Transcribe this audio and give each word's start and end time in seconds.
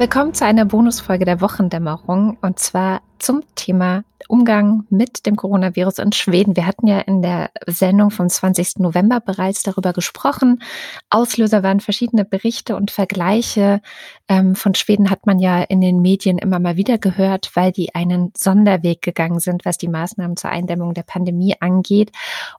Willkommen 0.00 0.32
zu 0.32 0.46
einer 0.46 0.64
Bonusfolge 0.64 1.26
der 1.26 1.42
Wochendämmerung 1.42 2.38
und 2.40 2.58
zwar 2.58 3.02
zum 3.18 3.42
Thema 3.54 4.02
Umgang 4.28 4.86
mit 4.88 5.26
dem 5.26 5.36
Coronavirus 5.36 5.98
in 5.98 6.12
Schweden. 6.12 6.56
Wir 6.56 6.64
hatten 6.64 6.86
ja 6.86 7.00
in 7.00 7.20
der 7.20 7.50
Sendung 7.66 8.10
vom 8.10 8.26
20. 8.26 8.78
November 8.78 9.20
bereits 9.20 9.62
darüber 9.62 9.92
gesprochen. 9.92 10.62
Auslöser 11.10 11.62
waren 11.62 11.80
verschiedene 11.80 12.24
Berichte 12.24 12.76
und 12.76 12.90
Vergleiche. 12.90 13.82
Ähm, 14.26 14.54
von 14.54 14.74
Schweden 14.74 15.10
hat 15.10 15.26
man 15.26 15.38
ja 15.38 15.60
in 15.64 15.82
den 15.82 16.00
Medien 16.00 16.38
immer 16.38 16.60
mal 16.60 16.76
wieder 16.78 16.96
gehört, 16.96 17.50
weil 17.54 17.70
die 17.70 17.94
einen 17.94 18.32
Sonderweg 18.34 19.02
gegangen 19.02 19.38
sind, 19.38 19.66
was 19.66 19.76
die 19.76 19.88
Maßnahmen 19.88 20.38
zur 20.38 20.48
Eindämmung 20.48 20.94
der 20.94 21.02
Pandemie 21.02 21.56
angeht. 21.60 22.10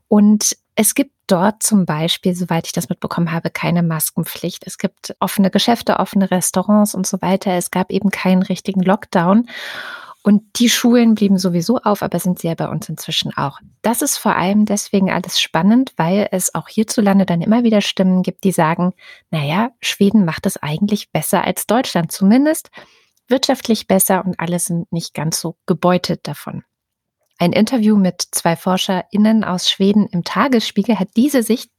Und 0.07 0.57
es 0.75 0.95
gibt 0.95 1.11
dort 1.27 1.63
zum 1.63 1.85
Beispiel, 1.85 2.35
soweit 2.35 2.65
ich 2.67 2.73
das 2.73 2.89
mitbekommen 2.89 3.31
habe, 3.31 3.49
keine 3.49 3.83
Maskenpflicht. 3.83 4.65
Es 4.65 4.77
gibt 4.77 5.15
offene 5.19 5.49
Geschäfte, 5.49 5.99
offene 5.99 6.31
Restaurants 6.31 6.95
und 6.95 7.05
so 7.07 7.21
weiter. 7.21 7.53
Es 7.53 7.71
gab 7.71 7.91
eben 7.91 8.09
keinen 8.09 8.41
richtigen 8.41 8.81
Lockdown. 8.81 9.47
Und 10.23 10.43
die 10.59 10.69
Schulen 10.69 11.15
blieben 11.15 11.39
sowieso 11.39 11.77
auf, 11.77 12.03
aber 12.03 12.19
sind 12.19 12.43
ja 12.43 12.53
bei 12.53 12.67
uns 12.67 12.87
inzwischen 12.89 13.35
auch. 13.35 13.59
Das 13.81 14.03
ist 14.03 14.17
vor 14.17 14.35
allem 14.35 14.65
deswegen 14.65 15.09
alles 15.09 15.39
spannend, 15.39 15.93
weil 15.97 16.27
es 16.31 16.53
auch 16.53 16.67
hierzulande 16.67 17.25
dann 17.25 17.41
immer 17.41 17.63
wieder 17.63 17.81
Stimmen 17.81 18.21
gibt, 18.21 18.43
die 18.43 18.51
sagen, 18.51 18.93
naja, 19.31 19.71
Schweden 19.81 20.23
macht 20.23 20.45
es 20.45 20.57
eigentlich 20.57 21.11
besser 21.11 21.43
als 21.43 21.65
Deutschland, 21.65 22.11
zumindest 22.11 22.69
wirtschaftlich 23.27 23.87
besser 23.87 24.23
und 24.23 24.39
alle 24.39 24.59
sind 24.59 24.91
nicht 24.91 25.15
ganz 25.15 25.41
so 25.41 25.55
gebeutet 25.65 26.27
davon. 26.27 26.63
Ein 27.41 27.53
Interview 27.53 27.97
mit 27.97 28.21
zwei 28.29 28.55
ForscherInnen 28.55 29.43
aus 29.43 29.67
Schweden 29.67 30.05
im 30.05 30.23
Tagesspiegel 30.23 30.99
hat 30.99 31.07
diese 31.15 31.41
Sicht 31.41 31.71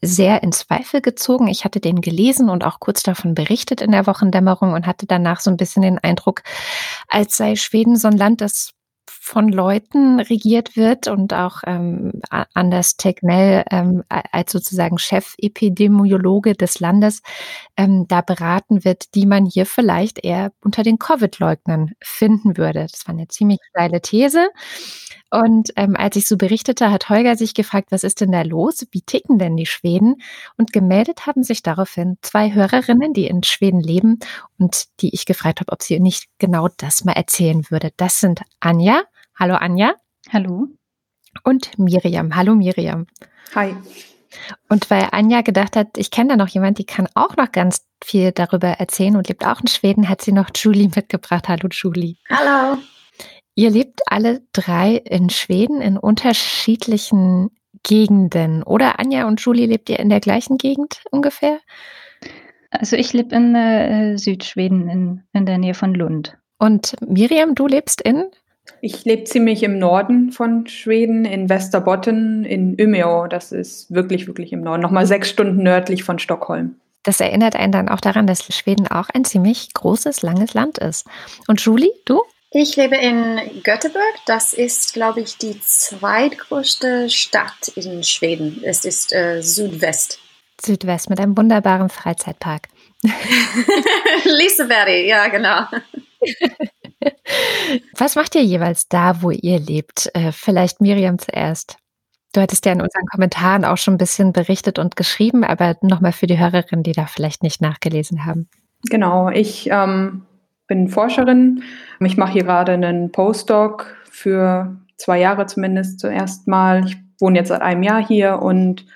sehr 0.00 0.44
in 0.44 0.52
Zweifel 0.52 1.00
gezogen. 1.00 1.48
Ich 1.48 1.64
hatte 1.64 1.80
den 1.80 2.02
gelesen 2.02 2.48
und 2.48 2.62
auch 2.62 2.78
kurz 2.78 3.02
davon 3.02 3.34
berichtet 3.34 3.80
in 3.80 3.90
der 3.90 4.06
Wochendämmerung 4.06 4.74
und 4.74 4.86
hatte 4.86 5.06
danach 5.06 5.40
so 5.40 5.50
ein 5.50 5.56
bisschen 5.56 5.82
den 5.82 5.98
Eindruck, 5.98 6.44
als 7.08 7.36
sei 7.36 7.56
Schweden 7.56 7.96
so 7.96 8.06
ein 8.06 8.16
Land, 8.16 8.42
das 8.42 8.74
von 9.32 9.48
Leuten 9.48 10.20
regiert 10.20 10.76
wird 10.76 11.08
und 11.08 11.32
auch 11.32 11.62
ähm, 11.66 12.20
Anders 12.52 12.98
Tegnell 12.98 13.64
ähm, 13.70 14.04
als 14.10 14.52
sozusagen 14.52 14.98
Chefepidemiologe 14.98 16.52
des 16.52 16.80
Landes 16.80 17.22
ähm, 17.78 18.04
da 18.08 18.20
beraten 18.20 18.84
wird, 18.84 19.14
die 19.14 19.24
man 19.24 19.46
hier 19.46 19.64
vielleicht 19.64 20.22
eher 20.22 20.52
unter 20.62 20.82
den 20.82 20.98
Covid-Leugnern 20.98 21.92
finden 22.02 22.58
würde. 22.58 22.86
Das 22.90 23.08
war 23.08 23.14
eine 23.14 23.26
ziemlich 23.28 23.60
steile 23.70 24.02
These. 24.02 24.50
Und 25.30 25.70
ähm, 25.76 25.96
als 25.96 26.16
ich 26.16 26.28
so 26.28 26.36
berichtete, 26.36 26.90
hat 26.90 27.08
Holger 27.08 27.34
sich 27.36 27.54
gefragt, 27.54 27.90
was 27.90 28.04
ist 28.04 28.20
denn 28.20 28.32
da 28.32 28.42
los? 28.42 28.86
Wie 28.90 29.00
ticken 29.00 29.38
denn 29.38 29.56
die 29.56 29.64
Schweden? 29.64 30.16
Und 30.58 30.74
gemeldet 30.74 31.26
haben 31.26 31.42
sich 31.42 31.62
daraufhin 31.62 32.18
zwei 32.20 32.52
Hörerinnen, 32.52 33.14
die 33.14 33.28
in 33.28 33.42
Schweden 33.42 33.80
leben 33.80 34.18
und 34.58 34.88
die 35.00 35.14
ich 35.14 35.24
gefragt 35.24 35.60
habe, 35.60 35.72
ob 35.72 35.82
sie 35.82 36.00
nicht 36.00 36.26
genau 36.36 36.68
das 36.76 37.06
mal 37.06 37.12
erzählen 37.12 37.64
würde. 37.70 37.92
Das 37.96 38.20
sind 38.20 38.42
Anja. 38.60 39.04
Hallo 39.38 39.54
Anja. 39.54 39.94
Hallo. 40.30 40.68
Und 41.42 41.78
Miriam. 41.78 42.36
Hallo 42.36 42.54
Miriam. 42.54 43.06
Hi. 43.54 43.74
Und 44.68 44.90
weil 44.90 45.08
Anja 45.12 45.40
gedacht 45.40 45.76
hat, 45.76 45.96
ich 45.96 46.10
kenne 46.10 46.30
da 46.30 46.36
noch 46.36 46.48
jemand, 46.48 46.78
die 46.78 46.84
kann 46.84 47.08
auch 47.14 47.36
noch 47.36 47.52
ganz 47.52 47.86
viel 48.04 48.32
darüber 48.32 48.68
erzählen 48.68 49.16
und 49.16 49.28
lebt 49.28 49.46
auch 49.46 49.60
in 49.60 49.68
Schweden, 49.68 50.08
hat 50.08 50.22
sie 50.22 50.32
noch 50.32 50.50
Julie 50.54 50.90
mitgebracht. 50.94 51.48
Hallo 51.48 51.68
Julie. 51.70 52.16
Hallo. 52.28 52.78
Ihr 53.54 53.70
lebt 53.70 54.00
alle 54.06 54.42
drei 54.52 54.96
in 54.96 55.28
Schweden 55.30 55.80
in 55.80 55.96
unterschiedlichen 55.98 57.50
Gegenden. 57.82 58.62
Oder 58.62 58.98
Anja 58.98 59.26
und 59.26 59.40
Julie, 59.40 59.66
lebt 59.66 59.90
ihr 59.90 59.98
in 59.98 60.08
der 60.08 60.20
gleichen 60.20 60.56
Gegend 60.56 61.02
ungefähr? 61.10 61.58
Also 62.70 62.96
ich 62.96 63.12
lebe 63.12 63.34
in 63.34 63.54
äh, 63.54 64.16
Südschweden, 64.16 64.88
in, 64.88 65.22
in 65.32 65.46
der 65.46 65.58
Nähe 65.58 65.74
von 65.74 65.94
Lund. 65.94 66.38
Und 66.58 66.96
Miriam, 67.00 67.54
du 67.54 67.66
lebst 67.66 68.00
in? 68.00 68.30
Ich 68.80 69.04
lebe 69.04 69.24
ziemlich 69.24 69.62
im 69.62 69.78
Norden 69.78 70.32
von 70.32 70.66
Schweden, 70.66 71.24
in 71.24 71.48
Västerbotten, 71.48 72.44
in 72.44 72.76
Umeå. 72.80 73.26
Das 73.28 73.52
ist 73.52 73.92
wirklich, 73.92 74.26
wirklich 74.26 74.52
im 74.52 74.62
Norden. 74.62 74.82
Nochmal 74.82 75.06
sechs 75.06 75.30
Stunden 75.30 75.62
nördlich 75.62 76.04
von 76.04 76.18
Stockholm. 76.18 76.76
Das 77.04 77.20
erinnert 77.20 77.56
einen 77.56 77.72
dann 77.72 77.88
auch 77.88 78.00
daran, 78.00 78.26
dass 78.26 78.44
Schweden 78.54 78.86
auch 78.86 79.08
ein 79.08 79.24
ziemlich 79.24 79.72
großes, 79.74 80.22
langes 80.22 80.54
Land 80.54 80.78
ist. 80.78 81.06
Und 81.48 81.60
Julie, 81.60 81.90
du? 82.04 82.22
Ich 82.52 82.76
lebe 82.76 82.96
in 82.96 83.62
Göteborg. 83.62 84.14
Das 84.26 84.52
ist, 84.52 84.92
glaube 84.92 85.20
ich, 85.20 85.38
die 85.38 85.58
zweitgrößte 85.60 87.08
Stadt 87.08 87.68
in 87.74 88.04
Schweden. 88.04 88.60
Es 88.62 88.84
ist 88.84 89.12
äh, 89.12 89.40
Südwest. 89.42 90.20
Südwest 90.60 91.10
mit 91.10 91.18
einem 91.18 91.36
wunderbaren 91.36 91.88
Freizeitpark. 91.88 92.68
Liseberg, 94.24 94.88
ja, 95.06 95.26
genau. 95.28 95.66
Was 97.96 98.16
macht 98.16 98.34
ihr 98.34 98.42
jeweils 98.42 98.88
da, 98.88 99.22
wo 99.22 99.30
ihr 99.30 99.58
lebt? 99.58 100.10
Äh, 100.14 100.32
vielleicht 100.32 100.80
Miriam 100.80 101.18
zuerst. 101.18 101.76
Du 102.32 102.40
hattest 102.40 102.64
ja 102.64 102.72
in 102.72 102.80
unseren 102.80 103.04
Kommentaren 103.10 103.64
auch 103.64 103.76
schon 103.76 103.94
ein 103.94 103.98
bisschen 103.98 104.32
berichtet 104.32 104.78
und 104.78 104.96
geschrieben, 104.96 105.44
aber 105.44 105.76
nochmal 105.82 106.12
für 106.12 106.26
die 106.26 106.38
Hörerinnen, 106.38 106.82
die 106.82 106.92
da 106.92 107.06
vielleicht 107.06 107.42
nicht 107.42 107.60
nachgelesen 107.60 108.24
haben. 108.24 108.48
Genau, 108.88 109.28
ich 109.28 109.68
ähm, 109.70 110.22
bin 110.66 110.88
Forscherin. 110.88 111.62
Ich 112.00 112.16
mache 112.16 112.32
hier 112.32 112.44
gerade 112.44 112.72
einen 112.72 113.12
Postdoc 113.12 113.94
für 114.10 114.76
zwei 114.96 115.20
Jahre 115.20 115.46
zumindest 115.46 116.00
zuerst 116.00 116.48
mal. 116.48 116.86
Ich 116.86 116.96
wohne 117.20 117.38
jetzt 117.38 117.48
seit 117.48 117.60
einem 117.60 117.82
Jahr 117.82 118.04
hier 118.04 118.40
und 118.40 118.86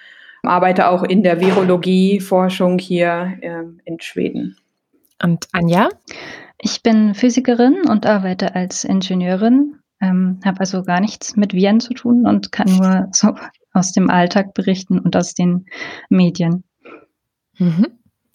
arbeite 0.42 0.88
auch 0.88 1.02
in 1.02 1.22
der 1.22 1.40
Virologie-Forschung 1.40 2.78
hier 2.78 3.36
äh, 3.42 3.64
in 3.84 4.00
Schweden. 4.00 4.56
Und 5.22 5.48
Anja? 5.52 5.88
Ich 6.58 6.82
bin 6.82 7.14
Physikerin 7.14 7.88
und 7.88 8.06
arbeite 8.06 8.54
als 8.54 8.84
Ingenieurin, 8.84 9.80
ähm, 10.00 10.40
habe 10.44 10.60
also 10.60 10.82
gar 10.82 11.00
nichts 11.00 11.36
mit 11.36 11.52
Viren 11.52 11.80
zu 11.80 11.94
tun 11.94 12.26
und 12.26 12.52
kann 12.52 12.68
nur 12.68 13.08
so 13.12 13.34
aus 13.72 13.92
dem 13.92 14.10
Alltag 14.10 14.54
berichten 14.54 14.98
und 14.98 15.16
aus 15.16 15.34
den 15.34 15.66
Medien. 16.08 16.64
Mhm. 17.58 17.86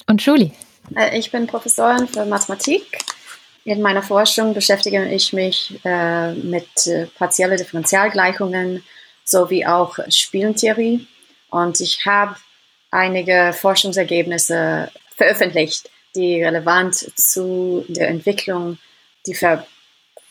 Und 0.07 0.25
Julie? 0.25 0.51
Äh, 0.95 1.17
ich 1.17 1.31
bin 1.31 1.47
Professorin 1.47 2.07
für 2.07 2.25
Mathematik 2.25 2.99
in 3.63 3.81
meiner 3.81 4.01
Forschung 4.01 4.53
beschäftige 4.53 5.05
ich 5.05 5.33
mich 5.33 5.79
äh, 5.85 6.33
mit 6.33 6.87
äh, 6.87 7.05
partiellen 7.17 7.57
Differentialgleichungen 7.57 8.83
sowie 9.23 9.65
auch 9.65 9.99
Spielentheorie. 10.09 11.07
Und 11.51 11.79
ich 11.79 12.05
habe 12.05 12.35
einige 12.89 13.53
Forschungsergebnisse 13.53 14.89
veröffentlicht, 15.15 15.89
die 16.15 16.43
relevant 16.43 16.95
zu 16.95 17.85
der 17.87 18.09
Entwicklung, 18.09 18.77
die 19.25 19.35
Ver 19.35 19.65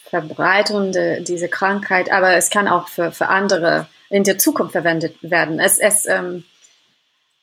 Verbreitung 0.05 0.91
de, 0.91 1.23
dieser 1.23 1.47
Krankheit, 1.47 2.11
aber 2.11 2.35
es 2.35 2.51
kann 2.51 2.67
auch 2.67 2.89
für, 2.89 3.13
für 3.13 3.29
andere 3.29 3.87
in 4.09 4.25
der 4.25 4.39
Zukunft 4.39 4.73
verwendet 4.73 5.15
werden. 5.21 5.61
Es, 5.61 5.79
es, 5.79 6.05
ähm, 6.07 6.43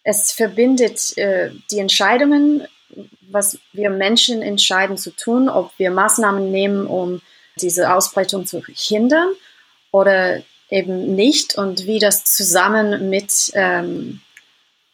es 0.03 0.33
verbindet 0.33 1.17
äh, 1.17 1.51
die 1.71 1.79
Entscheidungen 1.79 2.67
was 3.29 3.59
wir 3.73 3.89
Menschen 3.89 4.41
entscheiden 4.41 4.97
zu 4.97 5.11
tun, 5.11 5.49
ob 5.49 5.71
wir 5.77 5.91
Maßnahmen 5.91 6.51
nehmen, 6.51 6.87
um 6.87 7.21
diese 7.59 7.93
Ausbreitung 7.93 8.45
zu 8.45 8.63
hindern 8.65 9.29
oder 9.91 10.41
eben 10.69 11.15
nicht 11.15 11.57
und 11.57 11.85
wie 11.85 11.99
das 11.99 12.23
zusammen 12.25 13.09
mit 13.09 13.51
ähm, 13.53 14.21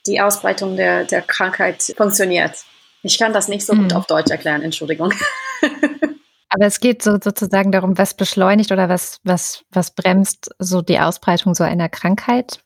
die 0.06 0.22
Ausbreitung 0.22 0.76
der, 0.76 1.04
der 1.04 1.22
Krankheit 1.22 1.94
funktioniert. 1.96 2.66
Ich 3.04 3.20
kann 3.20 3.34
das 3.34 3.48
nicht 3.48 3.66
so 3.66 3.74
gut 3.74 3.92
mhm. 3.92 3.98
auf 3.98 4.08
Deutsch 4.08 4.32
erklären, 4.32 4.62
Entschuldigung. 4.62 5.14
Aber 6.50 6.66
es 6.66 6.80
geht 6.80 7.02
so 7.02 7.18
sozusagen 7.22 7.72
darum, 7.72 7.98
was 7.98 8.14
beschleunigt 8.14 8.72
oder 8.72 8.88
was, 8.88 9.20
was, 9.24 9.64
was 9.72 9.92
bremst 9.92 10.52
so 10.60 10.82
die 10.82 11.00
Ausbreitung 11.00 11.56
so 11.56 11.64
einer 11.64 11.90
Krankheit? 11.90 12.64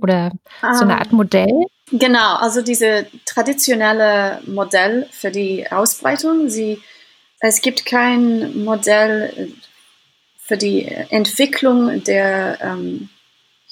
Oder 0.00 0.32
so 0.62 0.84
eine 0.84 0.94
ah. 0.94 0.98
Art 1.00 1.12
Modell? 1.12 1.66
Genau, 1.92 2.36
also 2.36 2.62
diese 2.62 3.06
traditionelle 3.26 4.40
Modell 4.46 5.08
für 5.10 5.30
die 5.30 5.70
Ausbreitung, 5.70 6.48
sie, 6.48 6.80
es 7.40 7.60
gibt 7.60 7.84
kein 7.84 8.64
Modell 8.64 9.52
für 10.38 10.56
die 10.56 10.86
Entwicklung 10.86 12.02
der 12.04 12.58
ähm, 12.62 13.10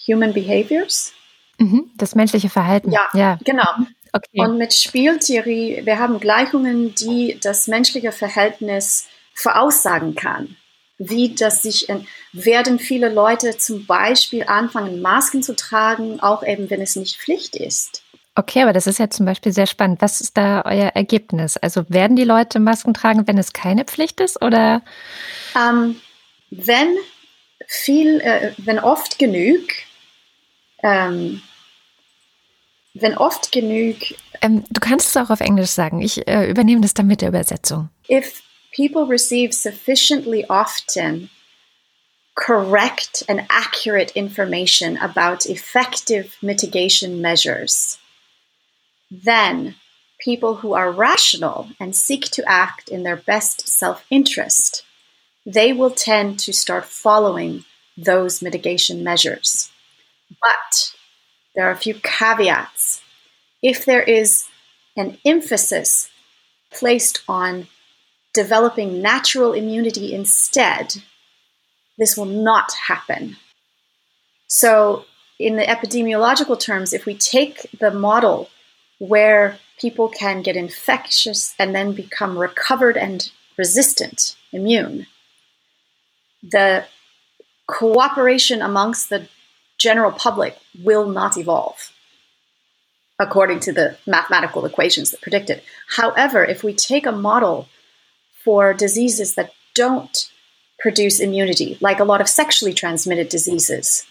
Human 0.07 0.33
Behaviors. 0.33 1.13
Mhm, 1.59 1.91
das 1.97 2.15
menschliche 2.15 2.49
Verhalten. 2.49 2.93
Ja, 2.93 3.09
ja. 3.15 3.39
genau. 3.45 3.67
Okay. 4.19 4.41
Und 4.41 4.59
mit 4.59 4.75
Spieltheorie, 4.75 5.83
wir 5.85 5.99
haben 5.99 6.19
Gleichungen, 6.19 6.95
die 6.95 7.39
das 7.41 7.69
menschliche 7.69 8.13
Verhältnis 8.13 9.07
voraussagen 9.35 10.15
kann. 10.17 10.57
wie 10.99 11.35
das 11.35 11.63
sich, 11.63 11.87
werden 12.33 12.81
viele 12.81 13.09
Leute 13.09 13.57
zum 13.57 13.87
Beispiel 13.87 14.45
anfangen, 14.45 15.01
Masken 15.01 15.43
zu 15.45 15.55
tragen, 15.55 16.19
auch 16.21 16.43
eben 16.43 16.71
wenn 16.71 16.83
es 16.83 16.97
nicht 16.97 17.19
Pflicht 17.19 17.55
ist. 17.55 18.03
Okay, 18.35 18.63
aber 18.63 18.73
das 18.73 18.87
ist 18.87 18.99
ja 18.99 19.09
zum 19.11 19.27
Beispiel 19.27 19.53
sehr 19.53 19.67
spannend. 19.67 20.01
Was 20.01 20.21
ist 20.21 20.37
da 20.37 20.63
euer 20.65 20.89
Ergebnis? 20.95 21.57
Also 21.57 21.85
werden 21.89 22.17
die 22.17 22.25
Leute 22.25 22.61
Masken 22.61 22.95
tragen, 22.95 23.27
wenn 23.27 23.39
es 23.39 23.53
keine 23.53 23.85
Pflicht 23.85 24.21
ist 24.21 24.43
oder? 24.43 24.83
Ähm, 25.57 26.01
wenn 26.51 26.97
viel, 27.67 28.21
äh, 28.21 28.53
wenn 28.59 28.79
oft 28.79 29.19
genug, 29.19 29.61
ähm, 30.83 31.43
wenn 33.01 33.17
oft 33.17 33.53
genug. 33.53 33.97
Ähm, 34.41 34.65
du 34.71 34.81
kannst 34.81 35.09
es 35.09 35.17
auch 35.17 35.31
auf 35.31 35.41
Englisch 35.41 35.71
sagen. 35.71 36.01
Ich 36.01 36.27
äh, 36.27 36.49
übernehme 36.49 36.81
das 36.81 36.95
dann 36.95 37.07
mit 37.07 37.21
der 37.21 37.29
Übersetzung. 37.29 37.91
If 38.09 38.43
people 38.75 39.07
receive 39.07 39.53
sufficiently 39.53 40.45
often 40.49 41.31
correct 42.35 43.25
and 43.29 43.43
accurate 43.51 44.13
information 44.15 44.97
about 44.99 45.47
effective 45.47 46.37
mitigation 46.41 47.21
measures, 47.21 47.99
then 49.11 49.75
people 50.21 50.57
who 50.57 50.73
are 50.73 50.91
rational 50.91 51.69
and 51.81 51.95
seek 51.95 52.31
to 52.31 52.43
act 52.47 52.89
in 52.89 53.03
their 53.03 53.17
best 53.17 53.69
self 53.69 54.05
interest, 54.11 54.85
they 55.45 55.73
will 55.73 55.91
tend 55.91 56.39
to 56.39 56.53
start 56.53 56.85
following 56.85 57.65
those 57.97 58.41
mitigation 58.43 59.03
measures. 59.03 59.71
But 60.31 60.93
there 61.59 61.67
are 61.67 61.73
a 61.73 61.77
few 61.77 61.95
caveats. 61.95 63.03
If 63.65 63.85
there 63.85 64.05
is 64.05 64.45
an 64.97 65.19
emphasis 65.27 66.09
placed 66.73 67.23
on 67.27 67.67
developing 68.33 69.03
natural 69.03 69.55
immunity 69.55 70.15
instead, 70.15 71.03
this 71.99 72.17
will 72.17 72.27
not 72.27 72.73
happen. 72.87 73.39
So, 74.47 75.07
in 75.41 75.57
the 75.57 75.65
epidemiological 75.65 76.61
terms, 76.61 76.93
if 76.93 77.07
we 77.07 77.17
take 77.17 77.67
the 77.81 77.91
model 77.91 78.51
where 79.01 79.59
people 79.81 80.09
can 80.09 80.43
get 80.43 80.55
infectious 80.55 81.57
and 81.59 81.75
then 81.75 81.93
become 81.93 82.39
recovered 82.39 82.97
and 82.97 83.33
resistant, 83.57 84.37
immune, 84.53 85.09
the 86.41 86.85
cooperation 87.67 88.63
amongst 88.63 89.11
the 89.11 89.27
general 89.79 90.13
public 90.13 90.57
will 90.83 91.09
not 91.09 91.37
evolve 91.37 91.93
according 93.19 93.61
to 93.61 93.73
the 93.73 93.97
mathematical 94.07 94.65
equations 94.65 95.11
that 95.11 95.21
predict 95.21 95.51
it. 95.51 95.65
However, 95.97 96.45
if 96.45 96.63
we 96.63 96.73
take 96.73 97.07
a 97.07 97.13
model 97.13 97.69
for 98.45 98.73
diseases 98.73 99.35
that 99.35 99.53
don't 99.75 100.31
produce 100.79 101.19
immunity, 101.19 101.77
like 101.81 101.99
a 101.99 102.05
lot 102.05 102.21
of 102.21 102.29
sexually 102.29 102.73
transmitted 102.73 103.29
diseases, 103.29 104.07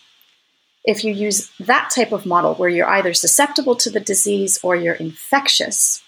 if 0.84 1.04
you 1.04 1.14
use 1.14 1.50
that 1.60 1.90
type 1.94 2.12
of 2.12 2.26
model 2.26 2.56
where 2.56 2.70
you're 2.70 2.90
either 2.90 3.14
susceptible 3.14 3.76
to 3.76 3.90
the 3.90 4.00
disease 4.00 4.60
or 4.64 4.76
you're 4.76 4.96
infectious, 4.96 6.02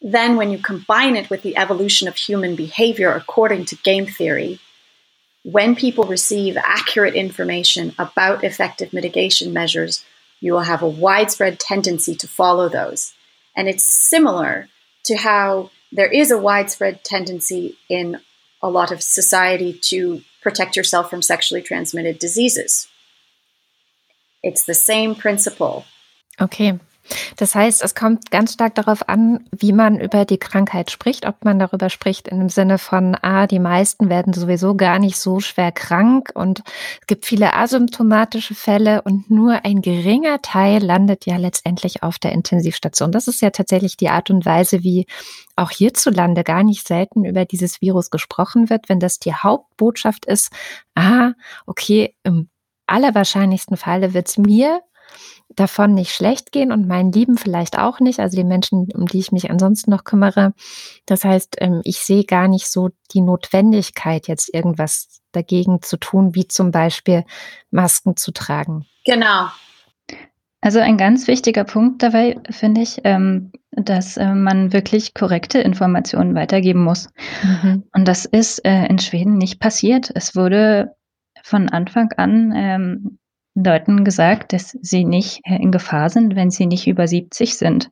then 0.00 0.36
when 0.36 0.50
you 0.50 0.58
combine 0.58 1.16
it 1.16 1.30
with 1.30 1.42
the 1.42 1.56
evolution 1.56 2.08
of 2.08 2.16
human 2.16 2.56
behavior 2.56 3.12
according 3.12 3.64
to 3.66 3.76
game 3.76 4.06
theory, 4.06 4.60
when 5.44 5.74
people 5.74 6.04
receive 6.04 6.56
accurate 6.56 7.14
information 7.14 7.94
about 7.98 8.44
effective 8.44 8.92
mitigation 8.92 9.52
measures, 9.52 10.04
you 10.40 10.52
will 10.52 10.60
have 10.60 10.82
a 10.82 10.88
widespread 10.88 11.58
tendency 11.58 12.14
to 12.14 12.28
follow 12.28 12.68
those. 12.68 13.12
And 13.56 13.68
it's 13.68 13.84
similar 13.84 14.68
to 15.04 15.16
how 15.16 15.70
there 15.90 16.10
is 16.10 16.30
a 16.30 16.38
widespread 16.38 17.04
tendency 17.04 17.76
in 17.88 18.20
a 18.62 18.70
lot 18.70 18.92
of 18.92 19.02
society 19.02 19.72
to 19.72 20.22
protect 20.42 20.76
yourself 20.76 21.10
from 21.10 21.22
sexually 21.22 21.62
transmitted 21.62 22.18
diseases. 22.18 22.88
It's 24.42 24.64
the 24.64 24.74
same 24.74 25.14
principle. 25.14 25.84
Okay. 26.40 26.78
Das 27.36 27.54
heißt, 27.54 27.82
es 27.82 27.94
kommt 27.94 28.30
ganz 28.30 28.54
stark 28.54 28.74
darauf 28.74 29.08
an, 29.08 29.44
wie 29.50 29.72
man 29.72 29.98
über 29.98 30.24
die 30.24 30.38
Krankheit 30.38 30.90
spricht, 30.90 31.26
ob 31.26 31.44
man 31.44 31.58
darüber 31.58 31.90
spricht 31.90 32.28
in 32.28 32.38
dem 32.38 32.48
Sinne 32.48 32.78
von, 32.78 33.16
ah, 33.20 33.46
die 33.46 33.58
meisten 33.58 34.08
werden 34.08 34.32
sowieso 34.32 34.74
gar 34.74 34.98
nicht 34.98 35.16
so 35.16 35.40
schwer 35.40 35.72
krank 35.72 36.30
und 36.34 36.62
es 37.00 37.06
gibt 37.06 37.26
viele 37.26 37.54
asymptomatische 37.54 38.54
Fälle 38.54 39.02
und 39.02 39.30
nur 39.30 39.64
ein 39.64 39.82
geringer 39.82 40.40
Teil 40.42 40.82
landet 40.82 41.26
ja 41.26 41.36
letztendlich 41.36 42.02
auf 42.02 42.18
der 42.18 42.32
Intensivstation. 42.32 43.12
Das 43.12 43.28
ist 43.28 43.42
ja 43.42 43.50
tatsächlich 43.50 43.96
die 43.96 44.08
Art 44.08 44.30
und 44.30 44.46
Weise, 44.46 44.82
wie 44.82 45.06
auch 45.56 45.70
hierzulande 45.70 46.44
gar 46.44 46.62
nicht 46.62 46.86
selten 46.86 47.24
über 47.24 47.44
dieses 47.44 47.80
Virus 47.80 48.10
gesprochen 48.10 48.70
wird, 48.70 48.88
wenn 48.88 49.00
das 49.00 49.18
die 49.18 49.34
Hauptbotschaft 49.34 50.24
ist, 50.24 50.50
ah, 50.94 51.32
okay, 51.66 52.14
im 52.22 52.48
allerwahrscheinlichsten 52.86 53.76
Falle 53.76 54.14
wird 54.14 54.28
es 54.28 54.38
mir 54.38 54.80
davon 55.56 55.94
nicht 55.94 56.12
schlecht 56.12 56.52
gehen 56.52 56.72
und 56.72 56.86
meinen 56.86 57.12
Lieben 57.12 57.36
vielleicht 57.36 57.78
auch 57.78 58.00
nicht, 58.00 58.20
also 58.20 58.36
die 58.36 58.44
Menschen, 58.44 58.88
um 58.94 59.06
die 59.06 59.18
ich 59.18 59.32
mich 59.32 59.50
ansonsten 59.50 59.90
noch 59.90 60.04
kümmere. 60.04 60.54
Das 61.06 61.24
heißt, 61.24 61.56
ähm, 61.60 61.80
ich 61.84 61.98
sehe 61.98 62.24
gar 62.24 62.48
nicht 62.48 62.68
so 62.68 62.90
die 63.12 63.20
Notwendigkeit, 63.20 64.28
jetzt 64.28 64.52
irgendwas 64.52 65.20
dagegen 65.32 65.82
zu 65.82 65.96
tun, 65.96 66.34
wie 66.34 66.48
zum 66.48 66.70
Beispiel 66.70 67.24
Masken 67.70 68.16
zu 68.16 68.32
tragen. 68.32 68.86
Genau. 69.04 69.48
Also 70.60 70.78
ein 70.78 70.96
ganz 70.96 71.26
wichtiger 71.26 71.64
Punkt 71.64 72.02
dabei 72.04 72.38
finde 72.50 72.82
ich, 72.82 73.00
ähm, 73.02 73.50
dass 73.72 74.16
äh, 74.16 74.32
man 74.32 74.72
wirklich 74.72 75.12
korrekte 75.12 75.58
Informationen 75.58 76.36
weitergeben 76.36 76.84
muss. 76.84 77.08
Mhm. 77.42 77.82
Und 77.92 78.06
das 78.06 78.26
ist 78.26 78.64
äh, 78.64 78.86
in 78.86 79.00
Schweden 79.00 79.38
nicht 79.38 79.58
passiert. 79.58 80.12
Es 80.14 80.36
wurde 80.36 80.94
von 81.42 81.68
Anfang 81.68 82.12
an 82.12 82.52
ähm, 82.54 83.18
Leuten 83.54 84.04
gesagt, 84.04 84.52
dass 84.52 84.76
sie 84.80 85.04
nicht 85.04 85.40
äh, 85.44 85.56
in 85.56 85.72
Gefahr 85.72 86.10
sind, 86.10 86.36
wenn 86.36 86.50
sie 86.50 86.66
nicht 86.66 86.86
über 86.86 87.06
70 87.06 87.56
sind. 87.56 87.90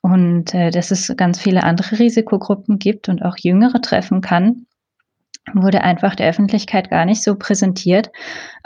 Und 0.00 0.54
äh, 0.54 0.70
dass 0.70 0.90
es 0.90 1.12
ganz 1.16 1.40
viele 1.40 1.62
andere 1.62 1.98
Risikogruppen 1.98 2.78
gibt 2.78 3.08
und 3.08 3.22
auch 3.22 3.36
Jüngere 3.38 3.80
treffen 3.80 4.20
kann, 4.20 4.66
wurde 5.54 5.82
einfach 5.82 6.14
der 6.14 6.28
Öffentlichkeit 6.28 6.90
gar 6.90 7.04
nicht 7.04 7.22
so 7.22 7.36
präsentiert. 7.36 8.10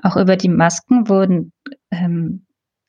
Auch 0.02 0.16
über 0.16 0.36
die 0.36 0.48
Masken 0.48 1.08
wurden 1.08 1.52
ähm, 1.90 2.46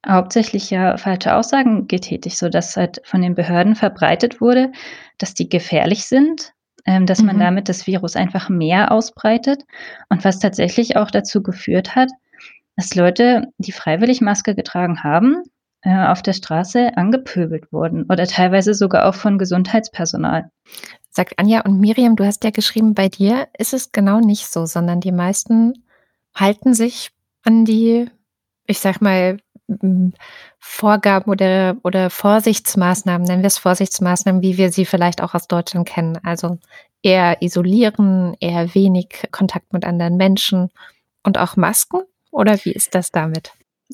hauptsächlich 0.07 0.69
ja 0.69 0.98
falsche 0.98 1.36
Aussagen 1.36 1.88
getätigt, 1.88 2.38
sodass 2.38 2.77
halt 2.77 3.01
von 3.04 3.21
den 3.21 3.36
Behörden 3.36 3.75
verbreitet 3.75 4.42
wurde, 4.42 4.71
dass 5.18 5.33
die 5.33 5.50
gefährlich 5.50 6.06
sind, 6.06 6.54
ähm, 6.86 7.06
dass 7.06 7.21
man 7.21 7.38
mhm. 7.38 7.42
damit 7.42 7.69
das 7.69 7.88
Virus 7.88 8.15
einfach 8.15 8.50
mehr 8.50 8.92
ausbreitet 8.92 9.63
und 10.09 10.24
was 10.24 10.39
tatsächlich 10.39 10.95
auch 10.95 11.12
dazu 11.12 11.44
geführt 11.44 11.95
hat, 11.95 12.09
dass 12.78 12.96
Leute, 12.96 13.52
die 13.58 13.72
freiwillig 13.72 14.22
Maske 14.22 14.56
getragen 14.56 15.04
haben, 15.04 15.44
äh, 15.81 16.07
auf 16.07 16.22
der 16.22 16.34
Straße 16.34 16.96
angepöbelt 16.96 17.72
wurden 17.74 18.04
oder 18.04 18.26
teilweise 18.28 18.74
sogar 18.74 19.06
auch 19.06 19.16
von 19.16 19.38
Gesundheitspersonal. 19.38 20.52
Sagt 21.10 21.40
Anja 21.40 21.62
und 21.62 21.80
Miriam, 21.80 22.16
du 22.16 22.24
hast 22.24 22.44
ja 22.44 22.52
geschrieben, 22.52 22.94
bei 22.94 23.10
dir 23.10 23.48
ist 23.57 23.74
es 23.74 23.92
genau 23.92 24.19
nicht 24.19 24.48
so, 24.48 24.66
sondern 24.66 25.02
die 25.02 25.12
meisten 25.12 25.86
halten 26.36 26.76
sich 26.76 27.12
an 27.44 27.66
die, 27.66 28.10
ich 28.68 28.80
sag 28.80 29.02
mal, 29.02 29.38
Vorgaben 30.60 31.30
oder, 31.31 31.78
oder 31.84 32.10
Vorsichtsmaßnahmen, 32.10 33.28
nennen 33.28 33.42
wir 33.42 33.48
es 33.48 33.57
Vorsichtsmaßnahmen, 33.57 34.42
wie 34.42 34.57
wir 34.57 34.72
sie 34.72 34.86
vielleicht 34.86 35.22
auch 35.22 35.34
aus 35.34 35.48
Deutschland 35.48 35.90
kennen. 35.90 36.19
Also 36.24 36.60
eher 37.02 37.42
isolieren, 37.42 38.36
eher 38.40 38.74
wenig 38.76 39.28
Kontakt 39.31 39.74
mit 39.74 39.84
anderen 39.84 40.16
Menschen 40.16 40.69
und 41.24 41.38
auch 41.38 41.57
Masken 41.57 42.02
oder 42.31 42.57
wie 42.64 42.72
ist 42.72 42.96
das 42.96 43.12
damit? 43.12 43.52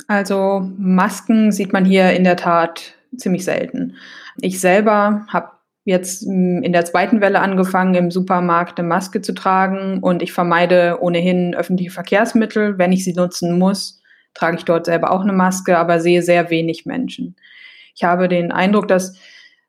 Also 0.08 0.68
Masken 0.78 1.52
sieht 1.52 1.74
man 1.74 1.86
hier 1.86 2.12
in 2.12 2.24
der 2.24 2.38
Tat 2.38 2.96
ziemlich 3.16 3.46
selten. 3.46 3.96
Ich 4.42 4.60
selber 4.60 5.26
habe 5.30 5.52
jetzt 5.86 6.26
hm, 6.26 6.64
in 6.64 6.74
der 6.74 6.86
zweiten 6.86 7.22
Welle 7.22 7.40
angefangen, 7.40 7.96
im 7.96 8.12
Supermarkt 8.12 8.80
eine 8.80 8.88
Maske 8.88 9.22
zu 9.22 9.34
tragen 9.34 10.00
und 10.00 10.22
ich 10.22 10.32
vermeide 10.32 10.98
ohnehin 11.02 11.56
öffentliche 11.56 11.92
Verkehrsmittel. 11.92 12.78
Wenn 12.78 12.92
ich 12.92 13.04
sie 13.04 13.14
nutzen 13.14 13.58
muss, 13.58 14.02
trage 14.34 14.58
ich 14.58 14.66
dort 14.66 14.86
selber 14.86 15.12
auch 15.12 15.22
eine 15.22 15.34
Maske, 15.34 15.78
aber 15.78 16.00
sehe 16.00 16.22
sehr 16.24 16.50
wenig 16.50 16.86
Menschen. 16.86 17.36
Ich 17.96 18.04
habe 18.04 18.28
den 18.28 18.52
Eindruck, 18.52 18.88
dass 18.88 19.16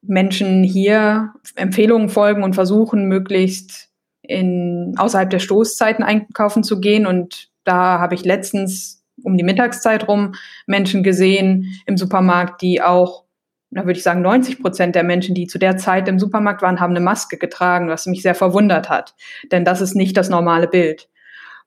Menschen 0.01 0.63
hier 0.63 1.33
Empfehlungen 1.57 2.09
folgen 2.09 2.43
und 2.43 2.55
versuchen, 2.55 3.07
möglichst 3.07 3.91
in, 4.23 4.95
außerhalb 4.97 5.29
der 5.29 5.39
Stoßzeiten 5.39 6.05
einkaufen 6.05 6.63
zu 6.63 6.81
gehen 6.81 7.07
und 7.07 7.51
da 7.65 7.99
habe 7.99 8.15
ich 8.15 8.25
letztens 8.25 9.05
um 9.23 9.37
die 9.37 9.45
Mittagszeit 9.45 10.09
rum 10.09 10.35
Menschen 10.67 11.03
gesehen 11.03 11.81
im 11.87 11.97
Supermarkt, 11.97 12.63
die 12.63 12.83
auch, 12.83 13.25
da 13.71 13.87
würde 13.87 13.99
ich 13.99 14.03
sagen, 14.03 14.23
90 14.23 14.61
Prozent 14.61 14.95
der 14.95 15.05
Menschen, 15.05 15.35
die 15.35 15.47
zu 15.47 15.59
der 15.59 15.77
Zeit 15.77 16.09
im 16.09 16.19
Supermarkt 16.19 16.63
waren, 16.63 16.81
haben 16.81 16.93
eine 16.93 17.01
Maske 17.01 17.39
getragen, 17.39 17.89
was 17.89 18.07
mich 18.07 18.23
sehr 18.23 18.35
verwundert 18.35 18.89
hat. 18.89 19.15
Denn 19.51 19.65
das 19.65 19.81
ist 19.81 19.95
nicht 19.95 20.17
das 20.17 20.29
normale 20.29 20.69
Bild. 20.69 21.09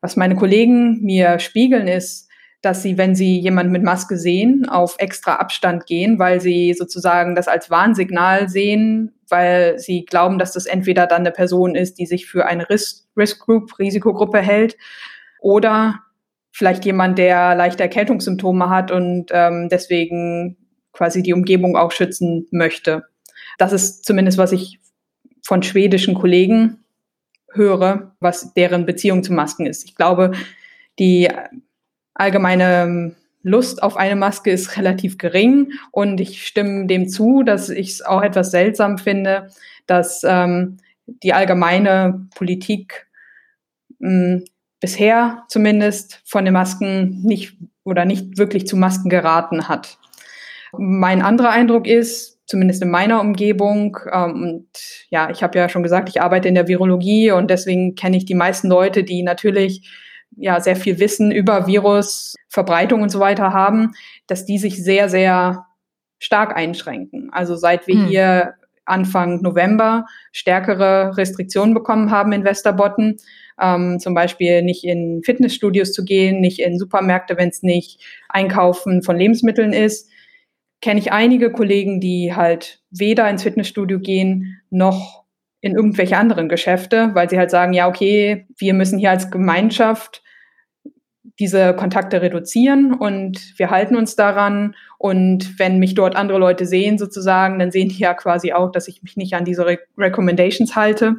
Was 0.02 0.16
meine 0.16 0.36
Kollegen 0.36 1.02
mir 1.02 1.40
spiegeln, 1.40 1.88
ist, 1.88 2.28
dass 2.62 2.82
sie, 2.82 2.98
wenn 2.98 3.16
sie 3.16 3.40
jemanden 3.40 3.72
mit 3.72 3.84
Maske 3.84 4.18
sehen, 4.18 4.68
auf 4.68 4.96
extra 4.98 5.36
Abstand 5.36 5.86
gehen, 5.86 6.18
weil 6.20 6.42
sie 6.42 6.74
sozusagen 6.74 7.36
das 7.36 7.48
als 7.48 7.70
Warnsignal 7.70 8.50
sehen, 8.50 9.14
weil 9.30 9.78
sie 9.78 10.06
glauben, 10.06 10.40
dass 10.40 10.54
das 10.54 10.66
entweder 10.66 11.08
dann 11.08 11.22
eine 11.22 11.32
Person 11.32 11.76
ist, 11.76 12.00
die 12.00 12.06
sich 12.06 12.26
für 12.26 12.46
eine 12.46 12.70
Risk, 12.70 13.06
Risk 13.16 13.46
Group, 13.46 13.78
Risikogruppe 13.78 14.40
hält, 14.40 14.76
oder 15.40 16.00
vielleicht 16.52 16.86
jemand, 16.86 17.18
der 17.18 17.56
leichte 17.56 17.84
Erkältungssymptome 17.84 18.70
hat 18.70 18.92
und 18.92 19.28
ähm, 19.32 19.70
deswegen 19.70 20.58
quasi 20.92 21.22
die 21.22 21.34
Umgebung 21.34 21.78
auch 21.78 21.92
schützen 21.92 22.48
möchte. 22.52 23.04
Das 23.58 23.74
ist 23.74 24.06
zumindest, 24.06 24.38
was 24.38 24.52
ich 24.52 24.80
von 25.44 25.64
schwedischen 25.64 26.16
Kollegen 26.16 26.84
höre, 27.54 28.16
was 28.20 28.54
deren 28.54 28.86
Beziehung 28.86 29.24
zu 29.24 29.34
Masken 29.34 29.66
ist. 29.66 29.86
Ich 29.86 29.96
glaube, 29.96 30.32
die 31.00 31.30
allgemeine 32.14 33.16
Lust 33.44 33.84
auf 33.84 33.96
eine 33.96 34.16
Maske 34.16 34.52
ist 34.52 34.78
relativ 34.78 35.18
gering 35.18 35.72
und 35.92 36.20
ich 36.20 36.46
stimme 36.46 36.88
dem 36.88 37.08
zu, 37.08 37.44
dass 37.44 37.70
ich 37.70 37.92
es 37.92 38.02
auch 38.02 38.22
etwas 38.22 38.52
seltsam 38.52 38.98
finde, 38.98 39.50
dass 39.86 40.24
ähm, 40.26 40.78
die 41.06 41.34
allgemeine 41.34 42.28
Politik 42.36 43.08
mh, 44.00 44.42
bisher 44.80 45.44
zumindest 45.48 46.22
von 46.26 46.46
den 46.46 46.54
Masken 46.54 47.22
nicht 47.24 47.58
oder 47.84 48.06
nicht 48.06 48.38
wirklich 48.38 48.68
zu 48.68 48.76
Masken 48.76 49.10
geraten 49.10 49.68
hat. 49.68 49.98
Mein 50.78 51.22
anderer 51.22 51.50
Eindruck 51.50 51.88
ist, 51.88 52.40
zumindest 52.46 52.82
in 52.82 52.90
meiner 52.90 53.22
Umgebung, 53.22 53.98
ähm, 54.12 54.44
und 54.44 54.68
ja, 55.10 55.30
ich 55.30 55.44
habe 55.44 55.58
ja 55.58 55.70
schon 55.70 55.84
gesagt, 55.84 56.10
ich 56.10 56.22
arbeite 56.22 56.48
in 56.48 56.56
der 56.56 56.68
Virologie 56.68 57.32
und 57.32 57.50
deswegen 57.50 57.96
kenne 57.96 58.18
ich 58.18 58.26
die 58.26 58.36
meisten 58.36 58.68
Leute, 58.68 59.04
die 59.04 59.24
natürlich 59.24 59.90
ja 60.36 60.60
sehr 60.60 60.76
viel 60.76 61.00
Wissen 61.00 61.32
über 61.32 61.68
Virusverbreitung 61.68 63.02
und 63.02 63.10
so 63.10 63.20
weiter 63.20 63.54
haben, 63.54 63.94
dass 64.28 64.46
die 64.46 64.58
sich 64.58 64.84
sehr, 64.84 65.10
sehr 65.10 65.66
stark 66.20 66.56
einschränken. 66.56 67.30
Also 67.32 67.56
seit 67.56 67.88
wir 67.88 67.96
hm. 67.96 68.08
hier 68.08 68.54
Anfang 68.86 69.42
November 69.42 70.06
stärkere 70.32 71.18
Restriktionen 71.18 71.74
bekommen 71.74 72.12
haben 72.12 72.32
in 72.32 72.44
Westerbotten, 72.44 73.18
ähm, 73.62 74.00
zum 74.00 74.14
Beispiel 74.14 74.62
nicht 74.62 74.84
in 74.84 75.22
Fitnessstudios 75.24 75.94
zu 75.94 76.04
gehen, 76.06 76.40
nicht 76.42 76.60
in 76.60 76.78
Supermärkte, 76.78 77.38
wenn 77.38 77.50
es 77.50 77.64
nicht 77.64 78.04
Einkaufen 78.30 79.02
von 79.04 79.18
Lebensmitteln 79.18 79.74
ist, 79.74 80.10
kenne 80.82 81.00
ich 81.00 81.12
einige 81.12 81.52
Kollegen, 81.52 82.00
die 82.00 82.36
halt 82.36 82.82
weder 82.92 83.30
ins 83.30 83.44
Fitnessstudio 83.44 84.00
gehen 84.00 84.62
noch 84.70 85.26
in 85.62 85.76
irgendwelche 85.76 86.18
anderen 86.18 86.50
Geschäfte, 86.50 87.12
weil 87.14 87.30
sie 87.30 87.38
halt 87.38 87.50
sagen, 87.50 87.74
ja, 87.74 87.88
okay, 87.88 88.46
wir 88.58 88.74
müssen 88.74 89.00
hier 89.00 89.10
als 89.10 89.32
Gemeinschaft 89.32 90.22
diese 91.40 91.76
Kontakte 91.76 92.22
reduzieren 92.22 92.94
und 92.94 93.54
wir 93.58 93.70
halten 93.70 93.96
uns 93.96 94.16
daran. 94.16 94.76
Und 94.98 95.60
wenn 95.60 95.78
mich 95.78 95.94
dort 95.94 96.16
andere 96.16 96.40
Leute 96.40 96.66
sehen, 96.66 96.98
sozusagen, 96.98 97.60
dann 97.60 97.72
sehen 97.72 97.90
die 97.90 98.00
ja 98.00 98.14
quasi 98.14 98.54
auch, 98.54 98.72
dass 98.72 98.88
ich 98.88 99.04
mich 99.04 99.18
nicht 99.18 99.34
an 99.34 99.46
diese 99.46 99.66
Re 99.66 99.80
Recommendations 99.98 100.76
halte. 100.76 101.18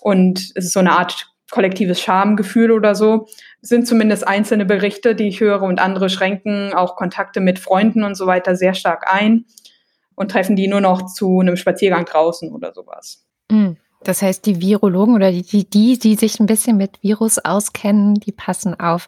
Und 0.00 0.52
es 0.54 0.66
ist 0.66 0.72
so 0.72 0.80
eine 0.80 0.92
Art 0.92 1.33
kollektives 1.50 2.00
Schamgefühl 2.00 2.70
oder 2.70 2.94
so. 2.94 3.26
Sind 3.60 3.86
zumindest 3.86 4.26
einzelne 4.26 4.64
Berichte, 4.64 5.14
die 5.14 5.28
ich 5.28 5.40
höre 5.40 5.62
und 5.62 5.80
andere 5.80 6.08
schränken 6.08 6.72
auch 6.72 6.96
Kontakte 6.96 7.40
mit 7.40 7.58
Freunden 7.58 8.04
und 8.04 8.14
so 8.14 8.26
weiter 8.26 8.56
sehr 8.56 8.74
stark 8.74 9.12
ein 9.12 9.44
und 10.14 10.30
treffen 10.30 10.56
die 10.56 10.68
nur 10.68 10.80
noch 10.80 11.06
zu 11.06 11.40
einem 11.40 11.56
Spaziergang 11.56 12.04
draußen 12.04 12.52
oder 12.52 12.72
sowas. 12.72 13.24
Mhm. 13.50 13.76
Das 14.02 14.20
heißt, 14.20 14.44
die 14.44 14.60
Virologen 14.60 15.14
oder 15.14 15.32
die, 15.32 15.64
die, 15.64 15.98
die 15.98 16.14
sich 16.14 16.38
ein 16.38 16.46
bisschen 16.46 16.76
mit 16.76 17.02
Virus 17.02 17.38
auskennen, 17.38 18.14
die 18.14 18.32
passen 18.32 18.78
auf. 18.78 19.06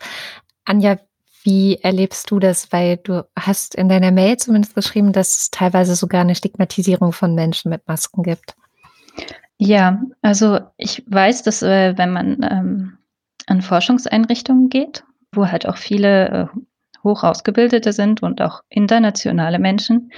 Anja, 0.65 0.99
wie 1.43 1.77
erlebst 1.77 2.31
du 2.31 2.41
das? 2.41 2.73
Weil 2.73 2.97
du 2.97 3.25
hast 3.39 3.75
in 3.75 3.89
deiner 3.89 4.11
Mail 4.11 4.37
zumindest 4.39 4.75
geschrieben, 4.75 5.13
dass 5.13 5.39
es 5.39 5.51
teilweise 5.51 5.95
sogar 5.95 6.23
eine 6.23 6.35
Stigmatisierung 6.35 7.13
von 7.13 7.35
Menschen 7.35 7.71
mit 7.71 7.87
Masken 7.87 8.23
gibt. 8.23 8.57
Ja, 9.59 10.03
also 10.23 10.61
ich 10.77 11.03
weiß, 11.07 11.43
dass 11.43 11.63
äh, 11.63 11.97
wenn 11.97 12.13
man 12.13 12.43
ähm, 12.43 12.99
an 13.47 13.63
Forschungseinrichtungen 13.63 14.69
geht, 14.69 15.05
wo 15.33 15.47
halt 15.47 15.67
auch 15.67 15.77
viele 15.77 16.29
äh, 16.29 16.47
hoch 17.03 17.23
ausgebildete 17.25 17.93
sind 17.93 18.23
und 18.23 18.43
auch 18.43 18.63
internationale 18.69 19.59
Menschen, 19.59 20.13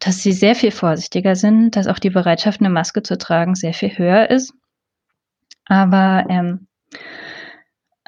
dass 0.00 0.22
sie 0.22 0.32
sehr 0.32 0.54
viel 0.54 0.70
vorsichtiger 0.70 1.36
sind, 1.36 1.76
dass 1.76 1.86
auch 1.86 1.98
die 1.98 2.10
Bereitschaft, 2.10 2.60
eine 2.60 2.70
Maske 2.70 3.02
zu 3.02 3.18
tragen, 3.18 3.54
sehr 3.54 3.74
viel 3.74 3.96
höher 3.96 4.30
ist. 4.30 4.54
Aber 5.66 6.24
ähm, 6.28 6.66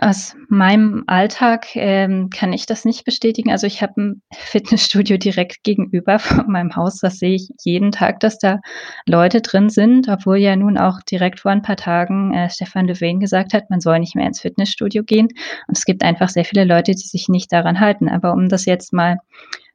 aus 0.00 0.34
meinem 0.48 1.04
Alltag 1.06 1.76
ähm, 1.76 2.30
kann 2.30 2.54
ich 2.54 2.64
das 2.64 2.86
nicht 2.86 3.04
bestätigen. 3.04 3.50
Also 3.50 3.66
ich 3.66 3.82
habe 3.82 4.00
ein 4.00 4.22
Fitnessstudio 4.32 5.18
direkt 5.18 5.62
gegenüber 5.62 6.18
von 6.18 6.50
meinem 6.50 6.74
Haus. 6.74 7.00
Das 7.00 7.18
sehe 7.18 7.34
ich 7.34 7.50
jeden 7.62 7.92
Tag, 7.92 8.20
dass 8.20 8.38
da 8.38 8.60
Leute 9.06 9.42
drin 9.42 9.68
sind, 9.68 10.08
obwohl 10.08 10.38
ja 10.38 10.56
nun 10.56 10.78
auch 10.78 11.02
direkt 11.02 11.40
vor 11.40 11.50
ein 11.50 11.62
paar 11.62 11.76
Tagen 11.76 12.32
äh, 12.32 12.48
Stefan 12.48 12.88
Löwen 12.88 13.20
gesagt 13.20 13.52
hat, 13.52 13.68
man 13.68 13.80
soll 13.80 13.98
nicht 13.98 14.16
mehr 14.16 14.26
ins 14.26 14.40
Fitnessstudio 14.40 15.04
gehen. 15.04 15.28
Und 15.68 15.76
es 15.76 15.84
gibt 15.84 16.02
einfach 16.02 16.30
sehr 16.30 16.46
viele 16.46 16.64
Leute, 16.64 16.92
die 16.92 17.06
sich 17.06 17.28
nicht 17.28 17.52
daran 17.52 17.78
halten. 17.78 18.08
Aber 18.08 18.32
um 18.32 18.48
das 18.48 18.64
jetzt 18.64 18.94
mal 18.94 19.18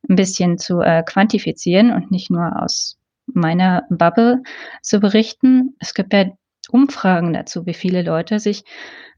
ein 0.10 0.16
bisschen 0.16 0.58
zu 0.58 0.82
äh, 0.82 1.04
quantifizieren 1.04 1.92
und 1.94 2.10
nicht 2.10 2.32
nur 2.32 2.62
aus 2.62 2.98
meiner 3.28 3.84
Bubble 3.90 4.42
zu 4.82 5.00
berichten, 5.00 5.76
es 5.80 5.94
gibt 5.94 6.14
ja 6.14 6.26
Umfragen 6.70 7.34
dazu, 7.34 7.66
wie 7.66 7.74
viele 7.74 8.02
Leute 8.02 8.40
sich 8.40 8.64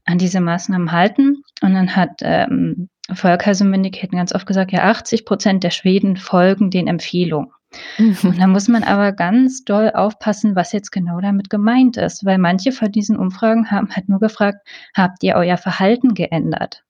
an 0.04 0.18
diese 0.18 0.40
Maßnahmen 0.40 0.92
halten. 0.92 1.42
Und 1.60 1.74
dann 1.74 1.94
hat 1.94 2.20
ähm, 2.22 2.88
Volker 3.12 3.54
Symmendiket 3.54 4.12
ganz 4.12 4.34
oft 4.34 4.46
gesagt, 4.46 4.72
ja, 4.72 4.84
80 4.84 5.24
Prozent 5.24 5.64
der 5.64 5.70
Schweden 5.70 6.16
folgen 6.16 6.70
den 6.70 6.86
Empfehlungen. 6.86 7.50
Mhm. 7.98 8.16
Und 8.22 8.38
da 8.40 8.46
muss 8.46 8.68
man 8.68 8.82
aber 8.82 9.12
ganz 9.12 9.64
doll 9.64 9.90
aufpassen, 9.90 10.56
was 10.56 10.72
jetzt 10.72 10.90
genau 10.90 11.20
damit 11.20 11.50
gemeint 11.50 11.96
ist, 11.96 12.24
weil 12.24 12.38
manche 12.38 12.72
von 12.72 12.90
diesen 12.90 13.16
Umfragen 13.16 13.70
haben 13.70 13.90
halt 13.94 14.08
nur 14.08 14.20
gefragt, 14.20 14.66
habt 14.94 15.22
ihr 15.22 15.34
euer 15.34 15.58
Verhalten 15.58 16.14
geändert? 16.14 16.82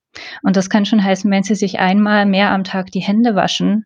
Und 0.42 0.56
das 0.56 0.70
kann 0.70 0.86
schon 0.86 1.02
heißen, 1.02 1.30
wenn 1.30 1.42
Sie 1.42 1.54
sich 1.54 1.78
einmal 1.78 2.26
mehr 2.26 2.50
am 2.50 2.64
Tag 2.64 2.90
die 2.90 3.00
Hände 3.00 3.34
waschen, 3.34 3.84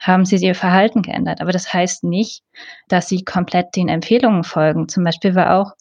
haben 0.00 0.24
Sie 0.24 0.36
Ihr 0.36 0.54
Verhalten 0.54 1.02
geändert. 1.02 1.40
Aber 1.40 1.52
das 1.52 1.72
heißt 1.72 2.04
nicht, 2.04 2.42
dass 2.88 3.08
Sie 3.08 3.24
komplett 3.24 3.76
den 3.76 3.88
Empfehlungen 3.88 4.44
folgen. 4.44 4.88
Zum 4.88 5.04
Beispiel 5.04 5.34
war 5.34 5.56
auch 5.56 5.72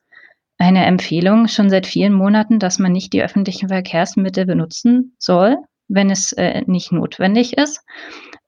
eine 0.59 0.85
Empfehlung 0.85 1.47
schon 1.47 1.69
seit 1.69 1.87
vielen 1.87 2.13
Monaten, 2.13 2.59
dass 2.59 2.79
man 2.79 2.91
nicht 2.91 3.13
die 3.13 3.23
öffentlichen 3.23 3.69
Verkehrsmittel 3.69 4.45
benutzen 4.45 5.15
soll, 5.17 5.57
wenn 5.87 6.11
es 6.11 6.33
äh, 6.33 6.63
nicht 6.67 6.91
notwendig 6.91 7.57
ist. 7.57 7.81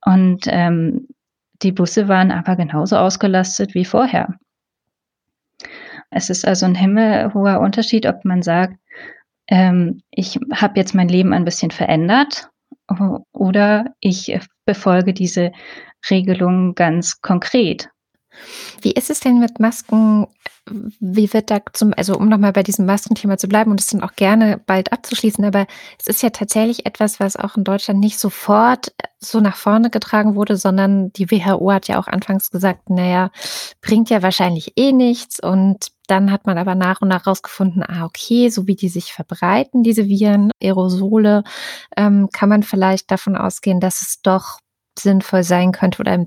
Und 0.05 0.43
ähm, 0.47 1.07
die 1.61 1.71
Busse 1.71 2.07
waren 2.07 2.31
aber 2.31 2.55
genauso 2.55 2.97
ausgelastet 2.97 3.73
wie 3.73 3.85
vorher. 3.85 4.35
Es 6.09 6.29
ist 6.29 6.45
also 6.45 6.65
ein 6.65 6.75
himmelhoher 6.75 7.61
Unterschied, 7.61 8.05
ob 8.05 8.25
man 8.25 8.41
sagt, 8.41 8.75
ähm, 9.47 10.01
ich 10.11 10.37
habe 10.53 10.79
jetzt 10.79 10.93
mein 10.93 11.07
Leben 11.07 11.33
ein 11.33 11.45
bisschen 11.45 11.71
verändert 11.71 12.49
oder 13.31 13.85
ich 14.01 14.37
befolge 14.65 15.13
diese 15.13 15.53
Regelung 16.09 16.75
ganz 16.75 17.21
konkret. 17.21 17.89
Wie 18.81 18.91
ist 18.91 19.09
es 19.09 19.19
denn 19.19 19.39
mit 19.39 19.59
Masken? 19.59 20.27
Wie 20.99 21.33
wird 21.33 21.49
da 21.49 21.59
zum, 21.73 21.93
also 21.95 22.15
um 22.15 22.29
nochmal 22.29 22.53
bei 22.53 22.63
diesem 22.63 22.85
Maskenthema 22.85 23.37
zu 23.37 23.47
bleiben 23.47 23.71
und 23.71 23.79
es 23.79 23.87
dann 23.87 24.03
auch 24.03 24.15
gerne 24.15 24.61
bald 24.65 24.93
abzuschließen, 24.93 25.43
aber 25.43 25.65
es 25.99 26.07
ist 26.07 26.21
ja 26.21 26.29
tatsächlich 26.29 26.85
etwas, 26.85 27.19
was 27.19 27.35
auch 27.35 27.57
in 27.57 27.63
Deutschland 27.63 27.99
nicht 27.99 28.19
sofort 28.19 28.93
so 29.19 29.39
nach 29.39 29.55
vorne 29.55 29.89
getragen 29.89 30.35
wurde, 30.35 30.57
sondern 30.57 31.11
die 31.13 31.29
WHO 31.29 31.71
hat 31.71 31.87
ja 31.87 31.99
auch 31.99 32.07
anfangs 32.07 32.51
gesagt, 32.51 32.89
naja, 32.89 33.31
bringt 33.81 34.09
ja 34.09 34.21
wahrscheinlich 34.21 34.73
eh 34.75 34.93
nichts 34.93 35.39
und 35.39 35.87
dann 36.07 36.31
hat 36.31 36.45
man 36.45 36.57
aber 36.57 36.75
nach 36.75 37.01
und 37.01 37.07
nach 37.07 37.25
rausgefunden, 37.25 37.83
ah, 37.83 38.05
okay, 38.05 38.49
so 38.49 38.67
wie 38.67 38.75
die 38.75 38.89
sich 38.89 39.13
verbreiten, 39.13 39.81
diese 39.81 40.07
Viren, 40.07 40.51
Aerosole, 40.61 41.43
ähm, 41.95 42.29
kann 42.31 42.49
man 42.49 42.63
vielleicht 42.63 43.09
davon 43.11 43.35
ausgehen, 43.35 43.79
dass 43.79 44.01
es 44.01 44.21
doch 44.21 44.59
sinnvoll 44.99 45.43
sein 45.43 45.71
könnte 45.71 46.01
oder 46.01 46.25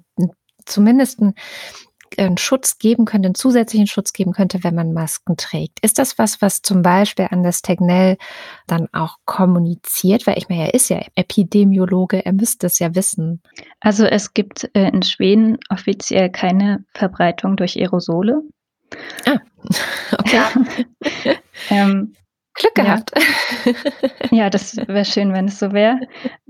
zumindest 0.65 1.21
ein 1.21 1.35
einen 2.19 2.39
Schutz 2.39 2.79
geben 2.79 3.05
könnte, 3.05 3.27
einen 3.27 3.35
zusätzlichen 3.35 3.87
Schutz 3.87 4.13
geben 4.13 4.33
könnte, 4.33 4.65
wenn 4.65 4.75
man 4.75 4.93
Masken 4.93 5.37
trägt. 5.37 5.81
Ist 5.81 5.99
das 5.99 6.19
was, 6.19 6.41
was 6.43 6.63
zum 6.63 6.83
Beispiel 6.83 7.29
Anders 7.31 7.63
Tegnell 7.63 8.17
dann 8.67 8.89
auch 8.93 9.19
kommuniziert? 9.25 10.27
Weil 10.27 10.39
ich 10.39 10.49
meine, 10.49 10.67
er 10.67 10.75
ist 10.75 10.91
ja 10.91 11.01
Epidemiologe, 11.15 12.25
er 12.25 12.33
müsste 12.33 12.67
es 12.67 12.79
ja 12.79 12.95
wissen. 12.95 13.43
Also 13.81 14.05
es 14.05 14.35
gibt 14.35 14.71
äh, 14.75 14.89
in 14.89 15.03
Schweden 15.03 15.59
offiziell 15.69 16.31
keine 16.31 16.85
Verbreitung 16.95 17.57
durch 17.57 17.77
Aerosole. 17.77 18.43
Ah, 19.27 19.39
okay. 20.19 20.43
ähm, 21.71 22.15
Glück 22.55 22.75
gehabt. 22.75 23.11
Ja, 24.31 24.45
ja 24.45 24.51
das 24.51 24.77
wäre 24.77 25.05
schön, 25.05 25.33
wenn 25.33 25.47
es 25.47 25.59
so 25.59 25.73
wäre. 25.73 26.01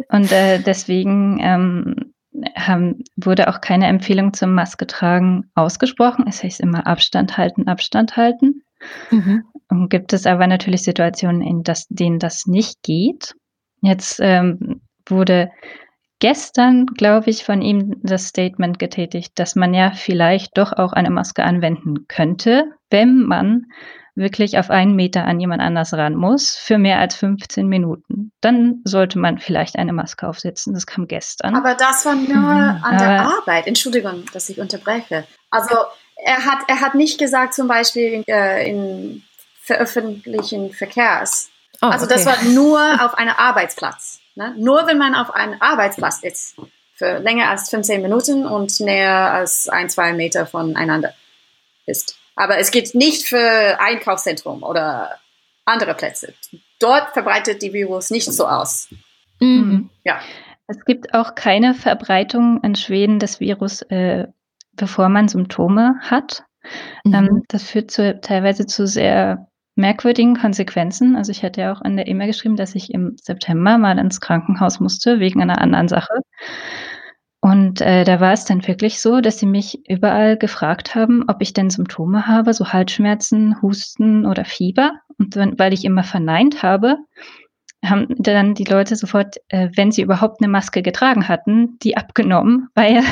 Und 0.08 0.30
äh, 0.32 0.58
deswegen 0.60 1.38
ähm, 1.40 2.13
haben, 2.56 3.04
wurde 3.16 3.48
auch 3.48 3.60
keine 3.60 3.86
Empfehlung 3.86 4.32
zum 4.32 4.54
Maske 4.54 4.86
tragen 4.86 5.50
ausgesprochen. 5.54 6.24
Es 6.28 6.42
heißt 6.42 6.60
immer 6.60 6.86
Abstand 6.86 7.36
halten, 7.36 7.68
Abstand 7.68 8.16
halten. 8.16 8.62
Mhm. 9.10 9.44
Und 9.70 9.88
gibt 9.88 10.12
es 10.12 10.26
aber 10.26 10.46
natürlich 10.46 10.82
Situationen, 10.82 11.42
in 11.42 11.62
das, 11.62 11.86
denen 11.88 12.18
das 12.18 12.46
nicht 12.46 12.82
geht. 12.82 13.34
Jetzt 13.80 14.18
ähm, 14.22 14.80
wurde 15.06 15.50
gestern, 16.18 16.86
glaube 16.86 17.30
ich, 17.30 17.44
von 17.44 17.62
ihm 17.62 17.96
das 18.02 18.28
Statement 18.28 18.78
getätigt, 18.78 19.32
dass 19.38 19.56
man 19.56 19.74
ja 19.74 19.92
vielleicht 19.92 20.56
doch 20.58 20.72
auch 20.72 20.92
eine 20.92 21.10
Maske 21.10 21.44
anwenden 21.44 22.06
könnte, 22.08 22.64
wenn 22.90 23.22
man 23.22 23.66
wirklich 24.14 24.58
auf 24.58 24.70
einen 24.70 24.94
Meter 24.94 25.24
an 25.24 25.40
jemand 25.40 25.60
anders 25.60 25.92
ran 25.92 26.14
muss 26.14 26.56
für 26.56 26.78
mehr 26.78 26.98
als 26.98 27.16
15 27.16 27.66
Minuten. 27.66 28.32
Dann 28.40 28.80
sollte 28.84 29.18
man 29.18 29.38
vielleicht 29.38 29.76
eine 29.76 29.92
Maske 29.92 30.28
aufsetzen. 30.28 30.74
Das 30.74 30.86
kam 30.86 31.06
gestern. 31.06 31.56
Aber 31.56 31.74
das 31.74 32.06
war 32.06 32.14
nur 32.14 32.26
mhm. 32.26 32.84
an 32.84 32.98
der 32.98 33.20
Aber 33.20 33.38
Arbeit. 33.38 33.66
Entschuldigung, 33.66 34.24
dass 34.32 34.48
ich 34.48 34.60
unterbreche. 34.60 35.26
Also 35.50 35.74
er 36.16 36.44
hat, 36.44 36.58
er 36.68 36.80
hat 36.80 36.94
nicht 36.94 37.18
gesagt, 37.18 37.54
zum 37.54 37.66
Beispiel 37.68 38.12
in, 38.12 38.24
äh, 38.28 38.68
in 38.68 39.24
öffentlichen 39.68 40.72
Verkehrs. 40.72 41.50
Oh, 41.82 41.86
also 41.86 42.06
okay. 42.06 42.14
das 42.14 42.26
war 42.26 42.42
nur 42.44 42.80
auf 43.04 43.14
einem 43.14 43.34
Arbeitsplatz. 43.36 44.20
Ne? 44.36 44.54
Nur 44.56 44.86
wenn 44.86 44.98
man 44.98 45.14
auf 45.14 45.34
einem 45.34 45.56
Arbeitsplatz 45.60 46.20
ist, 46.22 46.56
für 46.94 47.18
länger 47.18 47.50
als 47.50 47.70
15 47.70 48.02
Minuten 48.02 48.46
und 48.46 48.78
näher 48.80 49.32
als 49.32 49.68
ein, 49.68 49.88
zwei 49.88 50.12
Meter 50.12 50.46
voneinander 50.46 51.12
ist. 51.86 52.16
Aber 52.36 52.58
es 52.58 52.70
geht 52.70 52.94
nicht 52.94 53.26
für 53.26 53.78
Einkaufszentrum 53.80 54.62
oder 54.62 55.18
andere 55.64 55.94
Plätze. 55.94 56.34
Dort 56.80 57.12
verbreitet 57.12 57.62
die 57.62 57.72
Virus 57.72 58.10
nicht 58.10 58.30
so 58.30 58.46
aus. 58.46 58.88
Mhm. 59.40 59.90
Ja. 60.04 60.20
Es 60.66 60.84
gibt 60.84 61.14
auch 61.14 61.34
keine 61.34 61.74
Verbreitung 61.74 62.60
in 62.62 62.74
Schweden 62.74 63.18
des 63.18 63.40
Virus, 63.40 63.82
äh, 63.82 64.26
bevor 64.72 65.08
man 65.08 65.28
Symptome 65.28 65.96
hat. 66.00 66.44
Mhm. 67.04 67.14
Ähm, 67.14 67.42
das 67.48 67.64
führt 67.64 67.90
zu, 67.90 68.20
teilweise 68.20 68.66
zu 68.66 68.86
sehr 68.86 69.48
merkwürdigen 69.76 70.36
Konsequenzen. 70.36 71.16
Also 71.16 71.32
ich 71.32 71.42
hatte 71.42 71.60
ja 71.60 71.72
auch 71.72 71.82
in 71.82 71.96
der 71.96 72.06
E-Mail 72.06 72.28
geschrieben, 72.28 72.56
dass 72.56 72.74
ich 72.74 72.92
im 72.92 73.16
September 73.20 73.76
mal 73.76 73.98
ins 73.98 74.20
Krankenhaus 74.20 74.80
musste 74.80 75.18
wegen 75.20 75.42
einer 75.42 75.60
anderen 75.60 75.88
Sache. 75.88 76.14
Und 77.44 77.82
äh, 77.82 78.04
da 78.04 78.20
war 78.20 78.32
es 78.32 78.46
dann 78.46 78.66
wirklich 78.66 79.02
so, 79.02 79.20
dass 79.20 79.38
sie 79.38 79.44
mich 79.44 79.86
überall 79.86 80.38
gefragt 80.38 80.94
haben, 80.94 81.24
ob 81.28 81.42
ich 81.42 81.52
denn 81.52 81.68
Symptome 81.68 82.26
habe, 82.26 82.54
so 82.54 82.72
Halsschmerzen, 82.72 83.60
Husten 83.60 84.24
oder 84.24 84.46
Fieber. 84.46 84.92
Und 85.18 85.36
wenn, 85.36 85.58
weil 85.58 85.74
ich 85.74 85.84
immer 85.84 86.04
verneint 86.04 86.62
habe, 86.62 86.96
haben 87.84 88.06
dann 88.16 88.54
die 88.54 88.64
Leute 88.64 88.96
sofort, 88.96 89.36
äh, 89.48 89.68
wenn 89.76 89.92
sie 89.92 90.00
überhaupt 90.00 90.40
eine 90.40 90.48
Maske 90.48 90.80
getragen 90.80 91.28
hatten, 91.28 91.78
die 91.80 91.98
abgenommen, 91.98 92.68
weil 92.74 93.02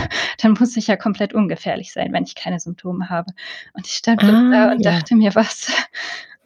dann 0.41 0.53
muss 0.59 0.79
ich 0.79 0.87
ja 0.87 0.97
komplett 0.97 1.35
ungefährlich 1.35 1.93
sein, 1.93 2.15
wenn 2.15 2.25
ich 2.25 2.35
keine 2.35 2.59
Symptome 2.59 3.11
habe. 3.11 3.35
Und 3.75 3.87
ich 3.87 3.93
stand 3.93 4.25
ah, 4.25 4.51
da 4.51 4.73
und 4.73 4.83
ja. 4.83 4.93
dachte 4.93 5.15
mir, 5.15 5.35
was? 5.35 5.71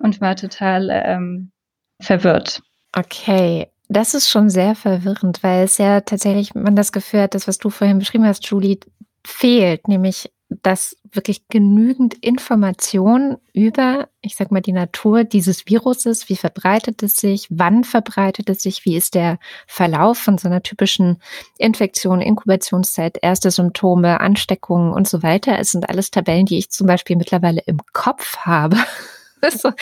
Und 0.00 0.20
war 0.20 0.34
total 0.34 0.90
ähm, 0.90 1.52
verwirrt. 2.00 2.62
Okay, 2.96 3.68
das 3.88 4.14
ist 4.14 4.28
schon 4.28 4.50
sehr 4.50 4.74
verwirrend, 4.74 5.42
weil 5.42 5.64
es 5.64 5.78
ja 5.78 6.00
tatsächlich 6.00 6.54
man 6.54 6.76
das 6.76 6.92
Gefühl 6.92 7.22
hat, 7.22 7.34
das, 7.34 7.48
was 7.48 7.58
du 7.58 7.70
vorhin 7.70 7.98
beschrieben 7.98 8.26
hast, 8.26 8.46
Julie, 8.46 8.78
fehlt, 9.24 9.88
nämlich 9.88 10.30
dass 10.48 10.96
wirklich 11.10 11.48
genügend 11.48 12.14
Information 12.14 13.36
über, 13.52 14.08
ich 14.20 14.36
sag 14.36 14.52
mal, 14.52 14.60
die 14.60 14.72
Natur 14.72 15.24
dieses 15.24 15.66
Viruses, 15.66 16.28
wie 16.28 16.36
verbreitet 16.36 17.02
es 17.02 17.16
sich, 17.16 17.48
wann 17.50 17.82
verbreitet 17.82 18.48
es 18.48 18.62
sich, 18.62 18.84
wie 18.84 18.96
ist 18.96 19.14
der 19.14 19.38
Verlauf 19.66 20.18
von 20.18 20.38
so 20.38 20.46
einer 20.46 20.62
typischen 20.62 21.20
Infektion, 21.58 22.20
Inkubationszeit, 22.20 23.18
erste 23.22 23.50
Symptome, 23.50 24.20
Ansteckungen 24.20 24.92
und 24.92 25.08
so 25.08 25.22
weiter. 25.22 25.58
Es 25.58 25.72
sind 25.72 25.88
alles 25.88 26.10
Tabellen, 26.10 26.46
die 26.46 26.58
ich 26.58 26.70
zum 26.70 26.86
Beispiel 26.86 27.16
mittlerweile 27.16 27.62
im 27.66 27.80
Kopf 27.92 28.38
habe. 28.38 28.76
So 29.50 29.72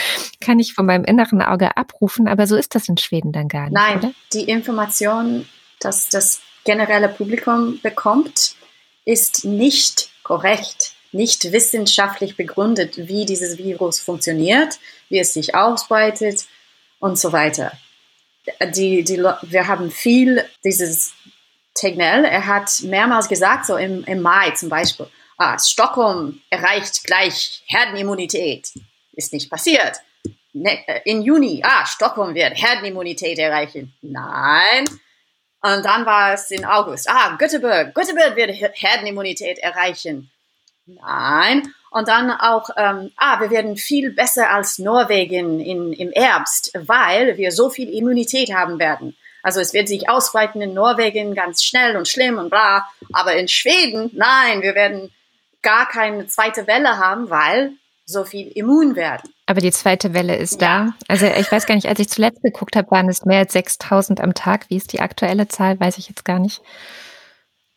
kann 0.41 0.59
ich 0.59 0.75
von 0.75 0.87
meinem 0.87 1.05
inneren 1.05 1.43
Auge 1.43 1.77
abrufen, 1.77 2.29
aber 2.29 2.47
so 2.47 2.57
ist 2.57 2.75
das 2.75 2.89
in 2.89 2.97
Schweden 2.97 3.33
dann 3.33 3.49
gar 3.49 3.65
nicht. 3.65 3.75
Nein, 3.75 3.99
oder? 3.99 4.13
die 4.33 4.45
Information, 4.45 5.49
dass 5.81 6.09
das 6.09 6.41
generelle 6.65 7.09
Publikum 7.09 7.81
bekommt, 7.83 8.57
ist 9.05 9.45
nicht 9.45 10.11
korrekt, 10.23 10.93
nicht 11.13 11.53
wissenschaftlich 11.53 12.37
begründet, 12.37 12.97
wie 12.97 13.27
dieses 13.27 13.59
Virus 13.59 14.01
funktioniert, 14.01 14.79
wie 15.09 15.19
es 15.19 15.35
sich 15.35 15.55
ausbreitet 15.55 16.47
und 16.99 17.19
so 17.19 17.33
weiter. 17.33 17.73
Die, 18.75 19.05
die, 19.05 19.19
wir 19.19 19.69
haben 19.69 19.91
viel 19.91 20.45
dieses 20.65 21.15
Tegnell, 21.75 22.25
er 22.25 22.47
hat 22.47 22.83
mehrmals 22.83 23.29
gesagt, 23.29 23.67
so 23.67 23.77
im, 23.77 24.05
im 24.05 24.23
Mai 24.23 24.51
zum 24.51 24.69
Beispiel, 24.69 25.07
ah, 25.39 25.59
Stockholm 25.59 26.41
erreicht 26.51 27.05
gleich 27.05 27.63
Herdenimmunität 27.67 28.71
ist 29.17 29.33
nicht 29.33 29.51
passiert. 29.51 30.01
Ne, 30.53 30.87
äh, 30.87 31.01
in 31.05 31.23
Juni, 31.23 31.63
ah, 31.65 31.85
Stockholm 31.87 32.35
wird 32.35 32.55
Herdenimmunität 32.55 33.39
erreichen. 33.39 33.93
Nein. 34.03 34.85
Und 35.63 35.85
dann 35.85 36.05
war 36.05 36.35
es 36.35 36.51
in 36.51 36.65
August, 36.65 37.09
ah, 37.09 37.37
Göteborg, 37.39 37.95
Göteborg 37.95 38.37
wird 38.37 38.51
Herdenimmunität 38.53 39.59
erreichen. 39.59 40.31
Nein. 40.87 41.73
Und 41.91 42.09
dann 42.09 42.31
auch, 42.31 42.69
ähm, 42.77 43.13
ah, 43.17 43.41
wir 43.41 43.51
werden 43.51 43.77
viel 43.77 44.11
besser 44.13 44.51
als 44.51 44.79
Norwegen 44.79 45.61
in, 45.61 45.93
im 45.93 46.13
Herbst, 46.13 46.73
weil 46.75 47.37
wir 47.37 47.53
so 47.53 47.71
viel 47.71 47.89
Immunität 47.89 48.53
haben 48.53 48.79
werden. 48.79 49.17
Also 49.43 49.61
es 49.61 49.73
wird 49.75 49.89
sich 49.89 50.09
ausbreiten 50.09 50.61
in 50.61 50.75
Norwegen 50.75 51.35
ganz 51.35 51.63
schnell 51.63 51.97
und 51.97 52.09
schlimm 52.09 52.39
und 52.39 52.51
bla. 52.51 52.89
Aber 53.13 53.35
in 53.37 53.47
Schweden, 53.47 54.11
nein, 54.15 54.63
wir 54.63 54.75
werden 54.75 55.13
gar 55.63 55.89
keine 55.89 56.27
zweite 56.27 56.67
Welle 56.67 56.99
haben, 56.99 57.31
weil 57.31 57.73
so 58.07 58.25
viel 58.25 58.49
immun 58.49 58.97
werden. 58.97 59.31
Aber 59.47 59.61
die 59.61 59.71
zweite 59.71 60.15
Welle 60.15 60.37
ist 60.37 60.61
ja. 60.61 60.87
da. 60.87 60.95
Also 61.09 61.27
ich 61.27 61.51
weiß 61.51 61.67
gar 61.67 61.75
nicht, 61.75 61.89
als 61.89 62.01
ich 62.01 62.09
zuletzt 62.09 62.43
geguckt 62.43 62.77
habe, 62.77 62.91
waren 62.91 63.09
es 63.09 63.25
mehr 63.25 63.39
als 63.41 63.53
6000 63.53 64.21
am 64.21 64.35
Tag. 64.35 64.69
Wie 64.69 64.77
ist 64.77 64.93
die 64.93 65.01
aktuelle 65.01 65.49
Zahl? 65.49 65.81
Weiß 65.81 65.99
ich 65.99 66.09
jetzt 66.09 66.25
gar 66.25 66.39
nicht. 66.39 66.63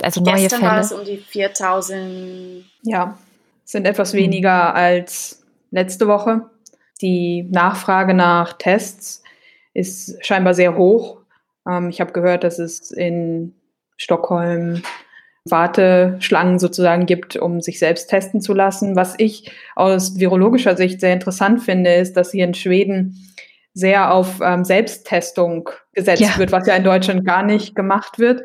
Also 0.02 0.22
neue 0.22 0.42
Gestern 0.42 0.60
Fälle. 0.60 0.72
war 0.72 0.80
es 0.80 0.92
um 0.92 1.04
die 1.06 1.18
4000. 1.18 2.66
Ja, 2.84 3.18
sind 3.64 3.86
etwas 3.86 4.14
weniger 4.14 4.76
als 4.76 5.44
letzte 5.72 6.08
Woche. 6.08 6.50
Die 7.02 7.48
Nachfrage 7.52 8.14
nach 8.14 8.54
Tests 8.54 9.24
ist 9.74 10.24
scheinbar 10.26 10.54
sehr 10.54 10.76
hoch. 10.78 11.20
Ähm, 11.68 11.90
ich 11.90 12.02
habe 12.02 12.12
gehört, 12.12 12.44
dass 12.44 12.60
es 12.60 12.92
in 12.92 13.56
Stockholm 13.98 14.84
Warteschlangen 15.52 16.60
sozusagen 16.60 17.06
gibt, 17.06 17.36
um 17.36 17.62
sich 17.62 17.80
selbst 17.80 18.10
testen 18.10 18.42
zu 18.42 18.54
lassen. 18.54 18.96
Was 18.96 19.16
ich 19.18 19.52
aus 19.76 20.20
virologischer 20.20 20.76
Sicht 20.78 21.00
sehr 21.02 21.14
interessant 21.14 21.62
finde, 21.62 21.94
ist, 21.94 22.18
dass 22.18 22.32
hier 22.32 22.46
in 22.46 22.54
Schweden 22.54 23.28
sehr 23.78 24.12
auf 24.12 24.40
ähm, 24.42 24.64
Selbsttestung 24.66 25.70
gesetzt 25.94 26.22
ja. 26.22 26.38
wird, 26.38 26.52
was 26.52 26.66
ja 26.66 26.76
in 26.76 26.84
Deutschland 26.84 27.24
gar 27.26 27.44
nicht 27.44 27.76
gemacht 27.76 28.18
wird, 28.18 28.42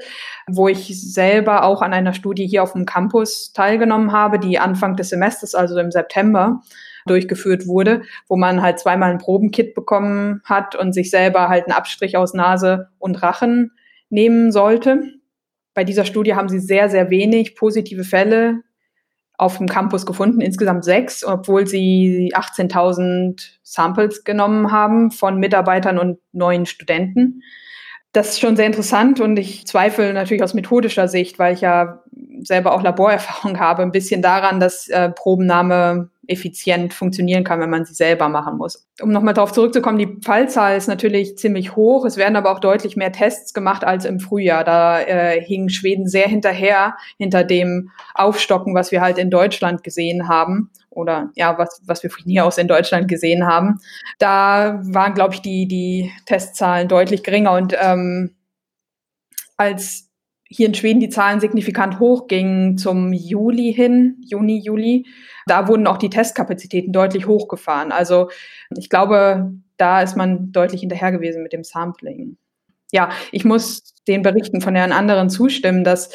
wo 0.47 0.69
ich 0.69 0.89
selber 1.01 1.65
auch 1.65 1.81
an 1.81 1.95
einer 1.95 2.13
Studie 2.13 2.47
hier 2.47 2.63
auf 2.63 2.73
dem 2.73 2.85
Campus 2.85 3.55
teilgenommen 3.55 4.13
habe, 4.13 4.39
die 4.39 4.59
Anfang 4.59 4.95
des 4.95 5.09
Semesters, 5.09 5.55
also 5.55 5.79
im 5.79 5.91
September, 5.91 6.61
durchgeführt 7.07 7.67
wurde, 7.67 8.03
wo 8.29 8.37
man 8.37 8.61
halt 8.61 8.79
zweimal 8.79 9.11
ein 9.11 9.19
Probenkit 9.19 9.75
bekommen 9.75 10.43
hat 10.45 10.75
und 10.75 10.93
sich 10.93 11.11
selber 11.11 11.49
halt 11.49 11.65
einen 11.65 11.73
Abstrich 11.73 12.17
aus 12.19 12.35
Nase 12.35 12.91
und 12.99 13.23
Rachen 13.23 13.73
nehmen 14.11 14.53
sollte. 14.53 15.03
Bei 15.75 15.85
dieser 15.85 16.05
Studie 16.05 16.35
haben 16.35 16.49
sie 16.49 16.61
sehr, 16.61 16.89
sehr 16.89 17.11
wenig 17.11 17.57
positive 17.57 18.05
Fälle 18.05 18.63
auf 19.39 19.59
dem 19.59 19.69
Campus 19.69 20.07
gefunden, 20.07 20.41
insgesamt 20.41 20.85
sechs, 20.85 21.25
obwohl 21.25 21.67
sie 21.67 22.33
18.000 22.35 23.59
Samples 23.63 24.25
genommen 24.25 24.71
haben 24.71 25.11
von 25.11 25.39
Mitarbeitern 25.39 25.99
und 25.99 26.19
neuen 26.33 26.67
Studenten. 26.67 27.43
Das 28.13 28.29
ist 28.29 28.41
schon 28.41 28.57
sehr 28.57 28.67
interessant 28.67 29.21
und 29.21 29.39
ich 29.39 29.67
zweifle 29.67 30.13
natürlich 30.13 30.43
aus 30.43 30.55
methodischer 30.55 31.09
Sicht, 31.09 31.39
weil 31.39 31.55
ich 31.55 31.63
ja 31.63 32.03
selber 32.43 32.73
auch 32.73 32.83
Laborerfahrung 32.83 33.59
habe, 33.61 33.83
ein 33.83 33.91
bisschen 33.91 34.23
daran, 34.23 34.61
dass 34.61 34.89
äh, 34.89 35.11
Probennahme 35.11 36.11
effizient 36.27 36.95
funktionieren 36.95 37.43
kann, 37.43 37.61
wenn 37.61 37.71
man 37.71 37.85
sie 37.85 37.95
selber 37.95 38.29
machen 38.29 38.57
muss. 38.57 38.87
Um 39.01 39.11
nochmal 39.11 39.35
darauf 39.35 39.53
zurückzukommen, 39.53 39.99
die 39.99 40.19
Fallzahl 40.25 40.77
ist 40.77 40.87
natürlich 40.87 41.37
ziemlich 41.37 41.75
hoch. 41.75 42.05
Es 42.05 42.17
werden 42.17 42.37
aber 42.37 42.53
auch 42.53 42.61
deutlich 42.61 42.97
mehr 42.97 43.13
Tests 43.13 43.53
gemacht 43.53 43.85
als 43.85 44.05
im 44.05 44.21
Frühjahr. 44.21 44.63
Da 44.63 45.01
äh, 45.01 45.41
hing 45.43 45.69
Schweden 45.69 46.07
sehr 46.07 46.29
hinterher, 46.29 46.97
hinter 47.19 47.43
dem 47.43 47.91
Aufstocken, 48.15 48.75
was 48.75 48.93
wir 48.93 49.01
halt 49.01 49.19
in 49.19 49.31
Deutschland 49.31 49.83
gesehen 49.83 50.29
haben 50.29 50.71
oder 50.91 51.31
ja, 51.35 51.59
was, 51.59 51.81
was 51.87 52.03
wir 52.03 52.11
von 52.11 52.25
hier 52.25 52.45
aus 52.45 52.59
in 52.59 52.69
Deutschland 52.69 53.09
gesehen 53.09 53.47
haben. 53.47 53.81
Da 54.19 54.81
waren, 54.85 55.15
glaube 55.15 55.35
ich, 55.35 55.43
die, 55.43 55.67
die 55.67 56.13
Testzahlen 56.27 56.87
deutlich 56.87 57.25
geringer 57.25 57.53
und 57.53 57.75
ähm, 57.81 58.37
als 59.57 60.12
hier 60.53 60.67
in 60.67 60.75
Schweden 60.75 61.01
die 61.01 61.09
Zahlen 61.09 61.41
signifikant 61.41 61.99
hochgingen 61.99 62.77
zum 62.77 63.13
Juli 63.13 63.73
hin, 63.73 64.17
Juni, 64.21 64.61
Juli, 64.63 65.07
da 65.47 65.67
wurden 65.67 65.87
auch 65.87 65.97
die 65.97 66.11
Testkapazitäten 66.11 66.93
deutlich 66.93 67.27
hochgefahren. 67.27 67.91
Also 67.91 68.31
ich 68.77 68.91
glaube, 68.91 69.53
da 69.77 70.03
ist 70.03 70.17
man 70.17 70.53
deutlich 70.53 70.81
hinterher 70.81 71.11
gewesen 71.11 71.43
mit 71.43 71.53
dem 71.53 71.65
Sampling. 71.65 72.37
Ja, 72.93 73.11
ich 73.33 73.45
muss 73.45 73.95
den 74.07 74.23
Berichten 74.23 74.61
von 74.61 74.75
den 74.75 74.93
anderen 74.93 75.31
zustimmen, 75.31 75.85
dass 75.85 76.11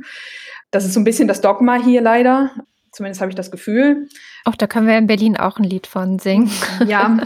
Das 0.72 0.86
ist 0.86 0.94
so 0.94 1.00
ein 1.00 1.04
bisschen 1.06 1.28
das 1.28 1.42
Dogma 1.42 1.76
hier 1.76 2.02
leider. 2.02 2.52
Zumindest 2.92 3.20
habe 3.20 3.30
ich 3.30 3.36
das 3.36 3.52
Gefühl. 3.52 4.08
Auch 4.46 4.56
da 4.56 4.68
können 4.68 4.88
wir 4.88 4.98
in 4.98 5.08
Berlin 5.08 5.36
auch 5.36 5.58
ein 5.58 5.66
Lied 5.66 5.86
von 5.86 6.18
singen. 6.18 6.50
Ja, 6.88 7.18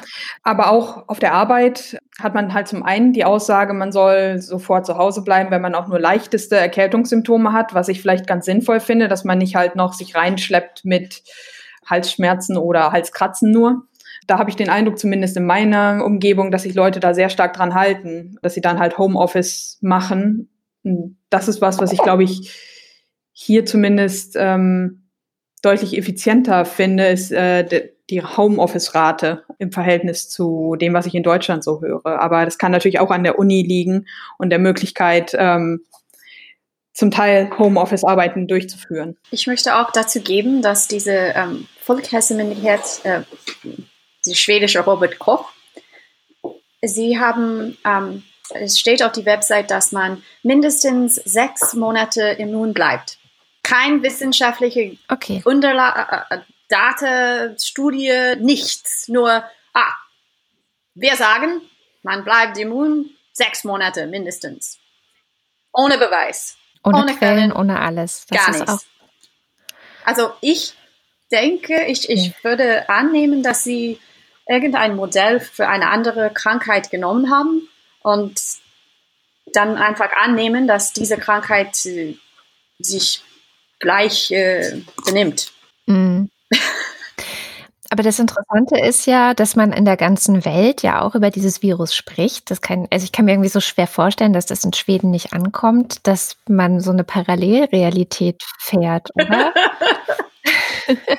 aber 0.42 0.72
auch 0.72 1.08
auf 1.08 1.20
der 1.20 1.34
Arbeit 1.34 2.00
hat 2.20 2.34
man 2.34 2.54
halt 2.54 2.68
zum 2.68 2.82
einen 2.82 3.14
die 3.14 3.24
Aussage, 3.24 3.74
man 3.74 3.92
soll 3.92 4.40
sofort 4.40 4.88
zu 4.88 4.98
Hause 4.98 5.24
bleiben, 5.24 5.52
wenn 5.52 5.62
man 5.62 5.76
auch 5.76 5.88
nur 5.88 6.00
leichteste 6.00 6.56
Erkältungssymptome 6.56 7.54
hat, 7.54 7.76
was 7.76 7.88
ich 7.88 8.02
vielleicht 8.02 8.26
ganz 8.26 8.46
sinnvoll 8.46 8.80
finde, 8.80 9.08
dass 9.08 9.26
man 9.26 9.38
nicht 9.38 9.56
halt 9.56 9.76
noch 9.76 9.94
sich 9.94 10.16
reinschleppt 10.16 10.86
mit 10.86 11.22
Halsschmerzen 11.86 12.58
oder 12.58 12.92
Halskratzen 12.92 13.52
nur. 13.52 13.84
Da 14.30 14.38
habe 14.38 14.50
ich 14.50 14.56
den 14.56 14.70
Eindruck, 14.70 15.00
zumindest 15.00 15.36
in 15.38 15.46
meiner 15.46 16.04
Umgebung, 16.06 16.52
dass 16.52 16.64
sich 16.64 16.76
Leute 16.76 17.00
da 17.00 17.14
sehr 17.14 17.30
stark 17.30 17.54
dran 17.54 17.74
halten, 17.74 18.38
dass 18.42 18.54
sie 18.54 18.62
dann 18.62 18.80
halt 18.80 18.98
Homeoffice 18.98 19.80
machen. 19.82 20.50
Das 21.30 21.48
ist 21.48 21.62
was, 21.62 21.80
was 21.80 21.92
ich 21.92 22.00
glaube 22.00 22.24
ich 22.24 22.54
hier 23.32 23.66
zumindest 23.66 24.36
ähm, 24.38 25.10
deutlich 25.62 25.98
effizienter 25.98 26.66
finde, 26.66 27.08
ist 27.08 27.32
äh, 27.32 27.90
die 28.10 28.22
Homeoffice-Rate 28.22 29.44
im 29.60 29.72
Verhältnis 29.72 30.30
zu 30.30 30.76
dem, 30.80 30.94
was 30.94 31.06
ich 31.06 31.16
in 31.16 31.24
Deutschland 31.24 31.64
so 31.64 31.82
höre. 31.82 32.06
Aber 32.06 32.46
das 32.46 32.58
kann 32.58 32.72
natürlich 32.72 33.00
auch 33.00 33.12
an 33.12 33.24
der 33.24 33.40
Uni 33.40 33.64
liegen 33.64 34.06
und 34.38 34.50
der 34.50 34.60
Möglichkeit, 34.60 35.36
ähm, 35.38 35.86
zum 36.94 37.12
Teil 37.12 37.50
Homeoffice-Arbeiten 37.58 38.48
durchzuführen. 38.48 39.18
Ich 39.32 39.48
möchte 39.48 39.78
auch 39.78 39.92
dazu 39.92 40.22
geben, 40.22 40.62
dass 40.62 40.88
diese 40.88 41.14
ähm, 41.14 41.66
Folkhälsomyndigkeit, 41.82 42.82
äh, 43.04 43.22
die 44.30 44.36
schwedische 44.36 44.80
Robert 44.80 45.20
Koch, 45.20 45.52
sie 46.82 47.20
haben, 47.20 47.78
ähm, 47.86 48.24
es 48.52 48.80
steht 48.80 49.04
auf 49.04 49.12
die 49.12 49.26
Website, 49.26 49.70
dass 49.72 49.92
man 49.92 50.24
mindestens 50.44 51.16
sechs 51.16 51.74
Monate 51.74 52.22
immun 52.22 52.74
bleibt 52.74 53.20
kein 53.70 54.02
wissenschaftliche 54.02 54.98
okay. 55.10 55.42
Unterla 55.46 56.26
äh, 56.30 56.40
äh, 56.72 57.56
Studie, 57.60 58.36
nichts. 58.40 59.08
Nur, 59.08 59.44
ah, 59.74 59.94
wir 60.96 61.16
sagen, 61.16 61.62
man 62.02 62.24
bleibt 62.24 62.58
immun 62.58 63.12
sechs 63.32 63.64
Monate 63.64 64.08
mindestens. 64.08 64.80
Ohne 65.72 66.00
Beweis. 66.00 66.58
Ohne, 66.84 67.00
ohne 67.00 67.16
Quellen, 67.16 67.52
ohne 67.52 67.80
alles. 67.80 68.26
Das 68.30 68.46
gar 68.46 68.52
nichts. 68.52 68.88
Also 70.04 70.32
ich 70.42 70.74
denke, 71.32 71.86
ich, 71.86 72.10
ich 72.10 72.28
ja. 72.28 72.34
würde 72.42 72.90
annehmen, 72.90 73.44
dass 73.44 73.64
sie 73.64 74.00
irgendein 74.50 74.96
Modell 74.96 75.40
für 75.40 75.68
eine 75.68 75.90
andere 75.90 76.32
Krankheit 76.34 76.90
genommen 76.90 77.32
haben 77.32 77.70
und 78.02 78.42
dann 79.54 79.78
einfach 79.78 80.10
annehmen, 80.22 80.68
dass 80.68 80.92
diese 80.92 81.18
Krankheit 81.18 81.86
äh, 81.86 82.16
sich 82.80 83.24
gleich 83.80 84.32
äh, 84.32 84.82
benimmt. 85.06 85.52
Mhm. 85.86 86.30
Aber 87.92 88.04
das 88.04 88.20
Interessante 88.20 88.80
ist 88.80 89.08
ja, 89.08 89.34
dass 89.34 89.56
man 89.56 89.74
in 89.74 89.84
der 89.84 89.98
ganzen 89.98 90.46
Welt 90.46 90.84
ja 90.84 91.02
auch 91.02 91.16
über 91.16 91.32
dieses 91.32 91.64
Virus 91.64 91.96
spricht. 91.96 92.52
Das 92.52 92.62
kann, 92.62 92.88
also 92.92 93.04
ich 93.04 93.12
kann 93.12 93.26
mir 93.26 93.32
irgendwie 93.32 93.50
so 93.50 93.62
schwer 93.62 93.88
vorstellen, 93.88 94.32
dass 94.32 94.46
das 94.46 94.64
in 94.64 94.74
Schweden 94.74 95.10
nicht 95.10 95.34
ankommt, 95.34 96.06
dass 96.06 96.38
man 96.48 96.82
so 96.82 96.92
eine 96.92 97.04
Parallelrealität 97.04 98.44
fährt, 98.60 99.10
oder? 99.16 99.54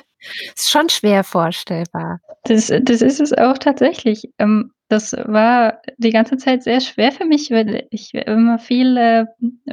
ist 0.54 0.70
schon 0.70 0.88
schwer 0.88 1.24
vorstellbar. 1.24 2.20
Das, 2.44 2.72
das 2.82 3.02
ist 3.02 3.20
es 3.20 3.32
auch 3.32 3.58
tatsächlich. 3.58 4.30
Ähm, 4.38 4.72
das 4.90 5.12
war 5.12 5.80
die 5.98 6.10
ganze 6.10 6.36
Zeit 6.36 6.64
sehr 6.64 6.80
schwer 6.80 7.12
für 7.12 7.24
mich, 7.24 7.52
weil 7.52 7.86
ich 7.90 8.12
immer 8.12 8.58
viel 8.58 8.96
äh, 8.96 9.26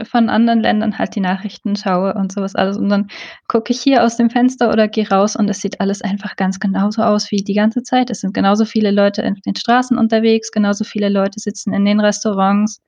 von 0.06 0.30
anderen 0.30 0.60
Ländern 0.60 1.00
halt 1.00 1.16
die 1.16 1.22
Nachrichten 1.22 1.76
schaue 1.76 2.14
und 2.14 2.32
sowas 2.32 2.54
alles. 2.54 2.78
Und 2.78 2.90
dann 2.90 3.08
gucke 3.48 3.74
ich 3.74 3.82
hier 3.82 4.04
aus 4.04 4.18
dem 4.18 4.30
Fenster 4.30 4.72
oder 4.72 4.88
gehe 4.88 5.10
raus 5.10 5.36
und 5.36 5.50
es 5.50 5.60
sieht 5.60 5.82
alles 5.82 6.04
einfach 6.04 6.36
ganz 6.36 6.60
genauso 6.60 7.02
aus 7.02 7.32
wie 7.32 7.44
die 7.44 7.56
ganze 7.56 7.82
Zeit. 7.82 8.12
Es 8.12 8.20
sind 8.20 8.36
genauso 8.36 8.64
viele 8.64 8.92
Leute 8.92 9.24
in 9.24 9.34
den 9.44 9.56
Straßen 9.56 9.98
unterwegs, 9.98 10.52
genauso 10.52 10.84
viele 10.84 11.10
Leute 11.10 11.40
sitzen 11.40 11.74
in 11.74 11.84
den 11.84 12.00
Restaurants. 12.00 12.84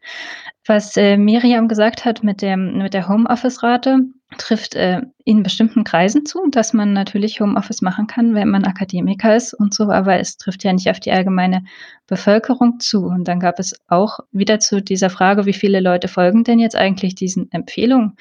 Was 0.67 0.95
äh, 0.97 1.17
Miriam 1.17 1.67
gesagt 1.67 2.05
hat 2.05 2.23
mit, 2.23 2.43
dem, 2.43 2.77
mit 2.77 2.93
der 2.93 3.09
Homeoffice-Rate, 3.09 4.01
trifft 4.37 4.75
äh, 4.75 5.01
in 5.25 5.41
bestimmten 5.41 5.83
Kreisen 5.83 6.25
zu, 6.25 6.47
dass 6.51 6.73
man 6.73 6.93
natürlich 6.93 7.41
Homeoffice 7.41 7.81
machen 7.81 8.07
kann, 8.07 8.35
wenn 8.35 8.49
man 8.49 8.63
Akademiker 8.63 9.35
ist 9.35 9.53
und 9.53 9.73
so, 9.73 9.89
aber 9.89 10.19
es 10.19 10.37
trifft 10.37 10.63
ja 10.63 10.71
nicht 10.71 10.89
auf 10.89 10.99
die 10.99 11.11
allgemeine 11.11 11.63
Bevölkerung 12.07 12.79
zu. 12.79 13.05
Und 13.05 13.27
dann 13.27 13.39
gab 13.39 13.59
es 13.59 13.75
auch 13.87 14.19
wieder 14.31 14.59
zu 14.59 14.81
dieser 14.81 15.09
Frage, 15.09 15.45
wie 15.45 15.53
viele 15.53 15.79
Leute 15.79 16.07
folgen 16.07 16.43
denn 16.43 16.59
jetzt 16.59 16.75
eigentlich 16.75 17.15
diesen 17.15 17.51
Empfehlungen, 17.51 18.17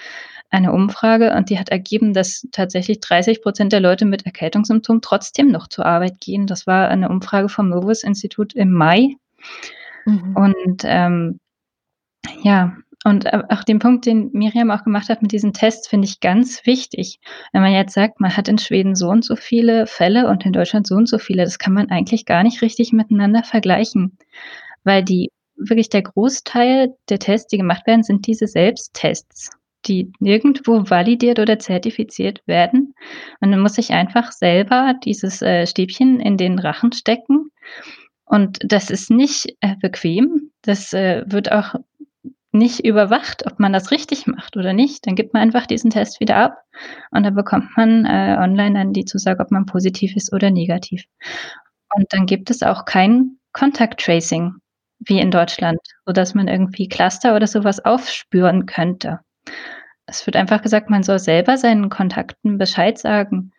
eine 0.50 0.72
Umfrage 0.72 1.34
und 1.34 1.50
die 1.50 1.58
hat 1.58 1.68
ergeben, 1.68 2.14
dass 2.14 2.48
tatsächlich 2.52 3.00
30 3.00 3.42
Prozent 3.42 3.72
der 3.72 3.80
Leute 3.80 4.06
mit 4.06 4.24
Erkältungssymptomen 4.24 5.02
trotzdem 5.02 5.50
noch 5.50 5.68
zur 5.68 5.84
Arbeit 5.84 6.20
gehen. 6.20 6.46
Das 6.46 6.66
war 6.66 6.88
eine 6.88 7.10
Umfrage 7.10 7.50
vom 7.50 7.68
Novus 7.68 8.02
Institut 8.02 8.54
im 8.54 8.72
Mai. 8.72 9.16
Mhm. 10.06 10.36
Und 10.36 10.82
ähm, 10.84 11.38
ja, 12.42 12.76
und 13.04 13.26
äh, 13.26 13.42
auch 13.48 13.62
den 13.64 13.78
Punkt, 13.78 14.06
den 14.06 14.30
Miriam 14.32 14.70
auch 14.70 14.84
gemacht 14.84 15.08
hat 15.08 15.22
mit 15.22 15.32
diesen 15.32 15.52
Tests, 15.52 15.88
finde 15.88 16.06
ich 16.06 16.20
ganz 16.20 16.66
wichtig. 16.66 17.20
Wenn 17.52 17.62
man 17.62 17.72
jetzt 17.72 17.94
sagt, 17.94 18.20
man 18.20 18.36
hat 18.36 18.48
in 18.48 18.58
Schweden 18.58 18.96
so 18.96 19.08
und 19.08 19.24
so 19.24 19.36
viele 19.36 19.86
Fälle 19.86 20.28
und 20.28 20.44
in 20.44 20.52
Deutschland 20.52 20.86
so 20.86 20.96
und 20.96 21.08
so 21.08 21.18
viele, 21.18 21.44
das 21.44 21.58
kann 21.58 21.72
man 21.72 21.90
eigentlich 21.90 22.26
gar 22.26 22.42
nicht 22.42 22.60
richtig 22.60 22.92
miteinander 22.92 23.44
vergleichen. 23.44 24.18
Weil 24.84 25.04
die, 25.04 25.30
wirklich 25.56 25.88
der 25.90 26.02
Großteil 26.02 26.94
der 27.08 27.18
Tests, 27.18 27.48
die 27.48 27.58
gemacht 27.58 27.86
werden, 27.86 28.02
sind 28.02 28.26
diese 28.26 28.46
Selbsttests, 28.46 29.50
die 29.86 30.12
nirgendwo 30.18 30.90
validiert 30.90 31.38
oder 31.38 31.58
zertifiziert 31.58 32.42
werden. 32.46 32.94
Und 33.40 33.52
dann 33.52 33.60
muss 33.60 33.78
ich 33.78 33.92
einfach 33.92 34.32
selber 34.32 34.94
dieses 35.04 35.40
äh, 35.40 35.66
Stäbchen 35.66 36.18
in 36.20 36.36
den 36.36 36.58
Rachen 36.58 36.92
stecken. 36.92 37.50
Und 38.24 38.58
das 38.64 38.90
ist 38.90 39.10
nicht 39.10 39.56
äh, 39.60 39.76
bequem. 39.80 40.50
Das 40.62 40.92
äh, 40.92 41.24
wird 41.26 41.50
auch 41.52 41.76
nicht 42.52 42.84
überwacht, 42.84 43.46
ob 43.46 43.58
man 43.58 43.72
das 43.72 43.90
richtig 43.90 44.26
macht 44.26 44.56
oder 44.56 44.72
nicht, 44.72 45.06
dann 45.06 45.16
gibt 45.16 45.34
man 45.34 45.42
einfach 45.42 45.66
diesen 45.66 45.90
Test 45.90 46.20
wieder 46.20 46.36
ab 46.36 46.62
und 47.10 47.24
dann 47.24 47.34
bekommt 47.34 47.76
man 47.76 48.06
äh, 48.06 48.36
online 48.38 48.78
dann 48.78 48.92
die 48.92 49.04
Zusage, 49.04 49.40
ob 49.42 49.50
man 49.50 49.66
positiv 49.66 50.16
ist 50.16 50.32
oder 50.32 50.50
negativ. 50.50 51.04
Und 51.94 52.06
dann 52.12 52.26
gibt 52.26 52.50
es 52.50 52.62
auch 52.62 52.84
kein 52.84 53.38
Contact 53.52 54.00
Tracing 54.00 54.54
wie 55.00 55.20
in 55.20 55.30
Deutschland, 55.30 55.78
sodass 56.06 56.34
man 56.34 56.48
irgendwie 56.48 56.88
Cluster 56.88 57.36
oder 57.36 57.46
sowas 57.46 57.84
aufspüren 57.84 58.66
könnte. 58.66 59.20
Es 60.06 60.26
wird 60.26 60.36
einfach 60.36 60.62
gesagt, 60.62 60.90
man 60.90 61.02
soll 61.02 61.18
selber 61.18 61.56
seinen 61.58 61.90
Kontakten 61.90 62.58
Bescheid 62.58 62.98
sagen. 62.98 63.52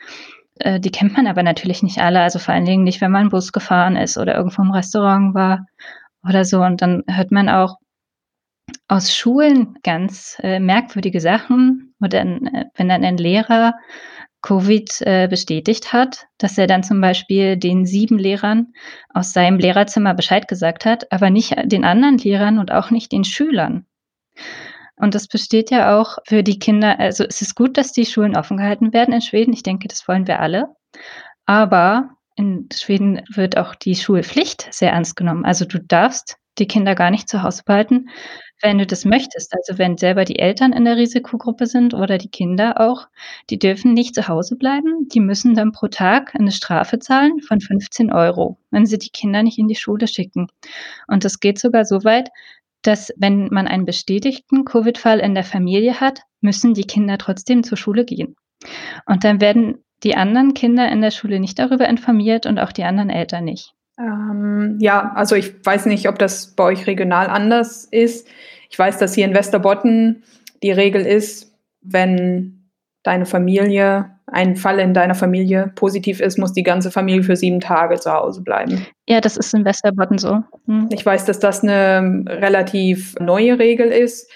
Äh, 0.59 0.79
die 0.79 0.91
kennt 0.91 1.15
man 1.15 1.27
aber 1.27 1.43
natürlich 1.43 1.83
nicht 1.83 1.99
alle, 1.99 2.21
also 2.21 2.39
vor 2.39 2.53
allen 2.53 2.65
Dingen 2.65 2.83
nicht, 2.83 3.01
wenn 3.01 3.11
man 3.11 3.29
Bus 3.29 3.51
gefahren 3.51 3.95
ist 3.95 4.17
oder 4.17 4.35
irgendwo 4.35 4.61
im 4.63 4.71
Restaurant 4.71 5.35
war 5.35 5.67
oder 6.23 6.43
so. 6.45 6.61
Und 6.61 6.81
dann 6.81 7.03
hört 7.07 7.31
man 7.31 7.49
auch, 7.49 7.77
aus 8.89 9.15
Schulen 9.15 9.77
ganz 9.83 10.37
äh, 10.41 10.59
merkwürdige 10.59 11.21
Sachen. 11.21 11.93
Oder 12.01 12.21
äh, 12.21 12.65
wenn 12.75 12.89
dann 12.89 13.05
ein 13.05 13.17
Lehrer 13.17 13.75
Covid 14.41 15.01
äh, 15.01 15.27
bestätigt 15.29 15.93
hat, 15.93 16.27
dass 16.37 16.57
er 16.57 16.67
dann 16.67 16.83
zum 16.83 16.99
Beispiel 16.99 17.55
den 17.55 17.85
sieben 17.85 18.17
Lehrern 18.17 18.73
aus 19.13 19.31
seinem 19.31 19.59
Lehrerzimmer 19.59 20.13
Bescheid 20.13 20.47
gesagt 20.47 20.85
hat, 20.85 21.11
aber 21.11 21.29
nicht 21.29 21.55
den 21.65 21.85
anderen 21.85 22.17
Lehrern 22.17 22.57
und 22.57 22.71
auch 22.71 22.89
nicht 22.89 23.11
den 23.11 23.23
Schülern. 23.23 23.85
Und 24.95 25.15
das 25.15 25.27
besteht 25.27 25.71
ja 25.71 25.97
auch 25.97 26.17
für 26.27 26.43
die 26.43 26.59
Kinder, 26.59 26.99
also 26.99 27.23
es 27.23 27.41
ist 27.41 27.55
gut, 27.55 27.77
dass 27.77 27.91
die 27.91 28.05
Schulen 28.05 28.35
offen 28.35 28.57
gehalten 28.57 28.91
werden 28.91 29.13
in 29.13 29.21
Schweden. 29.21 29.53
Ich 29.53 29.63
denke, 29.63 29.87
das 29.87 30.07
wollen 30.07 30.27
wir 30.27 30.39
alle. 30.39 30.75
Aber 31.45 32.11
in 32.35 32.67
Schweden 32.73 33.21
wird 33.33 33.57
auch 33.57 33.75
die 33.75 33.95
Schulpflicht 33.95 34.67
sehr 34.71 34.91
ernst 34.91 35.15
genommen. 35.15 35.45
Also 35.45 35.65
du 35.65 35.79
darfst 35.79 36.37
die 36.57 36.67
Kinder 36.67 36.95
gar 36.95 37.11
nicht 37.11 37.29
zu 37.29 37.43
Hause 37.43 37.63
behalten, 37.65 38.09
wenn 38.61 38.77
du 38.77 38.85
das 38.85 39.05
möchtest. 39.05 39.53
Also 39.55 39.77
wenn 39.77 39.97
selber 39.97 40.25
die 40.25 40.39
Eltern 40.39 40.73
in 40.73 40.85
der 40.85 40.97
Risikogruppe 40.97 41.65
sind 41.65 41.93
oder 41.93 42.17
die 42.17 42.29
Kinder 42.29 42.79
auch, 42.79 43.07
die 43.49 43.59
dürfen 43.59 43.93
nicht 43.93 44.15
zu 44.15 44.27
Hause 44.27 44.55
bleiben. 44.55 45.07
Die 45.09 45.19
müssen 45.19 45.55
dann 45.55 45.71
pro 45.71 45.87
Tag 45.87 46.35
eine 46.35 46.51
Strafe 46.51 46.99
zahlen 46.99 47.39
von 47.41 47.61
15 47.61 48.11
Euro, 48.11 48.57
wenn 48.71 48.85
sie 48.85 48.97
die 48.97 49.09
Kinder 49.09 49.43
nicht 49.43 49.57
in 49.57 49.67
die 49.67 49.75
Schule 49.75 50.07
schicken. 50.07 50.47
Und 51.07 51.25
das 51.25 51.39
geht 51.39 51.59
sogar 51.59 51.85
so 51.85 52.03
weit, 52.03 52.29
dass 52.81 53.11
wenn 53.17 53.49
man 53.51 53.67
einen 53.67 53.85
bestätigten 53.85 54.65
Covid-Fall 54.65 55.19
in 55.19 55.35
der 55.35 55.43
Familie 55.43 55.99
hat, 55.99 56.21
müssen 56.41 56.73
die 56.73 56.85
Kinder 56.85 57.17
trotzdem 57.17 57.63
zur 57.63 57.77
Schule 57.77 58.05
gehen. 58.05 58.35
Und 59.05 59.23
dann 59.23 59.41
werden 59.41 59.83
die 60.03 60.15
anderen 60.15 60.53
Kinder 60.53 60.89
in 60.89 61.01
der 61.01 61.11
Schule 61.11 61.39
nicht 61.39 61.59
darüber 61.59 61.87
informiert 61.87 62.45
und 62.45 62.57
auch 62.59 62.71
die 62.71 62.83
anderen 62.83 63.09
Eltern 63.09 63.43
nicht. 63.45 63.73
Ähm, 63.99 64.68
ja, 64.79 65.11
also 65.15 65.35
ich 65.35 65.53
weiß 65.63 65.85
nicht, 65.87 66.07
ob 66.07 66.17
das 66.17 66.47
bei 66.55 66.63
euch 66.63 66.87
regional 66.87 67.27
anders 67.27 67.85
ist. 67.85 68.27
Ich 68.69 68.79
weiß, 68.79 68.97
dass 68.97 69.13
hier 69.13 69.25
in 69.25 69.33
Westerbotten 69.33 70.23
die 70.63 70.71
Regel 70.71 71.05
ist, 71.05 71.53
wenn 71.81 72.69
deine 73.03 73.25
Familie, 73.25 74.11
ein 74.27 74.55
Fall 74.55 74.79
in 74.79 74.93
deiner 74.93 75.15
Familie 75.15 75.71
positiv 75.75 76.21
ist, 76.21 76.37
muss 76.37 76.53
die 76.53 76.63
ganze 76.63 76.91
Familie 76.91 77.23
für 77.23 77.35
sieben 77.35 77.59
Tage 77.59 77.99
zu 77.99 78.11
Hause 78.11 78.41
bleiben. 78.41 78.85
Ja, 79.07 79.21
das 79.21 79.37
ist 79.37 79.53
in 79.53 79.65
Westerbotten 79.65 80.17
so. 80.17 80.43
Hm. 80.65 80.89
Ich 80.91 81.05
weiß, 81.05 81.25
dass 81.25 81.39
das 81.39 81.63
eine 81.63 82.23
relativ 82.27 83.15
neue 83.19 83.59
Regel 83.59 83.87
ist. 83.87 84.31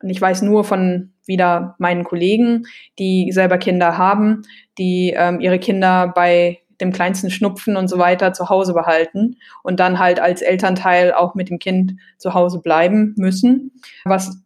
Und 0.00 0.10
ich 0.10 0.20
weiß 0.20 0.42
nur 0.42 0.64
von 0.64 1.12
wieder 1.26 1.74
meinen 1.78 2.04
Kollegen, 2.04 2.66
die 2.98 3.32
selber 3.32 3.58
Kinder 3.58 3.98
haben, 3.98 4.42
die 4.78 5.12
ähm, 5.16 5.40
ihre 5.40 5.58
Kinder 5.58 6.12
bei 6.14 6.60
dem 6.80 6.92
kleinsten 6.92 7.30
Schnupfen 7.30 7.76
und 7.76 7.88
so 7.88 7.98
weiter 7.98 8.32
zu 8.32 8.48
Hause 8.48 8.72
behalten 8.72 9.36
und 9.62 9.80
dann 9.80 9.98
halt 9.98 10.20
als 10.20 10.42
Elternteil 10.42 11.12
auch 11.12 11.34
mit 11.34 11.50
dem 11.50 11.58
Kind 11.58 11.94
zu 12.18 12.34
Hause 12.34 12.60
bleiben 12.60 13.14
müssen, 13.16 13.72
was 14.04 14.42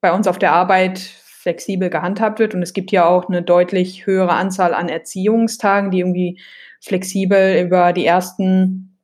bei 0.00 0.12
uns 0.12 0.28
auf 0.28 0.38
der 0.38 0.52
Arbeit 0.52 0.98
flexibel 0.98 1.90
gehandhabt 1.90 2.38
wird. 2.38 2.54
Und 2.54 2.62
es 2.62 2.72
gibt 2.72 2.92
ja 2.92 3.06
auch 3.06 3.28
eine 3.28 3.42
deutlich 3.42 4.06
höhere 4.06 4.32
Anzahl 4.32 4.74
an 4.74 4.88
Erziehungstagen, 4.88 5.90
die 5.90 6.00
irgendwie 6.00 6.40
flexibel 6.80 7.60
über 7.64 7.92
die 7.92 8.04
ersten 8.04 8.98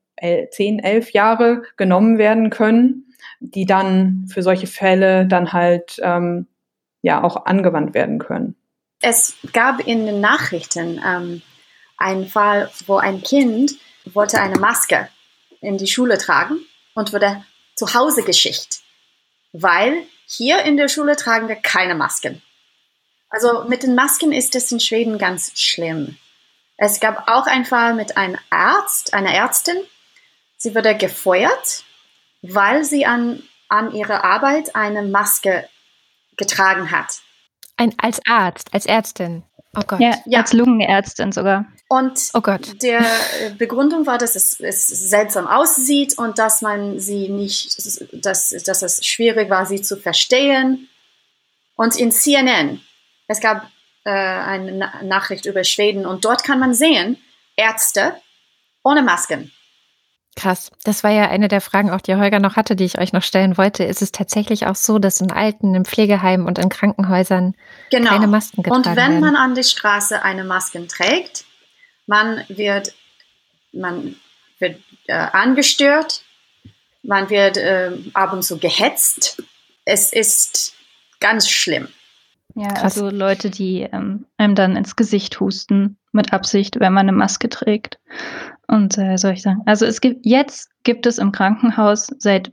zehn, 0.50 0.78
elf 0.78 1.10
Jahre 1.10 1.62
genommen 1.76 2.18
werden 2.18 2.50
können, 2.50 3.08
die 3.40 3.66
dann 3.66 4.26
für 4.28 4.42
solche 4.42 4.66
Fälle 4.66 5.26
dann 5.26 5.52
halt 5.52 6.00
ähm, 6.02 6.46
ja 7.02 7.22
auch 7.22 7.46
angewandt 7.46 7.94
werden 7.94 8.18
können. 8.18 8.56
Es 9.02 9.36
gab 9.52 9.86
in 9.86 10.06
den 10.06 10.20
Nachrichten 10.20 11.00
ähm, 11.06 11.42
einen 11.96 12.28
Fall, 12.28 12.70
wo 12.86 12.96
ein 12.96 13.22
Kind 13.22 13.72
wollte 14.04 14.40
eine 14.40 14.58
Maske 14.58 15.08
in 15.60 15.78
die 15.78 15.86
Schule 15.86 16.18
tragen 16.18 16.58
und 16.94 17.12
wurde 17.12 17.44
zu 17.74 17.94
Hause 17.94 18.22
geschickt, 18.22 18.80
weil 19.52 20.06
hier 20.26 20.62
in 20.62 20.76
der 20.76 20.88
Schule 20.88 21.16
tragen 21.16 21.48
wir 21.48 21.56
keine 21.56 21.94
Masken. 21.94 22.42
Also 23.28 23.64
mit 23.64 23.82
den 23.82 23.94
Masken 23.94 24.32
ist 24.32 24.54
es 24.54 24.70
in 24.70 24.80
Schweden 24.80 25.18
ganz 25.18 25.60
schlimm. 25.60 26.18
Es 26.76 27.00
gab 27.00 27.28
auch 27.28 27.46
einen 27.46 27.64
Fall 27.64 27.94
mit 27.94 28.16
einem 28.16 28.38
Arzt, 28.50 29.14
einer 29.14 29.32
Ärztin. 29.32 29.76
Sie 30.56 30.74
wurde 30.74 30.96
gefeuert, 30.96 31.84
weil 32.42 32.84
sie 32.84 33.06
an, 33.06 33.42
an 33.68 33.92
ihrer 33.92 34.24
Arbeit 34.24 34.74
eine 34.76 35.02
Maske 35.02 35.68
getragen 36.36 36.90
hat. 36.90 37.20
Ein, 37.76 37.94
als 37.98 38.20
Arzt, 38.26 38.72
als 38.72 38.86
Ärztin. 38.86 39.42
Oh 39.76 39.82
Gott. 39.86 40.00
Ja, 40.00 40.18
ja. 40.26 40.40
als 40.40 40.52
Lungenärztin 40.52 41.32
sogar. 41.32 41.66
Und 41.88 42.30
oh 42.34 42.40
Gott. 42.40 42.82
der 42.82 43.00
äh, 43.00 43.50
Begründung 43.56 44.06
war, 44.06 44.18
dass 44.18 44.36
es, 44.36 44.58
es, 44.60 44.88
seltsam 44.88 45.46
aussieht 45.46 46.16
und 46.18 46.38
dass 46.38 46.62
man 46.62 46.98
sie 46.98 47.28
nicht, 47.28 47.76
dass, 48.12 48.50
dass 48.64 48.82
es 48.82 49.04
schwierig 49.04 49.50
war, 49.50 49.66
sie 49.66 49.82
zu 49.82 49.96
verstehen. 49.96 50.88
Und 51.76 51.96
in 51.96 52.12
CNN, 52.12 52.80
es 53.28 53.40
gab 53.40 53.68
äh, 54.04 54.10
eine 54.10 54.72
Na 54.72 55.02
Nachricht 55.02 55.46
über 55.46 55.64
Schweden 55.64 56.06
und 56.06 56.24
dort 56.24 56.44
kann 56.44 56.58
man 56.58 56.74
sehen, 56.74 57.16
Ärzte 57.56 58.14
ohne 58.82 59.02
Masken. 59.02 59.50
Krass. 60.36 60.72
Das 60.82 61.04
war 61.04 61.12
ja 61.12 61.28
eine 61.28 61.46
der 61.48 61.60
Fragen, 61.60 61.90
auch 61.90 62.00
die 62.00 62.16
Holger 62.16 62.40
noch 62.40 62.56
hatte, 62.56 62.74
die 62.74 62.84
ich 62.84 62.98
euch 62.98 63.12
noch 63.12 63.22
stellen 63.22 63.56
wollte. 63.56 63.84
Ist 63.84 64.02
es 64.02 64.10
tatsächlich 64.10 64.66
auch 64.66 64.74
so, 64.74 64.98
dass 64.98 65.20
in 65.20 65.30
Alten, 65.30 65.74
in 65.74 65.84
Pflegeheimen 65.84 66.46
und 66.46 66.58
in 66.58 66.68
Krankenhäusern 66.68 67.54
genau. 67.90 68.10
keine 68.10 68.26
Masken 68.26 68.62
getragen 68.62 68.84
werden? 68.84 68.98
Und 68.98 69.14
wenn 69.14 69.20
man 69.20 69.36
an 69.36 69.54
der 69.54 69.62
Straße 69.62 70.22
eine 70.22 70.44
Maske 70.44 70.84
trägt, 70.88 71.44
man 72.06 72.44
wird, 72.48 72.94
man 73.72 74.16
wird 74.58 74.80
äh, 75.06 75.12
angestört, 75.12 76.22
man 77.02 77.30
wird 77.30 77.56
äh, 77.56 77.92
ab 78.14 78.32
und 78.32 78.42
zu 78.42 78.58
gehetzt. 78.58 79.42
Es 79.84 80.12
ist 80.12 80.74
ganz 81.20 81.48
schlimm. 81.48 81.88
Ja, 82.54 82.68
Krass. 82.68 82.82
also 82.82 83.10
Leute, 83.10 83.50
die 83.50 83.80
ähm, 83.80 84.26
einem 84.36 84.54
dann 84.54 84.76
ins 84.76 84.94
Gesicht 84.94 85.40
husten 85.40 85.98
mit 86.12 86.32
Absicht, 86.32 86.78
wenn 86.78 86.92
man 86.92 87.08
eine 87.08 87.16
Maske 87.16 87.48
trägt. 87.48 87.98
Und 88.68 88.96
äh, 88.96 89.16
soll 89.16 89.32
ich 89.32 89.42
sagen, 89.42 89.62
also 89.66 89.86
es 89.86 90.00
gibt 90.00 90.24
jetzt 90.24 90.70
gibt 90.84 91.06
es 91.06 91.18
im 91.18 91.32
Krankenhaus 91.32 92.06
seit, 92.18 92.50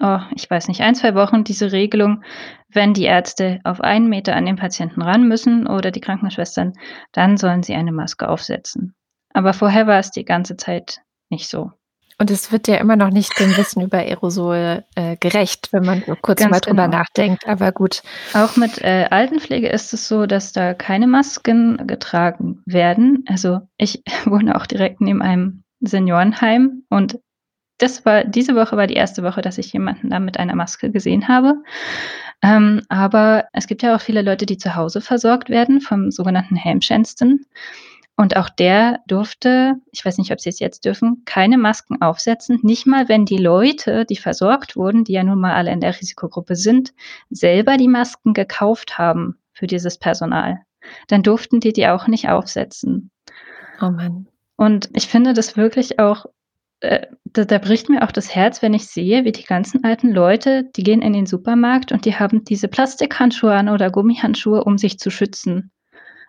oh, 0.00 0.20
ich 0.36 0.48
weiß 0.50 0.68
nicht, 0.68 0.82
ein, 0.82 0.94
zwei 0.94 1.14
Wochen 1.14 1.42
diese 1.42 1.72
Regelung, 1.72 2.22
wenn 2.68 2.92
die 2.92 3.04
Ärzte 3.04 3.60
auf 3.64 3.80
einen 3.80 4.08
Meter 4.08 4.36
an 4.36 4.44
den 4.44 4.56
Patienten 4.56 5.00
ran 5.00 5.26
müssen 5.26 5.66
oder 5.66 5.90
die 5.90 6.00
Krankenschwestern, 6.00 6.74
dann 7.12 7.36
sollen 7.38 7.62
sie 7.62 7.74
eine 7.74 7.92
Maske 7.92 8.28
aufsetzen. 8.28 8.94
Aber 9.32 9.54
vorher 9.54 9.86
war 9.86 9.98
es 9.98 10.10
die 10.10 10.24
ganze 10.24 10.56
Zeit 10.56 11.00
nicht 11.30 11.48
so. 11.48 11.72
Und 12.20 12.30
es 12.30 12.52
wird 12.52 12.68
ja 12.68 12.76
immer 12.76 12.96
noch 12.96 13.08
nicht 13.08 13.40
dem 13.40 13.56
Wissen 13.56 13.80
über 13.80 13.96
Aerosol 13.96 14.84
äh, 14.94 15.16
gerecht, 15.16 15.72
wenn 15.72 15.86
man 15.86 16.04
kurz 16.20 16.40
Ganz 16.40 16.50
mal 16.50 16.60
drüber 16.60 16.84
genau. 16.84 16.98
nachdenkt. 16.98 17.48
Aber 17.48 17.72
gut. 17.72 18.02
Auch 18.34 18.56
mit 18.56 18.78
äh, 18.82 19.06
Altenpflege 19.08 19.70
ist 19.70 19.94
es 19.94 20.06
so, 20.06 20.26
dass 20.26 20.52
da 20.52 20.74
keine 20.74 21.06
Masken 21.06 21.86
getragen 21.86 22.62
werden. 22.66 23.24
Also 23.26 23.60
ich 23.78 24.02
wohne 24.26 24.54
auch 24.56 24.66
direkt 24.66 25.00
neben 25.00 25.22
einem 25.22 25.62
Seniorenheim 25.80 26.82
und 26.90 27.18
das 27.78 28.04
war 28.04 28.24
diese 28.24 28.54
Woche 28.54 28.76
war 28.76 28.86
die 28.86 28.94
erste 28.96 29.22
Woche, 29.22 29.40
dass 29.40 29.56
ich 29.56 29.72
jemanden 29.72 30.10
da 30.10 30.18
mit 30.18 30.38
einer 30.38 30.54
Maske 30.54 30.90
gesehen 30.90 31.26
habe. 31.26 31.54
Ähm, 32.42 32.82
aber 32.90 33.46
es 33.54 33.66
gibt 33.66 33.82
ja 33.82 33.96
auch 33.96 34.00
viele 34.02 34.20
Leute, 34.20 34.44
die 34.44 34.58
zu 34.58 34.74
Hause 34.74 35.00
versorgt 35.00 35.48
werden 35.48 35.80
vom 35.80 36.10
sogenannten 36.10 36.56
Helmschänsten. 36.56 37.46
Und 38.16 38.36
auch 38.36 38.50
der 38.50 39.00
durfte, 39.06 39.76
ich 39.92 40.04
weiß 40.04 40.18
nicht, 40.18 40.30
ob 40.30 40.40
sie 40.40 40.50
es 40.50 40.58
jetzt 40.58 40.84
dürfen, 40.84 41.22
keine 41.24 41.56
Masken 41.56 42.02
aufsetzen. 42.02 42.58
Nicht 42.62 42.86
mal, 42.86 43.08
wenn 43.08 43.24
die 43.24 43.38
Leute, 43.38 44.04
die 44.04 44.16
versorgt 44.16 44.76
wurden, 44.76 45.04
die 45.04 45.12
ja 45.12 45.24
nun 45.24 45.40
mal 45.40 45.54
alle 45.54 45.72
in 45.72 45.80
der 45.80 45.98
Risikogruppe 45.98 46.54
sind, 46.54 46.92
selber 47.30 47.78
die 47.78 47.88
Masken 47.88 48.34
gekauft 48.34 48.98
haben 48.98 49.38
für 49.54 49.66
dieses 49.66 49.98
Personal. 49.98 50.60
Dann 51.08 51.22
durften 51.22 51.60
die 51.60 51.72
die 51.72 51.88
auch 51.88 52.08
nicht 52.08 52.28
aufsetzen. 52.28 53.10
Oh 53.80 53.90
Mann. 53.90 54.28
Und 54.56 54.90
ich 54.92 55.06
finde 55.06 55.32
das 55.32 55.56
wirklich 55.56 55.98
auch, 55.98 56.26
äh, 56.80 57.06
da, 57.24 57.46
da 57.46 57.56
bricht 57.56 57.88
mir 57.88 58.02
auch 58.02 58.12
das 58.12 58.34
Herz, 58.34 58.60
wenn 58.60 58.74
ich 58.74 58.86
sehe, 58.86 59.24
wie 59.24 59.32
die 59.32 59.44
ganzen 59.44 59.82
alten 59.82 60.10
Leute, 60.10 60.64
die 60.76 60.82
gehen 60.82 61.00
in 61.00 61.14
den 61.14 61.24
Supermarkt 61.24 61.90
und 61.90 62.04
die 62.04 62.16
haben 62.16 62.44
diese 62.44 62.68
Plastikhandschuhe 62.68 63.54
an 63.54 63.70
oder 63.70 63.90
Gummihandschuhe, 63.90 64.62
um 64.62 64.76
sich 64.76 64.98
zu 64.98 65.10
schützen 65.10 65.70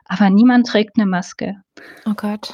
aber 0.05 0.29
niemand 0.29 0.67
trägt 0.67 0.97
eine 0.97 1.05
Maske. 1.05 1.55
Oh 2.05 2.13
Gott. 2.15 2.53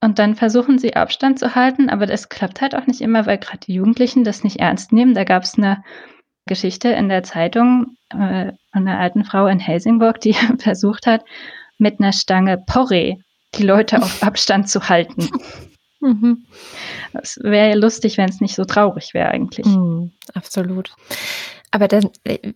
Und 0.00 0.18
dann 0.18 0.34
versuchen 0.34 0.78
sie 0.78 0.94
Abstand 0.94 1.38
zu 1.38 1.54
halten, 1.54 1.88
aber 1.88 2.06
das 2.06 2.28
klappt 2.28 2.60
halt 2.60 2.74
auch 2.74 2.86
nicht 2.86 3.00
immer, 3.00 3.26
weil 3.26 3.38
gerade 3.38 3.60
die 3.66 3.74
Jugendlichen 3.74 4.24
das 4.24 4.44
nicht 4.44 4.60
ernst 4.60 4.92
nehmen. 4.92 5.14
Da 5.14 5.24
gab 5.24 5.42
es 5.42 5.56
eine 5.56 5.82
Geschichte 6.46 6.88
in 6.90 7.08
der 7.08 7.22
Zeitung 7.22 7.96
äh, 8.10 8.52
von 8.72 8.86
einer 8.86 8.98
alten 8.98 9.24
Frau 9.24 9.46
in 9.46 9.58
Helsingborg, 9.58 10.20
die 10.20 10.34
versucht 10.58 11.06
hat, 11.06 11.24
mit 11.78 12.00
einer 12.00 12.12
Stange 12.12 12.58
Porree 12.58 13.16
die 13.54 13.62
Leute 13.62 14.02
auf 14.02 14.22
Abstand 14.22 14.68
zu 14.68 14.88
halten. 14.88 15.28
Mhm. 16.00 16.46
Das 17.12 17.38
wäre 17.42 17.70
ja 17.70 17.74
lustig, 17.74 18.18
wenn 18.18 18.28
es 18.28 18.40
nicht 18.40 18.54
so 18.54 18.64
traurig 18.64 19.14
wäre 19.14 19.30
eigentlich. 19.30 19.66
Mhm, 19.66 20.12
absolut. 20.34 20.94
Aber 21.70 21.88
dann, 21.88 22.10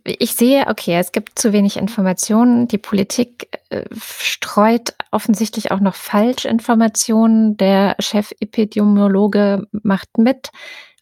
ich 0.05 0.35
sehe, 0.35 0.67
okay, 0.69 0.97
es 0.97 1.13
gibt 1.13 1.39
zu 1.39 1.53
wenig 1.53 1.77
Informationen. 1.77 2.69
Die 2.69 2.79
Politik 2.79 3.49
äh, 3.71 3.85
streut 3.99 4.95
offensichtlich 5.11 5.73
auch 5.73 5.81
noch 5.81 5.95
Falschinformationen. 5.95 7.57
Der 7.57 7.97
Chefepidemiologe 7.99 9.67
macht 9.73 10.17
mit. 10.17 10.51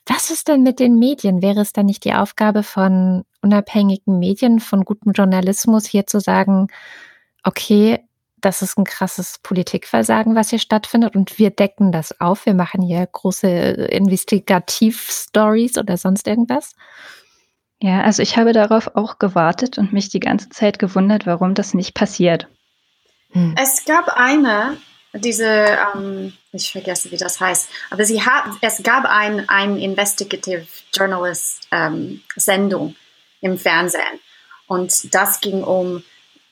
Was 0.06 0.30
ist 0.30 0.48
denn 0.48 0.62
mit 0.62 0.80
den 0.80 0.98
Medien? 0.98 1.42
Wäre 1.42 1.60
es 1.60 1.72
dann 1.72 1.86
nicht 1.86 2.04
die 2.04 2.14
Aufgabe 2.14 2.62
von 2.62 3.24
unabhängigen 3.42 4.18
Medien, 4.18 4.58
von 4.58 4.84
gutem 4.84 5.12
Journalismus 5.12 5.86
hier 5.86 6.06
zu 6.06 6.18
sagen, 6.18 6.68
okay, 7.44 8.00
das 8.40 8.62
ist 8.62 8.78
ein 8.78 8.84
krasses 8.84 9.38
Politikversagen, 9.42 10.34
was 10.34 10.50
hier 10.50 10.58
stattfindet 10.58 11.16
und 11.16 11.38
wir 11.38 11.50
decken 11.50 11.92
das 11.92 12.20
auf. 12.20 12.46
Wir 12.46 12.54
machen 12.54 12.82
hier 12.82 13.06
große 13.06 13.48
Investigativ-Stories 13.48 15.76
oder 15.76 15.96
sonst 15.96 16.26
irgendwas? 16.26 16.74
Ja, 17.80 18.02
also 18.02 18.22
ich 18.22 18.36
habe 18.36 18.52
darauf 18.52 18.96
auch 18.96 19.18
gewartet 19.18 19.78
und 19.78 19.92
mich 19.92 20.08
die 20.08 20.20
ganze 20.20 20.48
Zeit 20.48 20.78
gewundert, 20.78 21.26
warum 21.26 21.54
das 21.54 21.74
nicht 21.74 21.94
passiert. 21.94 22.48
Hm. 23.30 23.54
Es 23.60 23.84
gab 23.84 24.08
eine, 24.08 24.76
diese, 25.12 25.78
ähm, 25.94 26.32
ich 26.52 26.72
vergesse, 26.72 27.10
wie 27.12 27.16
das 27.16 27.40
heißt, 27.40 27.68
aber 27.90 28.04
sie 28.04 28.22
hat, 28.22 28.44
es 28.62 28.82
gab 28.82 29.04
ein, 29.04 29.48
ein 29.48 29.78
Investigative 29.78 30.66
Journalist 30.92 31.68
ähm, 31.70 32.22
Sendung 32.34 32.96
im 33.40 33.58
Fernsehen 33.58 34.18
und 34.66 35.14
das 35.14 35.40
ging 35.40 35.62
um 35.62 36.02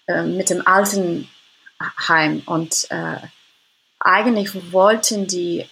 äh, 0.07 0.23
mit 0.23 0.51
dem 0.51 0.65
Altenheim 0.65 1.27
und 2.47 2.87
äh, 2.91 3.17
eigentlich 3.99 4.73
wollten 4.73 5.27
die 5.27 5.67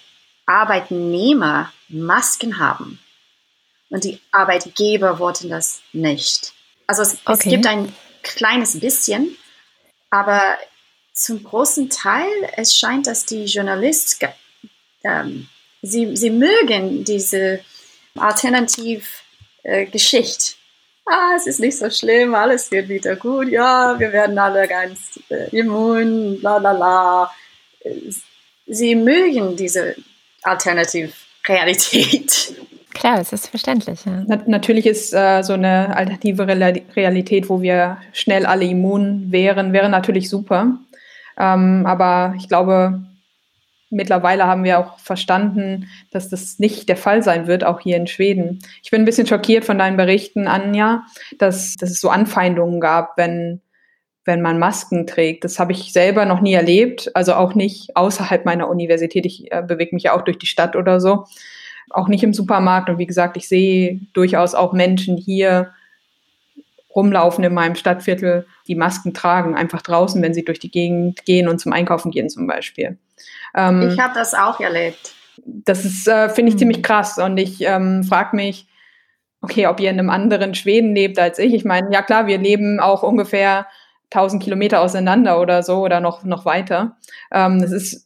Arbeitnehmer 0.46 1.72
Masken 1.88 2.58
haben 2.58 2.98
und 3.94 4.02
die 4.02 4.18
Arbeitgeber 4.32 5.20
wollten 5.20 5.48
das 5.48 5.80
nicht. 5.92 6.52
Also 6.88 7.02
es, 7.02 7.18
okay. 7.24 7.32
es 7.32 7.38
gibt 7.44 7.68
ein 7.68 7.94
kleines 8.24 8.80
bisschen, 8.80 9.36
aber 10.10 10.58
zum 11.12 11.44
großen 11.44 11.90
Teil, 11.90 12.26
es 12.56 12.76
scheint, 12.76 13.06
dass 13.06 13.24
die 13.24 13.44
Journalisten, 13.44 14.30
ähm, 15.04 15.48
sie, 15.80 16.16
sie 16.16 16.30
mögen 16.30 17.04
diese 17.04 17.60
Alternativ-Geschichte. 18.18 20.56
ah, 21.06 21.34
es 21.36 21.46
ist 21.46 21.60
nicht 21.60 21.78
so 21.78 21.88
schlimm, 21.88 22.34
alles 22.34 22.72
wird 22.72 22.88
wieder 22.88 23.14
gut, 23.14 23.48
ja, 23.48 23.96
wir 23.96 24.12
werden 24.12 24.40
alle 24.40 24.66
ganz 24.66 25.20
äh, 25.28 25.56
immun, 25.56 26.42
la 26.42 26.56
la 26.56 26.72
la. 26.72 27.32
Sie 28.66 28.96
mögen 28.96 29.54
diese 29.54 29.94
Alternativrealität. 30.42 32.56
Klar, 32.94 33.20
es 33.20 33.32
ist 33.32 33.48
verständlich. 33.48 34.04
Ja. 34.06 34.22
Na, 34.26 34.38
natürlich 34.46 34.86
ist 34.86 35.12
äh, 35.12 35.42
so 35.42 35.52
eine 35.52 35.96
alternative 35.96 36.46
Realität, 36.46 37.48
wo 37.48 37.60
wir 37.60 37.98
schnell 38.12 38.46
alle 38.46 38.64
immun 38.64 39.30
wären, 39.30 39.72
wäre 39.72 39.88
natürlich 39.90 40.30
super. 40.30 40.78
Ähm, 41.36 41.84
aber 41.86 42.34
ich 42.38 42.48
glaube, 42.48 43.02
mittlerweile 43.90 44.46
haben 44.46 44.64
wir 44.64 44.78
auch 44.78 44.98
verstanden, 44.98 45.88
dass 46.10 46.28
das 46.28 46.58
nicht 46.58 46.88
der 46.88 46.96
Fall 46.96 47.22
sein 47.22 47.46
wird, 47.46 47.64
auch 47.64 47.80
hier 47.80 47.96
in 47.96 48.06
Schweden. 48.06 48.60
Ich 48.82 48.90
bin 48.90 49.02
ein 49.02 49.06
bisschen 49.06 49.26
schockiert 49.26 49.64
von 49.64 49.78
deinen 49.78 49.96
Berichten, 49.96 50.46
Anja, 50.46 51.04
dass, 51.38 51.74
dass 51.74 51.90
es 51.90 52.00
so 52.00 52.10
Anfeindungen 52.10 52.80
gab, 52.80 53.16
wenn, 53.16 53.60
wenn 54.24 54.40
man 54.40 54.58
Masken 54.58 55.06
trägt. 55.06 55.44
Das 55.44 55.58
habe 55.58 55.72
ich 55.72 55.92
selber 55.92 56.24
noch 56.26 56.40
nie 56.40 56.54
erlebt, 56.54 57.10
also 57.14 57.34
auch 57.34 57.54
nicht 57.54 57.96
außerhalb 57.96 58.44
meiner 58.44 58.68
Universität. 58.68 59.26
Ich 59.26 59.50
äh, 59.52 59.62
bewege 59.62 59.94
mich 59.94 60.04
ja 60.04 60.16
auch 60.16 60.22
durch 60.22 60.38
die 60.38 60.46
Stadt 60.46 60.76
oder 60.76 61.00
so, 61.00 61.24
auch 61.94 62.08
nicht 62.08 62.24
im 62.24 62.34
Supermarkt. 62.34 62.88
Und 62.90 62.98
wie 62.98 63.06
gesagt, 63.06 63.36
ich 63.36 63.48
sehe 63.48 64.00
durchaus 64.12 64.54
auch 64.54 64.72
Menschen 64.72 65.16
hier 65.16 65.72
rumlaufen 66.94 67.42
in 67.44 67.54
meinem 67.54 67.74
Stadtviertel, 67.74 68.46
die 68.68 68.74
Masken 68.74 69.14
tragen, 69.14 69.56
einfach 69.56 69.82
draußen, 69.82 70.22
wenn 70.22 70.34
sie 70.34 70.44
durch 70.44 70.60
die 70.60 70.70
Gegend 70.70 71.24
gehen 71.24 71.48
und 71.48 71.58
zum 71.58 71.72
Einkaufen 71.72 72.10
gehen 72.10 72.28
zum 72.28 72.46
Beispiel. 72.46 72.98
Ähm, 73.54 73.90
ich 73.92 73.98
habe 73.98 74.14
das 74.14 74.34
auch 74.34 74.60
erlebt. 74.60 75.14
Das 75.44 75.84
ist, 75.84 76.06
äh, 76.06 76.28
finde 76.28 76.50
ich, 76.50 76.54
mhm. 76.54 76.58
ziemlich 76.58 76.82
krass. 76.82 77.18
Und 77.18 77.36
ich 77.38 77.62
ähm, 77.62 78.04
frage 78.04 78.36
mich, 78.36 78.66
okay, 79.40 79.66
ob 79.66 79.80
ihr 79.80 79.90
in 79.90 79.98
einem 79.98 80.10
anderen 80.10 80.54
Schweden 80.54 80.94
lebt 80.94 81.18
als 81.18 81.38
ich. 81.38 81.52
Ich 81.52 81.64
meine, 81.64 81.92
ja 81.92 82.02
klar, 82.02 82.26
wir 82.26 82.38
leben 82.38 82.80
auch 82.80 83.02
ungefähr 83.02 83.66
1000 84.10 84.42
Kilometer 84.42 84.80
auseinander 84.80 85.40
oder 85.40 85.62
so 85.62 85.78
oder 85.78 86.00
noch, 86.00 86.24
noch 86.24 86.44
weiter. 86.44 86.96
Ähm, 87.32 87.60
das 87.60 87.72
ist 87.72 88.03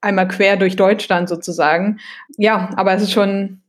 einmal 0.00 0.28
quer 0.28 0.56
durch 0.56 0.76
Deutschland 0.76 1.28
sozusagen. 1.28 1.98
Ja, 2.36 2.70
aber 2.76 2.94
es 2.94 3.02
ist 3.02 3.12
schon 3.12 3.62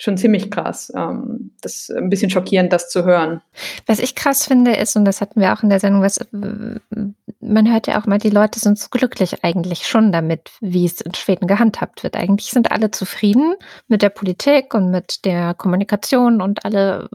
schon 0.00 0.16
ziemlich 0.16 0.50
krass. 0.50 0.90
Ähm, 0.96 1.52
das 1.60 1.74
ist 1.74 1.90
ein 1.90 2.08
bisschen 2.08 2.30
schockierend, 2.30 2.72
das 2.72 2.88
zu 2.88 3.04
hören. 3.04 3.42
Was 3.86 3.98
ich 3.98 4.14
krass 4.14 4.46
finde, 4.46 4.74
ist, 4.74 4.96
und 4.96 5.04
das 5.04 5.20
hatten 5.20 5.40
wir 5.40 5.52
auch 5.52 5.62
in 5.62 5.68
der 5.68 5.78
Sendung, 5.78 6.00
was, 6.00 6.18
man 6.32 7.70
hört 7.70 7.86
ja 7.86 8.00
auch 8.00 8.06
mal, 8.06 8.18
die 8.18 8.30
Leute 8.30 8.58
sind 8.58 8.78
so 8.78 8.88
glücklich 8.90 9.44
eigentlich 9.44 9.86
schon 9.86 10.10
damit, 10.10 10.52
wie 10.60 10.86
es 10.86 11.02
in 11.02 11.14
Schweden 11.14 11.46
gehandhabt 11.46 12.02
wird. 12.02 12.16
Eigentlich 12.16 12.50
sind 12.50 12.72
alle 12.72 12.90
zufrieden 12.90 13.54
mit 13.88 14.00
der 14.00 14.08
Politik 14.08 14.72
und 14.72 14.90
mit 14.90 15.26
der 15.26 15.52
Kommunikation 15.52 16.40
und 16.40 16.64
alle 16.64 17.10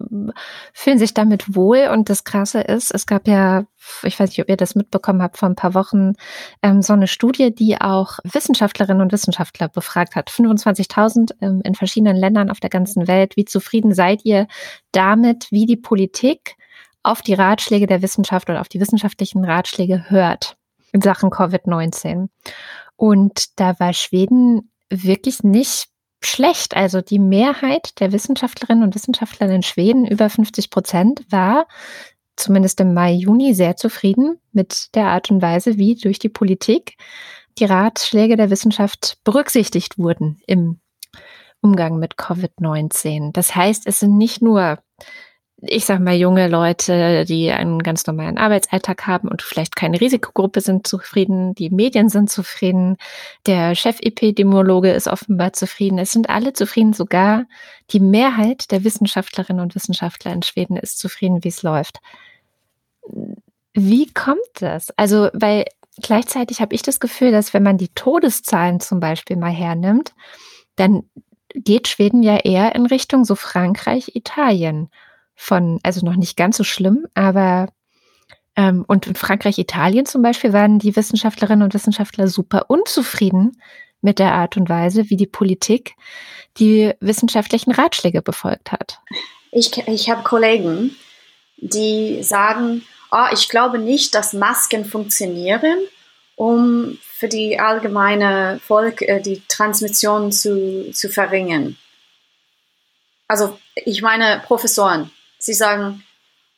fühlen 0.71 0.99
sich 0.99 1.15
damit 1.15 1.55
wohl. 1.55 1.89
Und 1.91 2.11
das 2.11 2.23
Krasse 2.23 2.61
ist, 2.61 2.93
es 2.93 3.07
gab 3.07 3.27
ja 3.27 3.65
ich 4.03 4.19
weiß 4.19 4.29
nicht, 4.29 4.41
ob 4.41 4.49
ihr 4.49 4.57
das 4.57 4.75
mitbekommen 4.75 5.21
habt, 5.21 5.37
vor 5.37 5.49
ein 5.49 5.55
paar 5.55 5.73
Wochen 5.73 6.13
ähm, 6.61 6.81
so 6.81 6.93
eine 6.93 7.07
Studie, 7.07 7.53
die 7.53 7.79
auch 7.79 8.19
Wissenschaftlerinnen 8.23 9.01
und 9.01 9.11
Wissenschaftler 9.11 9.69
befragt 9.69 10.15
hat. 10.15 10.29
25.000 10.29 11.33
ähm, 11.41 11.61
in 11.63 11.75
verschiedenen 11.75 12.15
Ländern 12.15 12.49
auf 12.49 12.59
der 12.59 12.69
ganzen 12.69 13.07
Welt. 13.07 13.37
Wie 13.37 13.45
zufrieden 13.45 13.93
seid 13.93 14.25
ihr 14.25 14.47
damit, 14.91 15.47
wie 15.51 15.65
die 15.65 15.77
Politik 15.77 16.55
auf 17.03 17.21
die 17.21 17.33
Ratschläge 17.33 17.87
der 17.87 18.01
Wissenschaft 18.01 18.49
oder 18.49 18.61
auf 18.61 18.69
die 18.69 18.79
wissenschaftlichen 18.79 19.45
Ratschläge 19.45 20.09
hört 20.09 20.57
in 20.91 21.01
Sachen 21.01 21.29
Covid-19? 21.29 22.29
Und 22.95 23.59
da 23.59 23.79
war 23.79 23.93
Schweden 23.93 24.71
wirklich 24.89 25.43
nicht 25.43 25.89
schlecht. 26.23 26.75
Also 26.75 27.01
die 27.01 27.19
Mehrheit 27.19 27.99
der 27.99 28.11
Wissenschaftlerinnen 28.11 28.83
und 28.83 28.95
Wissenschaftler 28.95 29.49
in 29.49 29.63
Schweden, 29.63 30.05
über 30.05 30.29
50 30.29 30.69
Prozent, 30.69 31.25
war 31.29 31.67
zumindest 32.37 32.79
im 32.81 32.93
Mai, 32.93 33.13
Juni 33.13 33.53
sehr 33.53 33.75
zufrieden 33.75 34.39
mit 34.51 34.93
der 34.95 35.07
Art 35.07 35.31
und 35.31 35.41
Weise, 35.41 35.77
wie 35.77 35.95
durch 35.95 36.19
die 36.19 36.29
Politik 36.29 36.97
die 37.57 37.65
Ratschläge 37.65 38.35
der 38.35 38.49
Wissenschaft 38.49 39.17
berücksichtigt 39.23 39.97
wurden 39.97 40.41
im 40.45 40.79
Umgang 41.61 41.97
mit 41.97 42.15
Covid-19. 42.15 43.31
Das 43.31 43.55
heißt, 43.55 43.87
es 43.87 43.99
sind 43.99 44.17
nicht 44.17 44.41
nur 44.41 44.79
ich 45.67 45.85
sag 45.85 45.99
mal, 45.99 46.15
junge 46.15 46.47
Leute, 46.47 47.25
die 47.25 47.51
einen 47.51 47.79
ganz 47.79 48.05
normalen 48.07 48.37
Arbeitsalltag 48.37 49.07
haben 49.07 49.27
und 49.27 49.41
vielleicht 49.41 49.75
keine 49.75 49.99
Risikogruppe 49.99 50.61
sind 50.61 50.87
zufrieden, 50.87 51.53
die 51.55 51.69
Medien 51.69 52.09
sind 52.09 52.29
zufrieden, 52.29 52.97
der 53.45 53.75
Chefepidemiologe 53.75 54.91
ist 54.91 55.07
offenbar 55.07 55.53
zufrieden. 55.53 55.97
Es 55.97 56.11
sind 56.11 56.29
alle 56.29 56.53
zufrieden, 56.53 56.93
sogar 56.93 57.45
die 57.91 57.99
Mehrheit 57.99 58.71
der 58.71 58.83
Wissenschaftlerinnen 58.83 59.61
und 59.61 59.75
Wissenschaftler 59.75 60.33
in 60.33 60.43
Schweden 60.43 60.77
ist 60.77 60.99
zufrieden, 60.99 61.43
wie 61.43 61.49
es 61.49 61.63
läuft. 61.63 61.99
Wie 63.73 64.11
kommt 64.13 64.39
das? 64.55 64.91
Also, 64.97 65.29
weil 65.33 65.65
gleichzeitig 66.01 66.61
habe 66.61 66.75
ich 66.75 66.81
das 66.81 66.99
Gefühl, 66.99 67.31
dass 67.31 67.53
wenn 67.53 67.63
man 67.63 67.77
die 67.77 67.89
Todeszahlen 67.89 68.79
zum 68.79 68.99
Beispiel 68.99 69.37
mal 69.37 69.51
hernimmt, 69.51 70.13
dann 70.75 71.03
geht 71.53 71.87
Schweden 71.87 72.23
ja 72.23 72.37
eher 72.37 72.75
in 72.75 72.85
Richtung 72.85 73.23
so 73.25 73.35
Frankreich, 73.35 74.15
Italien 74.15 74.89
von, 75.35 75.79
also 75.83 76.05
noch 76.05 76.15
nicht 76.15 76.37
ganz 76.37 76.57
so 76.57 76.63
schlimm, 76.63 77.05
aber 77.13 77.67
ähm, 78.55 78.85
und 78.87 79.07
in 79.07 79.15
Frankreich, 79.15 79.57
Italien 79.57 80.05
zum 80.05 80.21
Beispiel 80.21 80.53
waren 80.53 80.79
die 80.79 80.95
Wissenschaftlerinnen 80.95 81.63
und 81.63 81.73
Wissenschaftler 81.73 82.27
super 82.27 82.65
unzufrieden 82.69 83.61
mit 84.01 84.19
der 84.19 84.33
Art 84.33 84.55
und 84.55 84.69
Weise, 84.69 85.09
wie 85.09 85.17
die 85.17 85.27
Politik 85.27 85.95
die 86.57 86.93
wissenschaftlichen 87.01 87.71
Ratschläge 87.71 88.21
befolgt 88.21 88.71
hat. 88.71 88.99
Ich, 89.51 89.75
ich 89.87 90.09
habe 90.09 90.23
Kollegen, 90.23 90.95
die 91.57 92.23
sagen, 92.23 92.83
oh, 93.11 93.25
ich 93.33 93.49
glaube 93.49 93.77
nicht, 93.77 94.15
dass 94.15 94.33
Masken 94.33 94.85
funktionieren, 94.85 95.77
um 96.35 96.97
für 97.01 97.27
die 97.27 97.59
allgemeine 97.59 98.59
Volk 98.63 99.01
äh, 99.01 99.21
die 99.21 99.41
Transmission 99.47 100.31
zu, 100.31 100.91
zu 100.91 101.09
verringern. 101.09 101.77
Also 103.27 103.57
ich 103.73 104.01
meine 104.01 104.41
Professoren, 104.45 105.11
sie 105.45 105.53
sagen, 105.53 106.03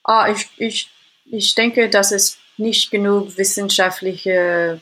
ah, 0.03 0.29
ich, 0.29 0.47
ich, 0.57 0.89
ich 1.25 1.55
denke, 1.55 1.89
dass 1.89 2.11
es 2.11 2.37
nicht 2.55 2.89
genug 2.89 3.37
wissenschaftliche 3.37 4.81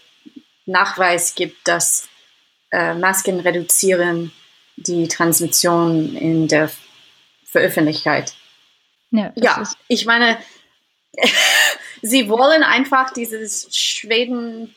Nachweis 0.66 1.36
gibt, 1.36 1.68
dass 1.68 2.08
äh, 2.72 2.94
Masken 2.94 3.40
reduzieren 3.40 4.32
die 4.78 5.08
Transmission 5.08 6.16
in 6.16 6.48
der 6.48 6.70
Veröffentlichkeit. 7.46 8.34
Ja, 9.12 9.34
ja 9.36 9.64
ich 9.88 10.06
meine, 10.06 10.38
sie 12.02 12.30
wollen 12.30 12.64
einfach 12.64 13.12
dieses 13.12 13.76
Schweden 13.76 14.76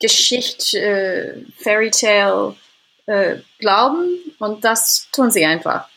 Geschichte, 0.00 0.78
äh, 0.78 1.62
Fairy 1.62 1.90
Tale 1.90 2.56
äh, 3.06 3.36
glauben 3.58 4.18
und 4.38 4.64
das 4.64 5.08
tun 5.12 5.30
sie 5.30 5.44
einfach. 5.44 5.88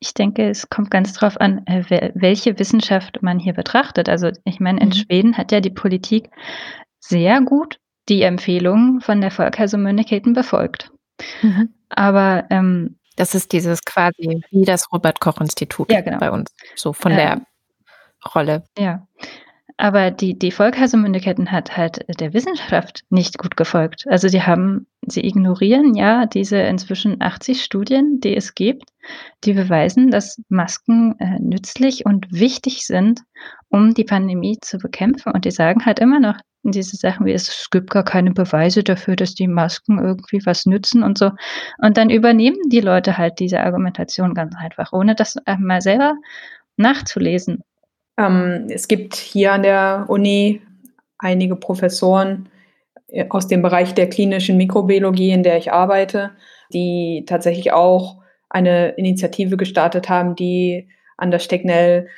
Ich 0.00 0.14
denke, 0.14 0.48
es 0.48 0.70
kommt 0.70 0.90
ganz 0.90 1.12
drauf 1.12 1.40
an, 1.40 1.66
äh, 1.66 2.10
welche 2.14 2.58
Wissenschaft 2.58 3.22
man 3.22 3.38
hier 3.38 3.52
betrachtet. 3.52 4.08
Also 4.08 4.30
ich 4.44 4.58
meine, 4.58 4.80
in 4.80 4.88
mhm. 4.88 4.94
Schweden 4.94 5.36
hat 5.36 5.52
ja 5.52 5.60
die 5.60 5.70
Politik 5.70 6.30
sehr 6.98 7.40
gut 7.42 7.78
die 8.08 8.22
Empfehlungen 8.22 9.00
von 9.00 9.20
der 9.20 9.30
Folkhälsomyndigheten 9.30 10.32
befolgt. 10.32 10.90
Mhm. 11.42 11.72
Aber 11.90 12.44
ähm, 12.50 12.98
das 13.16 13.34
ist 13.34 13.52
dieses 13.52 13.84
quasi 13.84 14.42
wie 14.50 14.64
das 14.64 14.90
Robert 14.92 15.20
Koch 15.20 15.40
Institut 15.40 15.92
ja, 15.92 16.00
genau. 16.00 16.18
bei 16.18 16.30
uns, 16.30 16.54
so 16.74 16.92
von 16.92 17.12
äh, 17.12 17.16
der 17.16 17.42
Rolle. 18.34 18.64
Ja. 18.78 19.06
Aber 19.80 20.10
die, 20.10 20.38
die 20.38 20.50
Volksheilsmyndigkeiten 20.50 21.50
hat 21.50 21.74
halt 21.74 22.04
der 22.20 22.34
Wissenschaft 22.34 23.04
nicht 23.08 23.38
gut 23.38 23.56
gefolgt. 23.56 24.04
Also 24.08 24.28
die 24.28 24.42
haben, 24.42 24.86
sie 25.06 25.24
ignorieren 25.24 25.94
ja 25.94 26.26
diese 26.26 26.58
inzwischen 26.58 27.22
80 27.22 27.64
Studien, 27.64 28.20
die 28.20 28.36
es 28.36 28.54
gibt, 28.54 28.90
die 29.44 29.54
beweisen, 29.54 30.10
dass 30.10 30.38
Masken 30.50 31.18
äh, 31.18 31.38
nützlich 31.38 32.04
und 32.04 32.26
wichtig 32.30 32.86
sind, 32.86 33.22
um 33.70 33.94
die 33.94 34.04
Pandemie 34.04 34.58
zu 34.60 34.76
bekämpfen. 34.76 35.32
Und 35.32 35.46
die 35.46 35.50
sagen 35.50 35.86
halt 35.86 35.98
immer 35.98 36.20
noch 36.20 36.36
diese 36.62 36.98
Sachen 36.98 37.24
wie, 37.24 37.32
es 37.32 37.68
gibt 37.70 37.88
gar 37.88 38.04
keine 38.04 38.32
Beweise 38.32 38.84
dafür, 38.84 39.16
dass 39.16 39.34
die 39.34 39.48
Masken 39.48 39.98
irgendwie 39.98 40.44
was 40.44 40.66
nützen 40.66 41.02
und 41.02 41.16
so. 41.16 41.30
Und 41.78 41.96
dann 41.96 42.10
übernehmen 42.10 42.68
die 42.68 42.80
Leute 42.80 43.16
halt 43.16 43.38
diese 43.38 43.60
Argumentation 43.60 44.34
ganz 44.34 44.54
einfach, 44.56 44.92
ohne 44.92 45.14
das 45.14 45.36
mal 45.58 45.80
selber 45.80 46.16
nachzulesen. 46.76 47.62
Ähm, 48.20 48.66
es 48.68 48.86
gibt 48.86 49.16
hier 49.16 49.52
an 49.52 49.62
der 49.62 50.04
Uni 50.08 50.60
einige 51.18 51.56
Professoren 51.56 52.50
äh, 53.08 53.26
aus 53.30 53.48
dem 53.48 53.62
Bereich 53.62 53.94
der 53.94 54.08
klinischen 54.08 54.56
Mikrobiologie, 54.56 55.30
in 55.30 55.42
der 55.42 55.56
ich 55.56 55.72
arbeite, 55.72 56.32
die 56.72 57.24
tatsächlich 57.26 57.72
auch 57.72 58.18
eine 58.50 58.90
Initiative 58.90 59.56
gestartet 59.56 60.08
haben, 60.08 60.36
die 60.36 60.88
an 61.16 61.30
der 61.30 61.38
Stecknell 61.38 62.08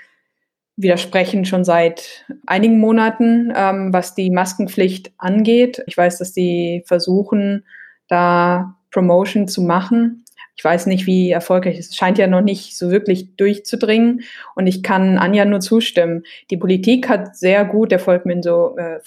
widersprechen 0.76 1.44
schon 1.44 1.64
seit 1.64 2.24
einigen 2.46 2.80
Monaten, 2.80 3.53
ähm, 3.55 3.92
was 3.92 4.14
die 4.14 4.30
Maskenpflicht 4.30 5.12
angeht. 5.18 5.82
Ich 5.86 5.96
weiß, 5.96 6.18
dass 6.18 6.34
sie 6.34 6.82
versuchen, 6.86 7.64
da 8.09 8.76
Promotion 8.90 9.46
zu 9.46 9.62
machen. 9.62 10.21
Ich 10.55 10.64
weiß 10.64 10.86
nicht, 10.86 11.07
wie 11.07 11.30
erfolgreich 11.30 11.78
es 11.78 11.96
scheint 11.96 12.18
ja 12.18 12.26
noch 12.26 12.42
nicht 12.42 12.76
so 12.76 12.90
wirklich 12.90 13.36
durchzudringen. 13.36 14.22
Und 14.55 14.66
ich 14.66 14.82
kann 14.82 15.18
Anja 15.18 15.44
nur 15.44 15.61
zustimmen. 15.61 16.24
Die 16.50 16.57
Politik 16.57 17.09
hat 17.09 17.36
sehr 17.36 17.64
gut 17.64 17.90
der 17.90 17.98
Volkminso, 17.98 18.76
äh, 18.76 19.00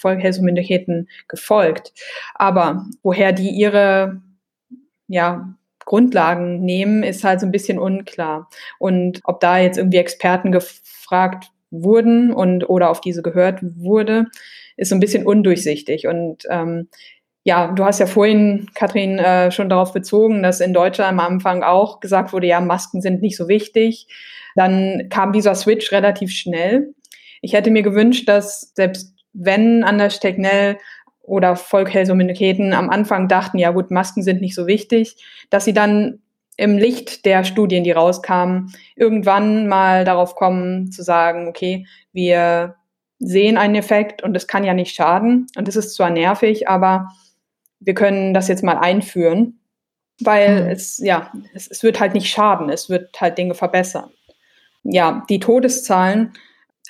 gefolgt. 1.28 1.92
Aber 2.34 2.86
woher 3.02 3.32
die 3.32 3.50
ihre 3.50 4.20
ja, 5.08 5.54
Grundlagen 5.84 6.64
nehmen, 6.64 7.04
ist 7.04 7.22
halt 7.22 7.40
so 7.40 7.46
ein 7.46 7.52
bisschen 7.52 7.78
unklar. 7.78 8.50
Und 8.78 9.20
ob 9.24 9.38
da 9.40 9.58
jetzt 9.58 9.78
irgendwie 9.78 9.98
Experten 9.98 10.50
gefragt 10.50 11.50
wurden 11.70 12.32
und 12.32 12.68
oder 12.68 12.90
auf 12.90 13.00
diese 13.00 13.22
gehört 13.22 13.60
wurde, 13.62 14.26
ist 14.76 14.88
so 14.88 14.96
ein 14.96 15.00
bisschen 15.00 15.24
undurchsichtig. 15.24 16.08
Und 16.08 16.44
ähm, 16.50 16.88
ja, 17.46 17.68
du 17.68 17.84
hast 17.84 18.00
ja 18.00 18.06
vorhin, 18.06 18.66
Kathrin, 18.74 19.20
äh, 19.20 19.52
schon 19.52 19.68
darauf 19.68 19.92
bezogen, 19.92 20.42
dass 20.42 20.60
in 20.60 20.74
Deutschland 20.74 21.12
am 21.12 21.20
Anfang 21.20 21.62
auch 21.62 22.00
gesagt 22.00 22.32
wurde, 22.32 22.48
ja, 22.48 22.60
Masken 22.60 23.00
sind 23.00 23.22
nicht 23.22 23.36
so 23.36 23.46
wichtig. 23.46 24.08
Dann 24.56 25.06
kam 25.10 25.32
dieser 25.32 25.54
Switch 25.54 25.92
relativ 25.92 26.32
schnell. 26.32 26.92
Ich 27.42 27.52
hätte 27.52 27.70
mir 27.70 27.82
gewünscht, 27.82 28.28
dass 28.28 28.72
selbst 28.74 29.14
wenn 29.32 29.84
Anders 29.84 30.18
Tegnell 30.18 30.78
oder 31.22 31.54
Volk 31.54 31.94
Helsominiketen 31.94 32.72
am 32.72 32.90
Anfang 32.90 33.28
dachten, 33.28 33.58
ja 33.58 33.70
gut, 33.70 33.92
Masken 33.92 34.24
sind 34.24 34.40
nicht 34.40 34.56
so 34.56 34.66
wichtig, 34.66 35.14
dass 35.48 35.64
sie 35.64 35.74
dann 35.74 36.18
im 36.56 36.78
Licht 36.78 37.24
der 37.26 37.44
Studien, 37.44 37.84
die 37.84 37.92
rauskamen, 37.92 38.72
irgendwann 38.96 39.68
mal 39.68 40.04
darauf 40.04 40.34
kommen 40.34 40.90
zu 40.90 41.04
sagen, 41.04 41.46
okay, 41.46 41.86
wir 42.12 42.74
sehen 43.20 43.56
einen 43.56 43.76
Effekt 43.76 44.24
und 44.24 44.36
es 44.36 44.48
kann 44.48 44.64
ja 44.64 44.74
nicht 44.74 44.96
schaden 44.96 45.46
und 45.56 45.68
es 45.68 45.76
ist 45.76 45.94
zwar 45.94 46.10
nervig, 46.10 46.68
aber 46.68 47.06
wir 47.80 47.94
können 47.94 48.34
das 48.34 48.48
jetzt 48.48 48.62
mal 48.62 48.78
einführen, 48.78 49.60
weil 50.20 50.64
mhm. 50.64 50.70
es, 50.70 50.98
ja, 50.98 51.32
es, 51.54 51.68
es 51.68 51.82
wird 51.82 52.00
halt 52.00 52.14
nicht 52.14 52.28
schaden, 52.28 52.70
es 52.70 52.88
wird 52.88 53.20
halt 53.20 53.38
Dinge 53.38 53.54
verbessern. 53.54 54.10
Ja, 54.82 55.24
die 55.28 55.40
Todeszahlen 55.40 56.32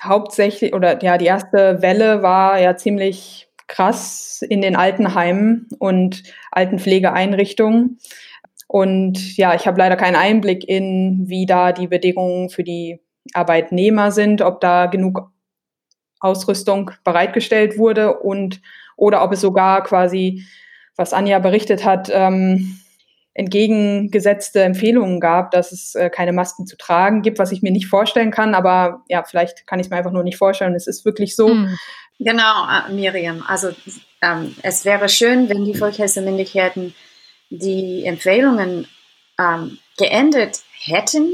hauptsächlich 0.03 0.75
oder 0.75 1.03
ja, 1.03 1.17
die 1.19 1.27
erste 1.27 1.81
Welle 1.81 2.23
war 2.23 2.61
ja 2.61 2.77
ziemlich 2.77 3.49
krass 3.67 4.43
in 4.49 4.63
den 4.63 4.77
Altenheimen 4.77 5.69
und 5.79 6.23
Altenpflegeeinrichtungen. 6.53 7.99
Und 8.69 9.37
ja, 9.37 9.55
ich 9.55 9.67
habe 9.67 9.79
leider 9.79 9.97
keinen 9.97 10.17
Einblick 10.17 10.69
in, 10.69 11.25
wie 11.27 11.47
da 11.47 11.73
die 11.73 11.87
Bedingungen 11.87 12.51
für 12.51 12.65
die 12.65 13.01
Arbeitnehmer 13.33 14.13
sind, 14.13 14.43
ob 14.43 14.61
da 14.61 14.87
genug 14.87 15.31
Ausrüstung 16.21 16.91
bereitgestellt 17.05 17.79
wurde 17.79 18.19
und 18.19 18.61
oder 18.97 19.23
ob 19.23 19.33
es 19.33 19.41
sogar 19.41 19.83
quasi 19.83 20.45
was 20.97 21.13
Anja 21.13 21.39
berichtet 21.39 21.85
hat, 21.85 22.11
ähm, 22.13 22.79
entgegengesetzte 23.37 24.63
Empfehlungen 24.63 25.21
gab, 25.21 25.51
dass 25.51 25.71
es 25.71 25.95
äh, 25.95 26.09
keine 26.09 26.33
Masken 26.33 26.67
zu 26.67 26.77
tragen 26.77 27.21
gibt, 27.21 27.39
was 27.39 27.53
ich 27.53 27.61
mir 27.61 27.71
nicht 27.71 27.87
vorstellen 27.87 28.31
kann. 28.31 28.55
Aber 28.55 29.05
ja, 29.09 29.23
vielleicht 29.25 29.67
kann 29.67 29.79
ich 29.79 29.87
es 29.87 29.91
mir 29.91 29.97
einfach 29.97 30.13
nur 30.13 30.23
nicht 30.23 30.39
vorstellen. 30.39 30.75
Es 30.75 30.87
ist 30.87 31.05
wirklich 31.05 31.37
so. 31.37 31.51
Hm. 31.51 31.77
Genau, 32.19 32.67
äh, 32.67 32.93
Miriam. 32.93 33.45
Also 33.47 33.73
ähm, 34.23 34.57
es 34.63 34.87
wäre 34.87 35.11
schön, 35.11 35.51
wenn 35.51 35.67
die 35.67 35.75
Volkshelfermyndigkeiten 35.75 36.95
die 37.51 38.05
Empfehlungen 38.05 38.89
ähm, 39.39 39.79
geändert 39.99 40.63
hätten 40.73 41.29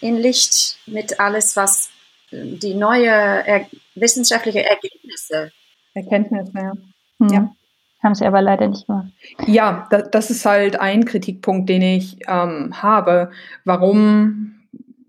in 0.00 0.16
Licht 0.16 0.76
mit 0.86 1.20
alles, 1.20 1.54
was 1.56 1.90
äh, 2.32 2.56
die 2.56 2.74
neue 2.74 3.06
er 3.06 3.68
wissenschaftliche 3.94 4.64
Ergebnisse. 4.64 5.52
Erkenntnisse, 5.94 6.52
ja. 6.54 6.72
Hm. 7.20 7.28
ja. 7.28 7.54
Haben 8.02 8.14
sie 8.14 8.26
aber 8.26 8.42
leider 8.42 8.66
nicht 8.68 8.86
gemacht. 8.86 9.08
Ja, 9.46 9.86
da, 9.90 10.02
das 10.02 10.30
ist 10.30 10.44
halt 10.44 10.80
ein 10.80 11.04
Kritikpunkt, 11.04 11.68
den 11.68 11.82
ich 11.82 12.18
ähm, 12.26 12.82
habe. 12.82 13.30
Warum 13.64 14.56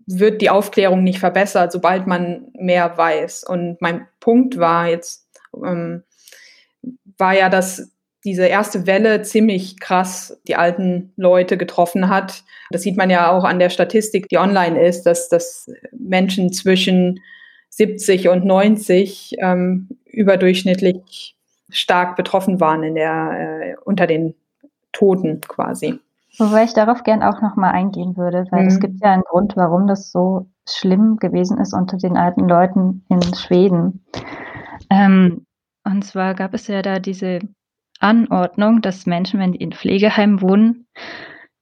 wird 0.06 0.42
die 0.42 0.52
Aufklärung 0.52 1.04
nicht 1.04 1.20
verbessert, 1.20 1.72
sobald 1.72 2.06
man 2.06 2.52
mehr 2.54 2.96
weiß? 2.96 3.46
Und 3.46 3.82
mein 3.82 4.08
Punkt 4.20 4.60
war 4.60 4.90
jetzt, 4.90 5.28
ähm, 5.56 6.04
war 7.18 7.36
ja, 7.36 7.50
dass 7.50 7.90
diese 8.24 8.46
erste 8.46 8.86
Welle 8.86 9.24
ziemlich 9.24 9.80
krass 9.80 10.40
die 10.48 10.56
alten 10.56 11.12
Leute 11.18 11.58
getroffen 11.58 12.10
hat. 12.10 12.44
Das 12.70 12.84
sieht 12.84 12.96
man 12.96 13.10
ja 13.10 13.32
auch 13.32 13.44
an 13.44 13.60
der 13.60 13.70
Statistik, 13.70 14.30
die 14.30 14.38
online 14.38 14.82
ist, 14.82 15.04
dass, 15.04 15.30
dass 15.30 15.70
Menschen 15.92 16.54
zwischen 16.54 17.20
70 17.70 18.30
und 18.30 18.46
90 18.46 19.36
ähm, 19.40 19.90
überdurchschnittlich 20.06 21.36
stark 21.74 22.16
betroffen 22.16 22.60
waren 22.60 22.84
in 22.84 22.96
der, 22.96 23.32
äh, 23.32 23.76
unter 23.84 24.08
den 24.08 24.36
Toten 24.92 25.42
quasi. 25.42 26.00
Wobei 26.38 26.64
ich 26.64 26.74
darauf 26.74 27.04
gern 27.04 27.22
auch 27.22 27.42
nochmal 27.42 27.74
eingehen 27.74 28.18
würde, 28.18 28.48
weil 28.50 28.64
mhm. 28.64 28.68
es 28.68 28.80
gibt 28.80 29.02
ja 29.02 29.12
einen 29.12 29.24
Grund, 29.24 29.56
warum 29.56 29.88
das 29.88 30.12
so 30.12 30.48
schlimm 30.68 31.18
gewesen 31.18 31.60
ist 31.60 31.74
unter 31.74 31.98
den 31.98 32.18
alten 32.18 32.48
Leuten 32.48 33.06
in 33.10 33.22
Schweden. 33.36 34.06
Ähm, 34.90 35.46
und 35.84 36.04
zwar 36.06 36.34
gab 36.34 36.54
es 36.54 36.68
ja 36.68 36.82
da 36.82 37.00
diese 37.00 37.40
Anordnung, 38.00 38.82
dass 38.82 39.06
Menschen, 39.06 39.40
wenn 39.40 39.52
die 39.52 39.62
in 39.62 39.74
Pflegeheimen 39.74 40.42
wohnen, 40.42 40.88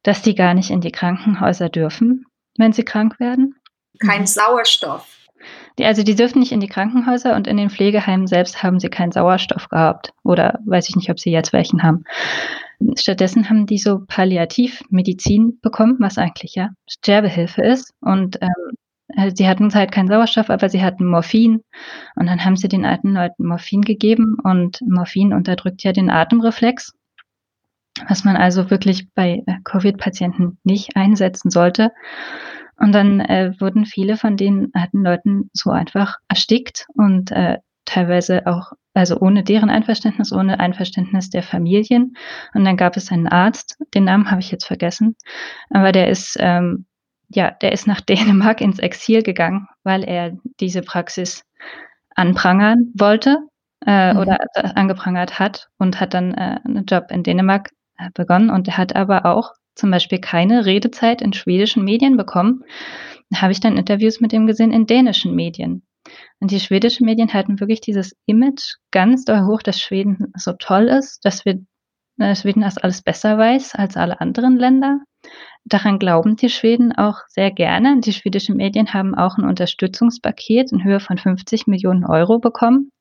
dass 0.04 0.22
die 0.22 0.36
gar 0.36 0.54
nicht 0.54 0.72
in 0.72 0.82
die 0.82 0.92
Krankenhäuser 0.92 1.70
dürfen, 1.70 2.26
wenn 2.58 2.74
sie 2.74 2.84
krank 2.84 3.20
werden. 3.20 3.56
Kein 4.00 4.26
Sauerstoff. 4.26 5.08
Also 5.84 6.04
die 6.04 6.16
dürfen 6.16 6.40
nicht 6.40 6.52
in 6.52 6.60
die 6.60 6.68
Krankenhäuser 6.68 7.36
und 7.36 7.48
in 7.48 7.58
den 7.58 7.70
Pflegeheimen 7.70 8.28
selbst 8.28 8.64
haben 8.64 8.80
sie 8.80 8.90
keinen 8.90 9.12
Sauerstoff 9.12 9.70
gehabt. 9.70 10.14
Oder 10.24 10.60
weiß 10.66 10.90
ich 10.90 10.96
nicht, 10.96 11.10
ob 11.10 11.20
sie 11.20 11.32
jetzt 11.32 11.54
welchen 11.54 11.84
haben. 11.84 12.04
Stattdessen 12.98 13.50
haben 13.50 13.66
die 13.66 13.78
so 13.78 14.00
Palliativmedizin 14.08 15.60
bekommen, 15.62 15.98
was 16.00 16.18
eigentlich 16.18 16.56
ja 16.56 16.70
Sterbehilfe 16.90 17.62
ist. 17.62 17.94
Und 18.02 18.40
ähm, 18.42 19.34
sie 19.36 19.48
hatten 19.48 19.74
halt 19.74 19.92
keinen 19.92 20.08
Sauerstoff, 20.08 20.50
aber 20.50 20.70
sie 20.70 20.84
hatten 20.84 21.06
Morphin. 21.06 21.64
Und 22.16 22.28
dann 22.28 22.44
haben 22.44 22.58
sie 22.58 22.68
den 22.68 22.86
alten 22.86 23.14
Leuten 23.14 23.46
Morphin 23.46 23.82
gegeben. 23.82 24.38
Und 24.44 24.82
Morphin 24.82 25.34
unterdrückt 25.34 25.84
ja 25.84 25.92
den 25.92 26.10
Atemreflex, 26.10 26.94
was 28.08 28.24
man 28.24 28.36
also 28.36 28.70
wirklich 28.70 29.08
bei 29.14 29.44
äh, 29.46 29.56
Covid-Patienten 29.64 30.58
nicht 30.64 30.96
einsetzen 30.96 31.52
sollte. 31.52 31.92
Und 32.82 32.94
dann 32.94 33.20
äh, 33.20 33.54
wurden 33.60 33.86
viele 33.86 34.18
von 34.18 34.38
den 34.38 34.72
alten 34.74 35.04
Leuten 35.04 35.52
so 35.54 35.70
einfach 35.70 36.18
erstickt 36.28 36.88
und 36.96 37.32
äh, 37.32 37.60
teilweise 37.86 38.48
auch, 38.48 38.72
also 38.96 39.20
ohne 39.20 39.44
deren 39.44 39.70
Einverständnis, 39.70 40.34
ohne 40.34 40.60
Einverständnis 40.60 41.30
der 41.30 41.44
Familien. 41.44 42.16
Und 42.56 42.66
dann 42.66 42.78
gab 42.78 42.98
es 42.98 43.12
einen 43.12 43.28
Arzt, 43.28 43.78
den 43.94 44.06
Namen 44.06 44.32
habe 44.32 44.42
ich 44.42 44.50
jetzt 44.50 44.66
vergessen, 44.66 45.16
aber 45.70 45.92
der 45.92 46.10
ist, 46.10 46.38
ähm, 46.40 46.86
ja, 47.30 47.52
der 47.52 47.72
ist 47.72 47.86
nach 47.86 48.02
Dänemark 48.10 48.62
ins 48.62 48.80
Exil 48.80 49.22
gegangen, 49.22 49.68
weil 49.84 50.04
er 50.04 50.36
diese 50.60 50.82
Praxis 50.82 51.46
anprangern 52.16 52.92
wollte 52.96 53.38
äh, 53.86 54.14
mhm. 54.14 54.20
oder 54.20 54.40
angeprangert 54.76 55.38
hat 55.38 55.70
und 55.78 56.00
hat 56.00 56.16
dann 56.16 56.34
äh, 56.34 56.60
einen 56.66 56.86
Job 56.86 57.06
in 57.12 57.22
Dänemark 57.22 57.70
äh, 58.00 58.10
begonnen. 58.16 58.50
Und 58.50 58.68
er 58.68 58.78
hat 58.78 58.96
aber 58.96 59.26
auch 59.26 59.54
zum 59.76 59.92
Beispiel 59.92 60.20
keine 60.20 60.66
Redezeit 60.66 61.22
in 61.22 61.34
schwedischen 61.34 61.84
Medien 61.84 62.18
bekommen, 62.18 62.64
habe 63.34 63.52
ich 63.52 63.60
dann 63.60 63.78
Interviews 63.78 64.20
mit 64.20 64.34
ihm 64.34 64.48
gesehen 64.48 64.72
in 64.72 64.86
dänischen 64.86 65.36
Medien. 65.36 65.84
Und 66.40 66.52
die 66.52 66.60
schwedischen 66.60 67.06
Medien 67.06 67.34
halten 67.34 67.60
wirklich 67.60 67.82
dieses 67.82 68.16
Image 68.26 68.76
ganz 68.92 69.24
doll 69.24 69.46
hoch, 69.46 69.62
dass 69.62 69.80
Schweden 69.80 70.34
so 70.36 70.54
toll 70.54 70.88
ist, 70.88 71.24
dass 71.24 71.46
wir 71.46 71.62
dass 72.22 72.40
äh, 72.40 72.42
Schweden 72.42 72.62
das 72.62 72.78
alles 72.78 73.02
besser 73.02 73.38
weiß 73.38 73.76
als 73.76 73.98
alle 73.98 74.22
anderen 74.22 74.58
Länder. 74.58 75.00
Daran 75.66 76.00
glauben 76.00 76.36
die 76.36 76.50
Schweden 76.50 76.92
auch 76.92 77.20
sehr 77.28 77.52
gerne. 77.52 78.00
Die 78.00 78.14
schwedischen 78.14 78.58
Medien 78.58 78.94
haben 78.94 79.16
auch 79.16 79.38
ein 79.38 79.46
Unterstützungspaket 79.46 80.72
in 80.72 80.84
Höhe 80.84 81.00
von 81.00 81.18
50 81.18 81.68
Millionen 81.68 82.06
Euro 82.06 82.40
bekommen 82.40 82.92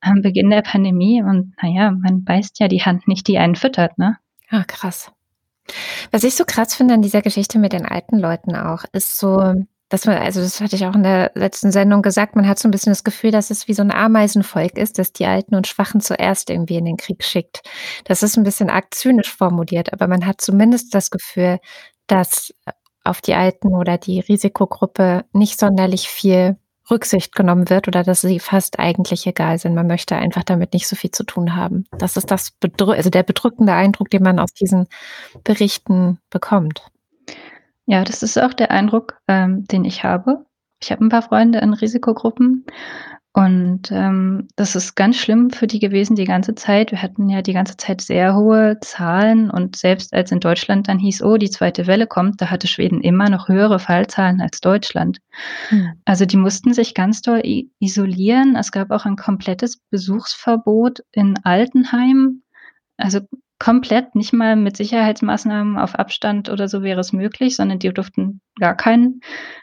am 0.00 0.22
Beginn 0.22 0.50
der 0.50 0.62
Pandemie. 0.62 1.22
Und 1.22 1.54
naja, 1.62 1.92
man 1.92 2.24
beißt 2.24 2.60
ja 2.60 2.68
die 2.68 2.82
Hand 2.82 3.08
nicht, 3.08 3.28
die 3.28 3.38
einen 3.38 3.54
füttert, 3.54 3.98
ne? 3.98 4.18
Ah, 4.50 4.64
krass. 4.64 5.12
Was 6.10 6.24
ich 6.24 6.34
so 6.34 6.44
krass 6.44 6.74
finde 6.74 6.94
an 6.94 7.02
dieser 7.02 7.22
Geschichte 7.22 7.58
mit 7.58 7.72
den 7.72 7.86
alten 7.86 8.18
Leuten 8.18 8.54
auch, 8.54 8.84
ist 8.92 9.18
so, 9.18 9.54
dass 9.88 10.06
man, 10.06 10.18
also 10.18 10.40
das 10.40 10.60
hatte 10.60 10.76
ich 10.76 10.86
auch 10.86 10.94
in 10.94 11.02
der 11.02 11.32
letzten 11.34 11.70
Sendung 11.70 12.02
gesagt, 12.02 12.36
man 12.36 12.48
hat 12.48 12.58
so 12.58 12.68
ein 12.68 12.70
bisschen 12.70 12.92
das 12.92 13.04
Gefühl, 13.04 13.30
dass 13.30 13.50
es 13.50 13.68
wie 13.68 13.74
so 13.74 13.82
ein 13.82 13.90
Ameisenvolk 13.92 14.76
ist, 14.76 14.98
dass 14.98 15.12
die 15.12 15.26
Alten 15.26 15.54
und 15.54 15.66
Schwachen 15.66 16.00
zuerst 16.00 16.50
irgendwie 16.50 16.76
in 16.76 16.84
den 16.84 16.96
Krieg 16.96 17.22
schickt. 17.22 17.62
Das 18.04 18.22
ist 18.22 18.36
ein 18.36 18.44
bisschen 18.44 18.70
arg 18.70 18.92
zynisch 18.94 19.34
formuliert, 19.34 19.92
aber 19.92 20.08
man 20.08 20.26
hat 20.26 20.40
zumindest 20.40 20.94
das 20.94 21.10
Gefühl, 21.10 21.58
dass 22.06 22.52
auf 23.04 23.20
die 23.20 23.34
Alten 23.34 23.74
oder 23.76 23.98
die 23.98 24.20
Risikogruppe 24.20 25.24
nicht 25.32 25.60
sonderlich 25.60 26.08
viel 26.08 26.56
Rücksicht 26.90 27.34
genommen 27.34 27.70
wird 27.70 27.88
oder 27.88 28.02
dass 28.02 28.20
sie 28.20 28.40
fast 28.40 28.78
eigentlich 28.78 29.26
egal 29.26 29.58
sind. 29.58 29.74
Man 29.74 29.86
möchte 29.86 30.16
einfach 30.16 30.44
damit 30.44 30.74
nicht 30.74 30.86
so 30.86 30.96
viel 30.96 31.10
zu 31.10 31.24
tun 31.24 31.56
haben. 31.56 31.86
Das 31.98 32.16
ist 32.16 32.30
das 32.30 32.50
bedrück 32.50 32.96
also 32.96 33.10
der 33.10 33.22
bedrückende 33.22 33.72
Eindruck, 33.72 34.10
den 34.10 34.22
man 34.22 34.38
aus 34.38 34.52
diesen 34.52 34.86
Berichten 35.44 36.18
bekommt. 36.30 36.86
Ja, 37.86 38.04
das 38.04 38.22
ist 38.22 38.38
auch 38.38 38.54
der 38.54 38.70
Eindruck, 38.70 39.18
ähm, 39.28 39.66
den 39.66 39.84
ich 39.84 40.04
habe. 40.04 40.44
Ich 40.82 40.90
habe 40.90 41.04
ein 41.04 41.08
paar 41.08 41.22
Freunde 41.22 41.58
in 41.60 41.74
Risikogruppen 41.74 42.66
Und 43.36 43.90
ähm, 43.90 44.46
das 44.54 44.76
ist 44.76 44.94
ganz 44.94 45.16
schlimm 45.16 45.50
für 45.50 45.66
die 45.66 45.80
gewesen 45.80 46.14
die 46.14 46.24
ganze 46.24 46.54
Zeit. 46.54 46.92
Wir 46.92 47.02
hatten 47.02 47.28
ja 47.28 47.42
die 47.42 47.52
ganze 47.52 47.76
Zeit 47.76 48.00
sehr 48.00 48.36
hohe 48.36 48.78
Zahlen 48.78 49.50
und 49.50 49.74
selbst 49.74 50.14
als 50.14 50.30
in 50.30 50.38
Deutschland 50.38 50.86
dann 50.86 51.00
hieß, 51.00 51.20
oh, 51.20 51.36
die 51.36 51.50
zweite 51.50 51.88
Welle 51.88 52.06
kommt, 52.06 52.40
da 52.40 52.50
hatte 52.50 52.68
Schweden 52.68 53.00
immer 53.00 53.28
noch 53.28 53.48
höhere 53.48 53.80
Fallzahlen 53.80 54.40
als 54.40 54.60
Deutschland. 54.60 55.18
Hm. 55.70 55.94
Also 56.04 56.26
die 56.26 56.36
mussten 56.36 56.74
sich 56.74 56.94
ganz 56.94 57.22
doll 57.22 57.42
isolieren. 57.80 58.54
Es 58.54 58.70
gab 58.70 58.92
auch 58.92 59.04
ein 59.04 59.16
komplettes 59.16 59.78
Besuchsverbot 59.90 61.00
in 61.10 61.34
Altenheimen. 61.42 62.44
Also 62.98 63.18
komplett, 63.58 64.14
nicht 64.14 64.32
mal 64.32 64.54
mit 64.54 64.76
Sicherheitsmaßnahmen 64.76 65.76
auf 65.76 65.96
Abstand 65.96 66.50
oder 66.50 66.68
so 66.68 66.82
wäre 66.82 67.00
es 67.00 67.12
möglich, 67.12 67.56
sondern 67.56 67.80
die 67.80 67.92
durften 67.92 68.40
gar 68.60 68.76
keinen 68.76 69.22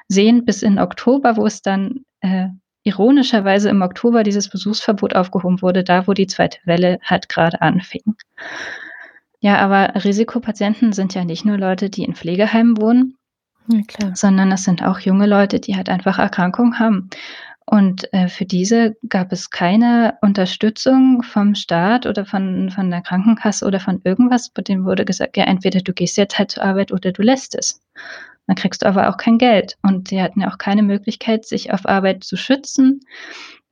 sehen 0.09 0.43
bis 0.43 0.61
in 0.61 0.77
Oktober, 0.77 1.37
wo 1.37 1.45
es 1.45 1.61
dann 1.61 2.03
äh, 2.19 2.49
ironischerweise 2.83 3.69
im 3.69 3.81
Oktober 3.81 4.23
dieses 4.23 4.49
Besuchsverbot 4.49 5.15
aufgehoben 5.15 5.61
wurde, 5.61 5.83
da 5.83 6.07
wo 6.07 6.13
die 6.13 6.27
zweite 6.27 6.59
Welle 6.65 6.99
halt 7.03 7.29
gerade 7.29 7.61
anfing. 7.61 8.15
Ja, 9.39 9.57
aber 9.57 10.03
Risikopatienten 10.03 10.93
sind 10.93 11.13
ja 11.13 11.25
nicht 11.25 11.45
nur 11.45 11.57
Leute, 11.57 11.89
die 11.89 12.03
in 12.03 12.15
Pflegeheimen 12.15 12.79
wohnen, 12.79 13.17
ja, 13.67 14.15
sondern 14.15 14.51
es 14.51 14.63
sind 14.63 14.83
auch 14.83 14.99
junge 14.99 15.27
Leute, 15.27 15.59
die 15.59 15.75
halt 15.75 15.89
einfach 15.89 16.19
Erkrankungen 16.19 16.79
haben. 16.79 17.09
Und 17.65 18.11
äh, 18.13 18.27
für 18.27 18.45
diese 18.45 18.97
gab 19.07 19.31
es 19.31 19.49
keine 19.49 20.17
Unterstützung 20.21 21.23
vom 21.23 21.55
Staat 21.55 22.05
oder 22.05 22.25
von, 22.25 22.69
von 22.69 22.91
der 22.91 23.01
Krankenkasse 23.01 23.65
oder 23.65 23.79
von 23.79 24.01
irgendwas. 24.03 24.49
Bei 24.49 24.61
dem 24.61 24.83
wurde 24.83 25.05
gesagt, 25.05 25.37
ja, 25.37 25.45
entweder 25.45 25.79
du 25.79 25.93
gehst 25.93 26.17
jetzt 26.17 26.37
halt 26.37 26.51
zur 26.51 26.63
Arbeit 26.63 26.91
oder 26.91 27.11
du 27.11 27.21
lässt 27.21 27.55
es. 27.55 27.81
Dann 28.51 28.57
kriegst 28.57 28.81
du 28.81 28.85
aber 28.85 29.07
auch 29.07 29.15
kein 29.15 29.37
Geld. 29.37 29.77
Und 29.81 30.09
sie 30.09 30.21
hatten 30.21 30.41
ja 30.41 30.51
auch 30.51 30.57
keine 30.57 30.83
Möglichkeit, 30.83 31.45
sich 31.45 31.71
auf 31.71 31.85
Arbeit 31.85 32.25
zu 32.25 32.35
schützen. 32.35 32.99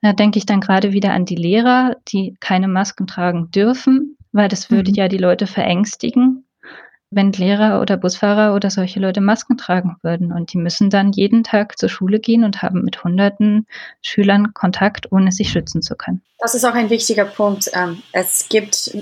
Da 0.01 0.13
denke 0.13 0.37
ich 0.39 0.45
dann 0.45 0.61
gerade 0.61 0.93
wieder 0.93 1.11
an 1.11 1.25
die 1.25 1.35
Lehrer, 1.35 1.97
die 2.07 2.37
keine 2.39 2.69
Masken 2.69 3.05
tragen 3.05 3.51
dürfen, 3.51 4.15
weil 4.31 4.47
das 4.47 4.71
würde 4.71 4.91
mhm. 4.91 4.95
ja 4.95 5.07
die 5.09 5.17
Leute 5.17 5.47
verängstigen, 5.47 6.45
wenn 7.11 7.33
Lehrer 7.33 7.81
oder 7.81 7.97
Busfahrer 7.97 8.55
oder 8.55 8.69
solche 8.69 9.01
Leute 9.01 9.19
Masken 9.19 9.57
tragen 9.57 9.97
würden. 10.01 10.31
Und 10.31 10.53
die 10.53 10.57
müssen 10.57 10.89
dann 10.89 11.11
jeden 11.11 11.43
Tag 11.43 11.77
zur 11.77 11.89
Schule 11.89 12.21
gehen 12.21 12.45
und 12.45 12.61
haben 12.61 12.85
mit 12.85 13.03
hunderten 13.03 13.67
Schülern 14.01 14.53
Kontakt, 14.53 15.11
ohne 15.11 15.33
sich 15.33 15.49
schützen 15.49 15.81
zu 15.81 15.97
können. 15.97 16.21
Das 16.37 16.55
ist 16.55 16.63
auch 16.63 16.73
ein 16.73 16.89
wichtiger 16.89 17.25
Punkt. 17.25 17.69
Ähm, 17.73 18.01
es 18.13 18.47
gibt 18.47 18.95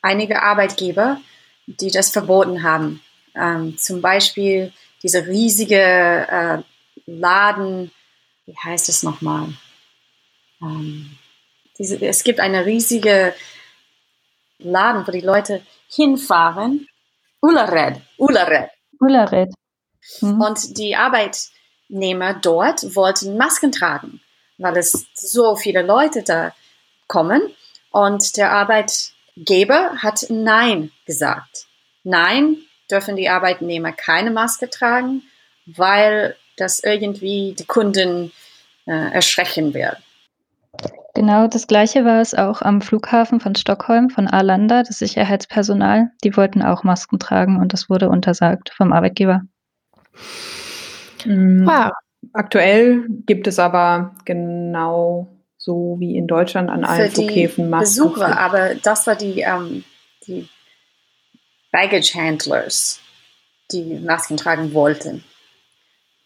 einige 0.00 0.42
Arbeitgeber, 0.42 1.20
die 1.66 1.90
das 1.90 2.08
verboten 2.08 2.62
haben. 2.62 3.02
Ähm, 3.34 3.76
zum 3.76 4.00
Beispiel 4.00 4.72
diese 5.02 5.26
riesige 5.26 5.76
äh, 5.76 6.62
Laden, 7.06 7.90
wie 8.46 8.56
heißt 8.56 8.88
es 8.88 9.02
nochmal? 9.02 9.48
Ähm, 10.60 11.16
diese, 11.78 12.00
es 12.04 12.24
gibt 12.24 12.40
eine 12.40 12.66
riesige 12.66 13.34
Laden, 14.58 15.06
wo 15.06 15.12
die 15.12 15.20
Leute 15.20 15.62
hinfahren. 15.88 16.88
Ulared, 17.40 18.00
Ulared. 18.16 18.70
Ulared. 19.00 19.54
Mhm. 20.20 20.40
Und 20.40 20.78
die 20.78 20.96
Arbeitnehmer 20.96 22.34
dort 22.34 22.94
wollten 22.96 23.36
Masken 23.36 23.70
tragen, 23.70 24.20
weil 24.58 24.76
es 24.76 25.06
so 25.14 25.56
viele 25.56 25.82
Leute 25.82 26.22
da 26.22 26.52
kommen. 27.06 27.40
Und 27.90 28.36
der 28.36 28.52
Arbeitgeber 28.52 29.96
hat 29.98 30.26
Nein 30.28 30.90
gesagt. 31.06 31.66
Nein, 32.02 32.58
dürfen 32.90 33.16
die 33.16 33.28
Arbeitnehmer 33.28 33.92
keine 33.92 34.30
Maske 34.30 34.70
tragen, 34.70 35.22
weil 35.66 36.36
das 36.56 36.80
irgendwie 36.82 37.54
die 37.58 37.66
Kunden 37.66 38.32
äh, 38.86 39.12
erschrecken 39.12 39.74
wird. 39.74 39.98
Genau 41.14 41.48
das 41.48 41.66
Gleiche 41.66 42.04
war 42.04 42.20
es 42.20 42.34
auch 42.34 42.62
am 42.62 42.80
Flughafen 42.80 43.40
von 43.40 43.54
Stockholm, 43.54 44.08
von 44.08 44.28
Arlanda, 44.28 44.82
das 44.82 44.98
Sicherheitspersonal. 44.98 46.10
Die 46.22 46.36
wollten 46.36 46.62
auch 46.62 46.84
Masken 46.84 47.18
tragen 47.18 47.58
und 47.60 47.72
das 47.72 47.90
wurde 47.90 48.08
untersagt 48.08 48.70
vom 48.76 48.92
Arbeitgeber. 48.92 49.42
Wow. 51.24 51.92
Aktuell 52.32 53.06
gibt 53.26 53.46
es 53.46 53.58
aber 53.58 54.14
genau 54.24 55.28
so 55.56 55.96
wie 55.98 56.16
in 56.16 56.26
Deutschland 56.26 56.70
an 56.70 56.84
allen 56.84 57.10
Für 57.10 57.22
Flughäfen 57.22 57.68
Masken. 57.68 58.04
Besucher, 58.04 58.38
aber 58.38 58.76
das 58.76 59.06
war 59.06 59.16
die, 59.16 59.40
ähm, 59.40 59.84
die 60.26 60.48
Baggage 61.78 62.12
Handlers, 62.16 63.00
die 63.70 64.00
Masken 64.00 64.36
tragen 64.36 64.74
wollten. 64.74 65.22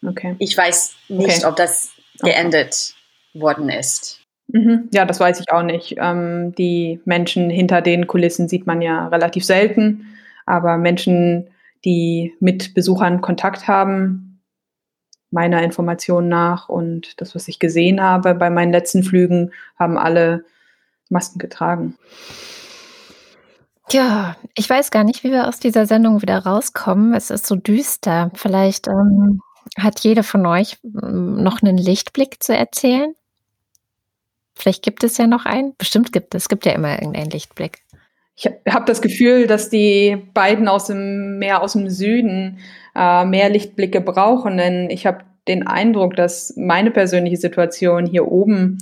Okay. 0.03 0.35
Ich 0.39 0.57
weiß 0.57 0.95
nicht, 1.09 1.37
okay. 1.37 1.45
ob 1.45 1.55
das 1.55 1.91
geendet 2.23 2.95
okay. 3.33 3.41
worden 3.43 3.69
ist. 3.69 4.19
Mhm. 4.47 4.89
Ja, 4.91 5.05
das 5.05 5.19
weiß 5.19 5.39
ich 5.39 5.51
auch 5.51 5.61
nicht. 5.61 5.95
Ähm, 5.99 6.55
die 6.55 7.01
Menschen 7.05 7.51
hinter 7.51 7.81
den 7.81 8.07
Kulissen 8.07 8.49
sieht 8.49 8.65
man 8.65 8.81
ja 8.81 9.07
relativ 9.09 9.45
selten, 9.45 10.07
aber 10.47 10.77
Menschen, 10.77 11.51
die 11.85 12.33
mit 12.39 12.73
Besuchern 12.73 13.21
Kontakt 13.21 13.67
haben, 13.67 14.41
meiner 15.29 15.61
Information 15.61 16.29
nach 16.29 16.67
und 16.67 17.21
das, 17.21 17.35
was 17.35 17.47
ich 17.47 17.59
gesehen 17.59 18.01
habe 18.01 18.33
bei 18.33 18.49
meinen 18.49 18.71
letzten 18.71 19.03
Flügen, 19.03 19.51
haben 19.77 19.99
alle 19.99 20.45
Masken 21.09 21.37
getragen. 21.37 21.95
Ja, 23.91 24.37
ich 24.55 24.69
weiß 24.69 24.91
gar 24.91 25.03
nicht, 25.03 25.23
wie 25.23 25.31
wir 25.31 25.47
aus 25.47 25.59
dieser 25.59 25.85
Sendung 25.85 26.21
wieder 26.21 26.39
rauskommen. 26.39 27.13
Es 27.13 27.29
ist 27.29 27.45
so 27.45 27.55
düster. 27.55 28.31
Vielleicht 28.33 28.87
ähm, 28.87 29.41
hat 29.77 29.99
jede 29.99 30.23
von 30.23 30.45
euch 30.45 30.77
ähm, 30.83 31.43
noch 31.43 31.61
einen 31.61 31.77
Lichtblick 31.77 32.41
zu 32.41 32.55
erzählen. 32.55 33.13
Vielleicht 34.55 34.83
gibt 34.83 35.03
es 35.03 35.17
ja 35.17 35.27
noch 35.27 35.45
einen. 35.45 35.75
Bestimmt 35.77 36.13
gibt 36.13 36.35
es. 36.35 36.43
Es 36.43 36.49
gibt 36.49 36.65
ja 36.65 36.73
immer 36.73 36.93
irgendeinen 36.93 37.31
Lichtblick. 37.31 37.79
Ich 38.35 38.47
habe 38.47 38.85
das 38.85 39.01
Gefühl, 39.01 39.45
dass 39.45 39.69
die 39.69 40.17
beiden 40.33 40.67
aus 40.67 40.87
dem 40.87 41.37
mehr 41.37 41.61
aus 41.61 41.73
dem 41.73 41.89
Süden 41.89 42.59
äh, 42.95 43.25
mehr 43.25 43.49
Lichtblicke 43.49 44.01
brauchen, 44.01 44.57
denn 44.57 44.89
ich 44.89 45.05
habe 45.05 45.19
den 45.47 45.67
Eindruck, 45.67 46.15
dass 46.15 46.53
meine 46.57 46.89
persönliche 46.89 47.37
Situation 47.37 48.05
hier 48.05 48.27
oben 48.27 48.79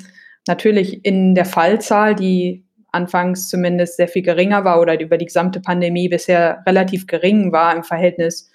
natürlich 0.48 1.04
in 1.06 1.36
der 1.36 1.46
Fallzahl, 1.46 2.16
die 2.16 2.64
anfangs 2.92 3.50
zumindest 3.50 3.98
sehr 3.98 4.08
viel 4.08 4.22
geringer 4.22 4.64
war 4.64 4.80
oder 4.80 5.00
über 5.00 5.18
die 5.18 5.26
gesamte 5.26 5.60
Pandemie 5.60 6.10
bisher 6.10 6.64
relativ 6.66 7.08
gering 7.08 7.52
war 7.52 7.76
im 7.76 7.84
Verhältnis 7.84 8.50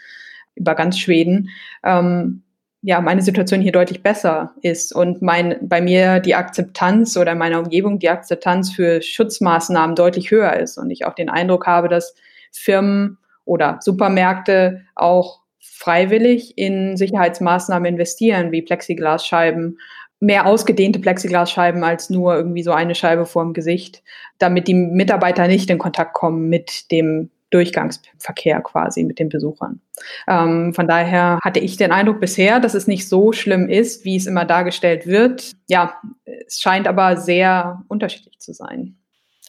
über 0.55 0.75
ganz 0.75 0.99
Schweden, 0.99 1.51
ähm, 1.85 2.43
ja, 2.83 3.01
meine 3.01 3.23
Situation 3.23 3.61
hier 3.61 3.73
deutlich 3.73 4.03
besser 4.03 4.55
ist. 4.63 4.95
Und 4.95 5.21
mein, 5.21 5.57
bei 5.61 5.81
mir 5.81 6.21
die 6.21 6.35
Akzeptanz 6.35 7.17
oder 7.17 7.33
in 7.33 7.39
meiner 7.39 7.59
Umgebung 7.59 7.99
die 7.99 8.11
Akzeptanz 8.11 8.73
für 8.73 9.03
Schutzmaßnahmen 9.03 9.97
deutlich 9.97 10.31
höher 10.31 10.55
ist 10.55 10.79
und 10.79 10.91
ich 10.91 11.05
auch 11.05 11.15
den 11.15 11.29
Eindruck 11.29 11.67
habe, 11.67 11.89
dass 11.89 12.15
Firmen 12.53 13.19
oder 13.45 13.79
Supermärkte 13.81 14.83
auch 14.95 15.41
freiwillig 15.59 16.57
in 16.57 16.97
Sicherheitsmaßnahmen 16.97 17.87
investieren, 17.87 18.53
wie 18.53 18.63
Plexiglasscheiben 18.63 19.79
mehr 20.21 20.47
ausgedehnte 20.47 20.99
Plexiglasscheiben 20.99 21.85
als 21.85 22.11
nur 22.11 22.35
irgendwie 22.35 22.63
so 22.63 22.73
eine 22.73 22.95
Scheibe 22.95 23.27
vorm 23.27 23.53
Gesicht, 23.53 24.03
damit 24.39 24.69
die 24.69 24.75
Mitarbeiter 24.75 25.47
nicht 25.47 25.69
in 25.71 25.79
Kontakt 25.79 26.15
kommen 26.15 26.49
mit 26.49 26.91
dem 26.91 27.31
Durchgangsverkehr 27.51 28.61
quasi 28.61 29.05
mit 29.05 29.19
den 29.19 29.29
Besuchern. 29.29 29.81
Ähm, 30.27 30.75
von 30.75 30.89
daher 30.89 31.39
hatte 31.43 31.61
ich 31.61 31.77
den 31.77 31.93
Eindruck 31.93 32.21
bisher, 32.21 32.59
dass 32.59 32.75
es 32.75 32.87
nicht 32.87 33.09
so 33.09 33.33
schlimm 33.33 33.69
ist, 33.69 34.05
wie 34.05 34.17
es 34.17 34.27
immer 34.27 34.45
dargestellt 34.45 35.07
wird. 35.07 35.53
Ja, 35.69 35.95
es 36.25 36.61
scheint 36.61 36.89
aber 36.89 37.17
sehr 37.17 37.83
unterschiedlich 37.89 38.39
zu 38.41 38.53
sein. 38.53 38.97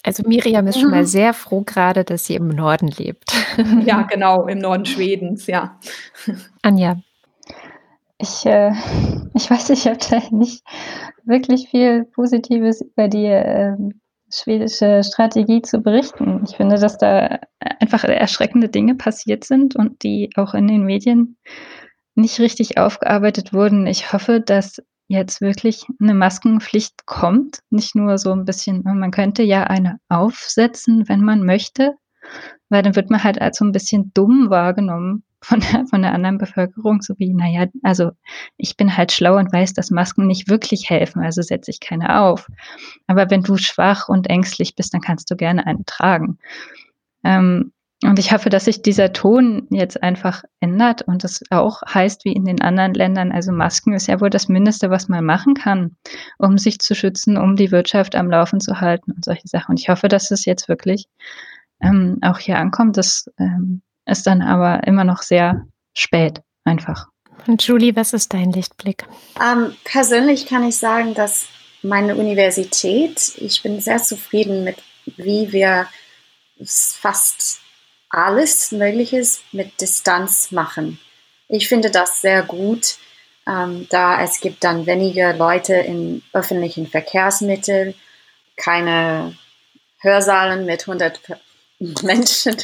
Also 0.04 0.24
Miriam 0.26 0.68
ist 0.68 0.80
schon 0.80 0.92
mal 0.92 1.02
mhm. 1.02 1.08
sehr 1.08 1.34
froh 1.34 1.64
gerade, 1.66 2.04
dass 2.04 2.26
sie 2.26 2.36
im 2.36 2.48
Norden 2.48 2.88
lebt. 2.88 3.34
Ja, 3.86 4.04
genau, 4.04 4.46
im 4.46 4.60
Norden 4.60 4.86
Schwedens, 4.86 5.48
ja. 5.48 5.80
Anja. 6.62 7.02
Ich, 8.20 8.46
äh, 8.46 8.72
ich 9.38 9.50
weiß, 9.50 9.70
ich 9.70 9.88
habe 9.88 10.00
da 10.10 10.22
nicht 10.32 10.64
wirklich 11.24 11.70
viel 11.70 12.06
Positives 12.06 12.82
über 12.82 13.08
die 13.08 13.26
äh, 13.26 13.76
schwedische 14.32 15.04
Strategie 15.04 15.62
zu 15.62 15.80
berichten. 15.80 16.44
Ich 16.46 16.58
finde, 16.58 16.78
dass 16.78 16.98
da 16.98 17.40
einfach 17.80 18.04
erschreckende 18.04 18.68
Dinge 18.68 18.96
passiert 18.96 19.46
sind 19.46 19.76
und 19.76 20.04
die 20.04 20.30
auch 20.36 20.54
in 20.54 20.68
den 20.68 20.84
Medien 20.84 21.38
nicht 22.16 22.40
richtig 22.40 22.78
aufgearbeitet 22.78 23.54
wurden. 23.54 23.88
Ich 23.88 24.12
hoffe, 24.12 24.42
dass 24.42 24.82
jetzt 25.08 25.40
wirklich 25.40 25.86
eine 26.02 26.14
Maskenpflicht 26.14 27.06
kommt. 27.06 27.60
Nicht 27.70 27.96
nur 27.96 28.18
so 28.18 28.34
ein 28.34 28.44
bisschen, 28.44 28.82
man 28.84 29.12
könnte 29.12 29.44
ja 29.44 29.64
eine 29.64 30.00
aufsetzen, 30.10 31.08
wenn 31.08 31.22
man 31.22 31.46
möchte, 31.46 31.96
weil 32.70 32.82
dann 32.82 32.96
wird 32.96 33.10
man 33.10 33.24
halt 33.24 33.40
als 33.40 33.60
so 33.60 33.66
ein 33.66 33.72
bisschen 33.72 34.12
dumm 34.14 34.50
wahrgenommen 34.50 35.24
von 35.42 35.60
der, 35.60 35.86
von 35.88 36.02
der 36.02 36.14
anderen 36.14 36.38
Bevölkerung, 36.38 37.02
so 37.02 37.14
wie, 37.18 37.34
naja, 37.34 37.68
also 37.84 38.12
ich 38.58 38.78
bin 38.78 38.96
halt 38.98 39.12
schlau 39.12 39.38
und 39.38 39.54
weiß, 39.54 39.74
dass 39.74 39.92
Masken 39.92 40.28
nicht 40.28 40.50
wirklich 40.50 40.90
helfen, 40.90 41.22
also 41.22 41.42
setze 41.42 41.72
ich 41.72 41.80
keine 41.80 42.20
auf. 42.20 42.48
Aber 43.08 43.30
wenn 43.30 43.44
du 43.44 43.58
schwach 43.58 44.10
und 44.10 44.30
ängstlich 44.30 44.76
bist, 44.76 44.94
dann 44.94 45.02
kannst 45.02 45.30
du 45.32 45.36
gerne 45.36 45.66
eine 45.68 45.86
tragen. 45.86 46.40
Ähm, 47.24 47.72
Und 48.04 48.20
ich 48.20 48.32
hoffe, 48.32 48.50
dass 48.50 48.66
sich 48.66 48.84
dieser 48.84 49.12
Ton 49.12 49.68
jetzt 49.72 50.04
einfach 50.04 50.44
ändert 50.60 51.02
und 51.02 51.24
das 51.24 51.42
auch 51.50 51.82
heißt 51.82 52.26
wie 52.26 52.34
in 52.34 52.46
den 52.46 52.62
anderen 52.62 52.94
Ländern. 52.94 53.32
Also 53.32 53.52
Masken 53.52 53.94
ist 53.94 54.08
ja 54.08 54.22
wohl 54.22 54.30
das 54.30 54.48
Mindeste, 54.50 54.92
was 54.92 55.10
man 55.10 55.26
machen 55.26 55.56
kann, 55.56 55.98
um 56.38 56.60
sich 56.60 56.78
zu 56.78 56.94
schützen, 56.94 57.38
um 57.38 57.56
die 57.56 57.72
Wirtschaft 57.72 58.16
am 58.16 58.30
Laufen 58.30 58.60
zu 58.60 58.82
halten 58.82 59.14
und 59.14 59.26
solche 59.26 59.48
Sachen. 59.48 59.72
Und 59.72 59.80
ich 59.80 59.90
hoffe, 59.90 60.10
dass 60.10 60.30
es 60.30 60.46
jetzt 60.46 60.70
wirklich 60.70 61.08
ähm, 61.82 62.20
auch 62.22 62.38
hier 62.38 62.60
ankommt. 62.60 62.98
Das 62.98 63.32
ähm, 63.40 63.82
ist 64.08 64.26
dann 64.28 64.42
aber 64.42 64.86
immer 64.88 65.04
noch 65.04 65.22
sehr 65.22 65.66
spät 65.94 66.42
einfach. 66.64 67.08
Und 67.46 67.66
Julie, 67.66 67.96
was 67.96 68.14
ist 68.14 68.34
dein 68.34 68.52
Lichtblick? 68.52 69.06
Ähm, 69.42 69.76
persönlich 69.84 70.48
kann 70.48 70.64
ich 70.64 70.78
sagen, 70.78 71.14
dass 71.14 71.48
meine 71.82 72.16
Universität, 72.16 73.34
ich 73.38 73.62
bin 73.62 73.80
sehr 73.80 74.02
zufrieden 74.02 74.64
mit, 74.64 74.78
wie 75.16 75.52
wir 75.52 75.88
fast 76.60 77.60
alles 78.10 78.72
Mögliche 78.72 79.24
mit 79.52 79.80
Distanz 79.80 80.52
machen. 80.52 81.00
Ich 81.48 81.68
finde 81.68 81.92
das 81.92 82.22
sehr 82.22 82.44
gut, 82.44 82.98
ähm, 83.48 83.88
da 83.90 84.22
es 84.22 84.42
gibt 84.42 84.64
dann 84.64 84.86
weniger 84.86 85.34
Leute 85.34 85.76
in 85.76 86.24
öffentlichen 86.34 86.88
Verkehrsmitteln, 86.88 87.94
keine 88.58 89.38
Hörsaalen 90.00 90.66
mit 90.66 90.82
100 90.82 91.22
Menschen. 92.04 92.58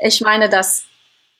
Ich 0.00 0.20
meine, 0.20 0.48
dass 0.48 0.84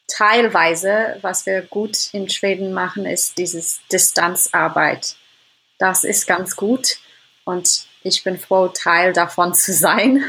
teilweise, 0.09 1.19
was 1.21 1.47
wir 1.47 1.63
gut 1.63 2.13
in 2.13 2.29
Schweden 2.29 2.73
machen, 2.73 3.07
ist 3.07 3.39
dieses 3.39 3.81
Distanzarbeit. 3.93 5.17
Das 5.79 6.03
ist 6.05 6.27
ganz 6.27 6.57
gut 6.57 6.99
und 7.45 7.87
ich 8.03 8.25
bin 8.25 8.39
froh, 8.39 8.69
Teil 8.69 9.13
davon 9.13 9.55
zu 9.55 9.73
sein. 9.73 10.25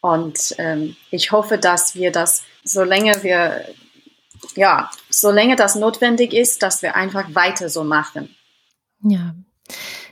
Und 0.00 0.54
ähm, 0.58 0.96
ich 1.10 1.32
hoffe, 1.32 1.58
dass 1.58 1.94
wir 1.94 2.12
das, 2.12 2.42
solange 2.62 3.22
wir, 3.22 3.66
ja, 4.54 4.90
solange 5.08 5.56
das 5.56 5.76
notwendig 5.76 6.34
ist, 6.34 6.62
dass 6.62 6.82
wir 6.82 6.94
einfach 6.94 7.34
weiter 7.34 7.70
so 7.70 7.84
machen. 7.84 8.36
Ja, 9.00 9.34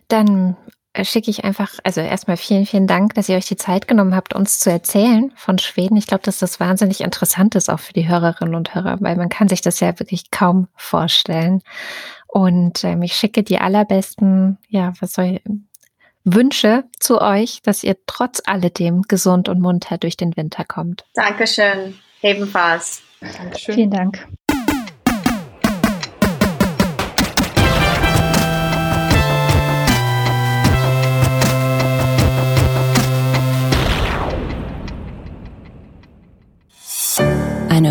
dann 0.08 0.56
schicke 1.02 1.30
ich 1.30 1.44
einfach, 1.44 1.72
also 1.84 2.00
erstmal 2.00 2.36
vielen, 2.36 2.66
vielen 2.66 2.86
Dank, 2.86 3.14
dass 3.14 3.28
ihr 3.28 3.36
euch 3.36 3.46
die 3.46 3.56
Zeit 3.56 3.88
genommen 3.88 4.14
habt, 4.14 4.34
uns 4.34 4.58
zu 4.58 4.70
erzählen 4.70 5.32
von 5.36 5.58
Schweden. 5.58 5.96
Ich 5.96 6.06
glaube, 6.06 6.22
dass 6.22 6.38
das 6.38 6.60
wahnsinnig 6.60 7.00
interessant 7.00 7.54
ist, 7.54 7.70
auch 7.70 7.80
für 7.80 7.94
die 7.94 8.08
Hörerinnen 8.08 8.54
und 8.54 8.74
Hörer, 8.74 8.98
weil 9.00 9.16
man 9.16 9.28
kann 9.28 9.48
sich 9.48 9.62
das 9.62 9.80
ja 9.80 9.98
wirklich 9.98 10.30
kaum 10.30 10.68
vorstellen. 10.76 11.62
Und 12.26 12.84
ähm, 12.84 13.02
ich 13.02 13.14
schicke 13.14 13.42
die 13.42 13.58
allerbesten, 13.58 14.58
ja, 14.68 14.92
was 15.00 15.14
soll 15.14 15.24
ich, 15.24 15.42
Wünsche 16.24 16.84
zu 17.00 17.20
euch, 17.20 17.62
dass 17.62 17.82
ihr 17.82 17.96
trotz 18.06 18.40
alledem 18.44 19.02
gesund 19.02 19.48
und 19.48 19.60
munter 19.60 19.98
durch 19.98 20.16
den 20.16 20.36
Winter 20.36 20.64
kommt. 20.64 21.04
Dankeschön, 21.14 21.98
ebenfalls. 22.20 23.02
Dankeschön. 23.20 23.74
Vielen 23.74 23.90
Dank. 23.90 24.28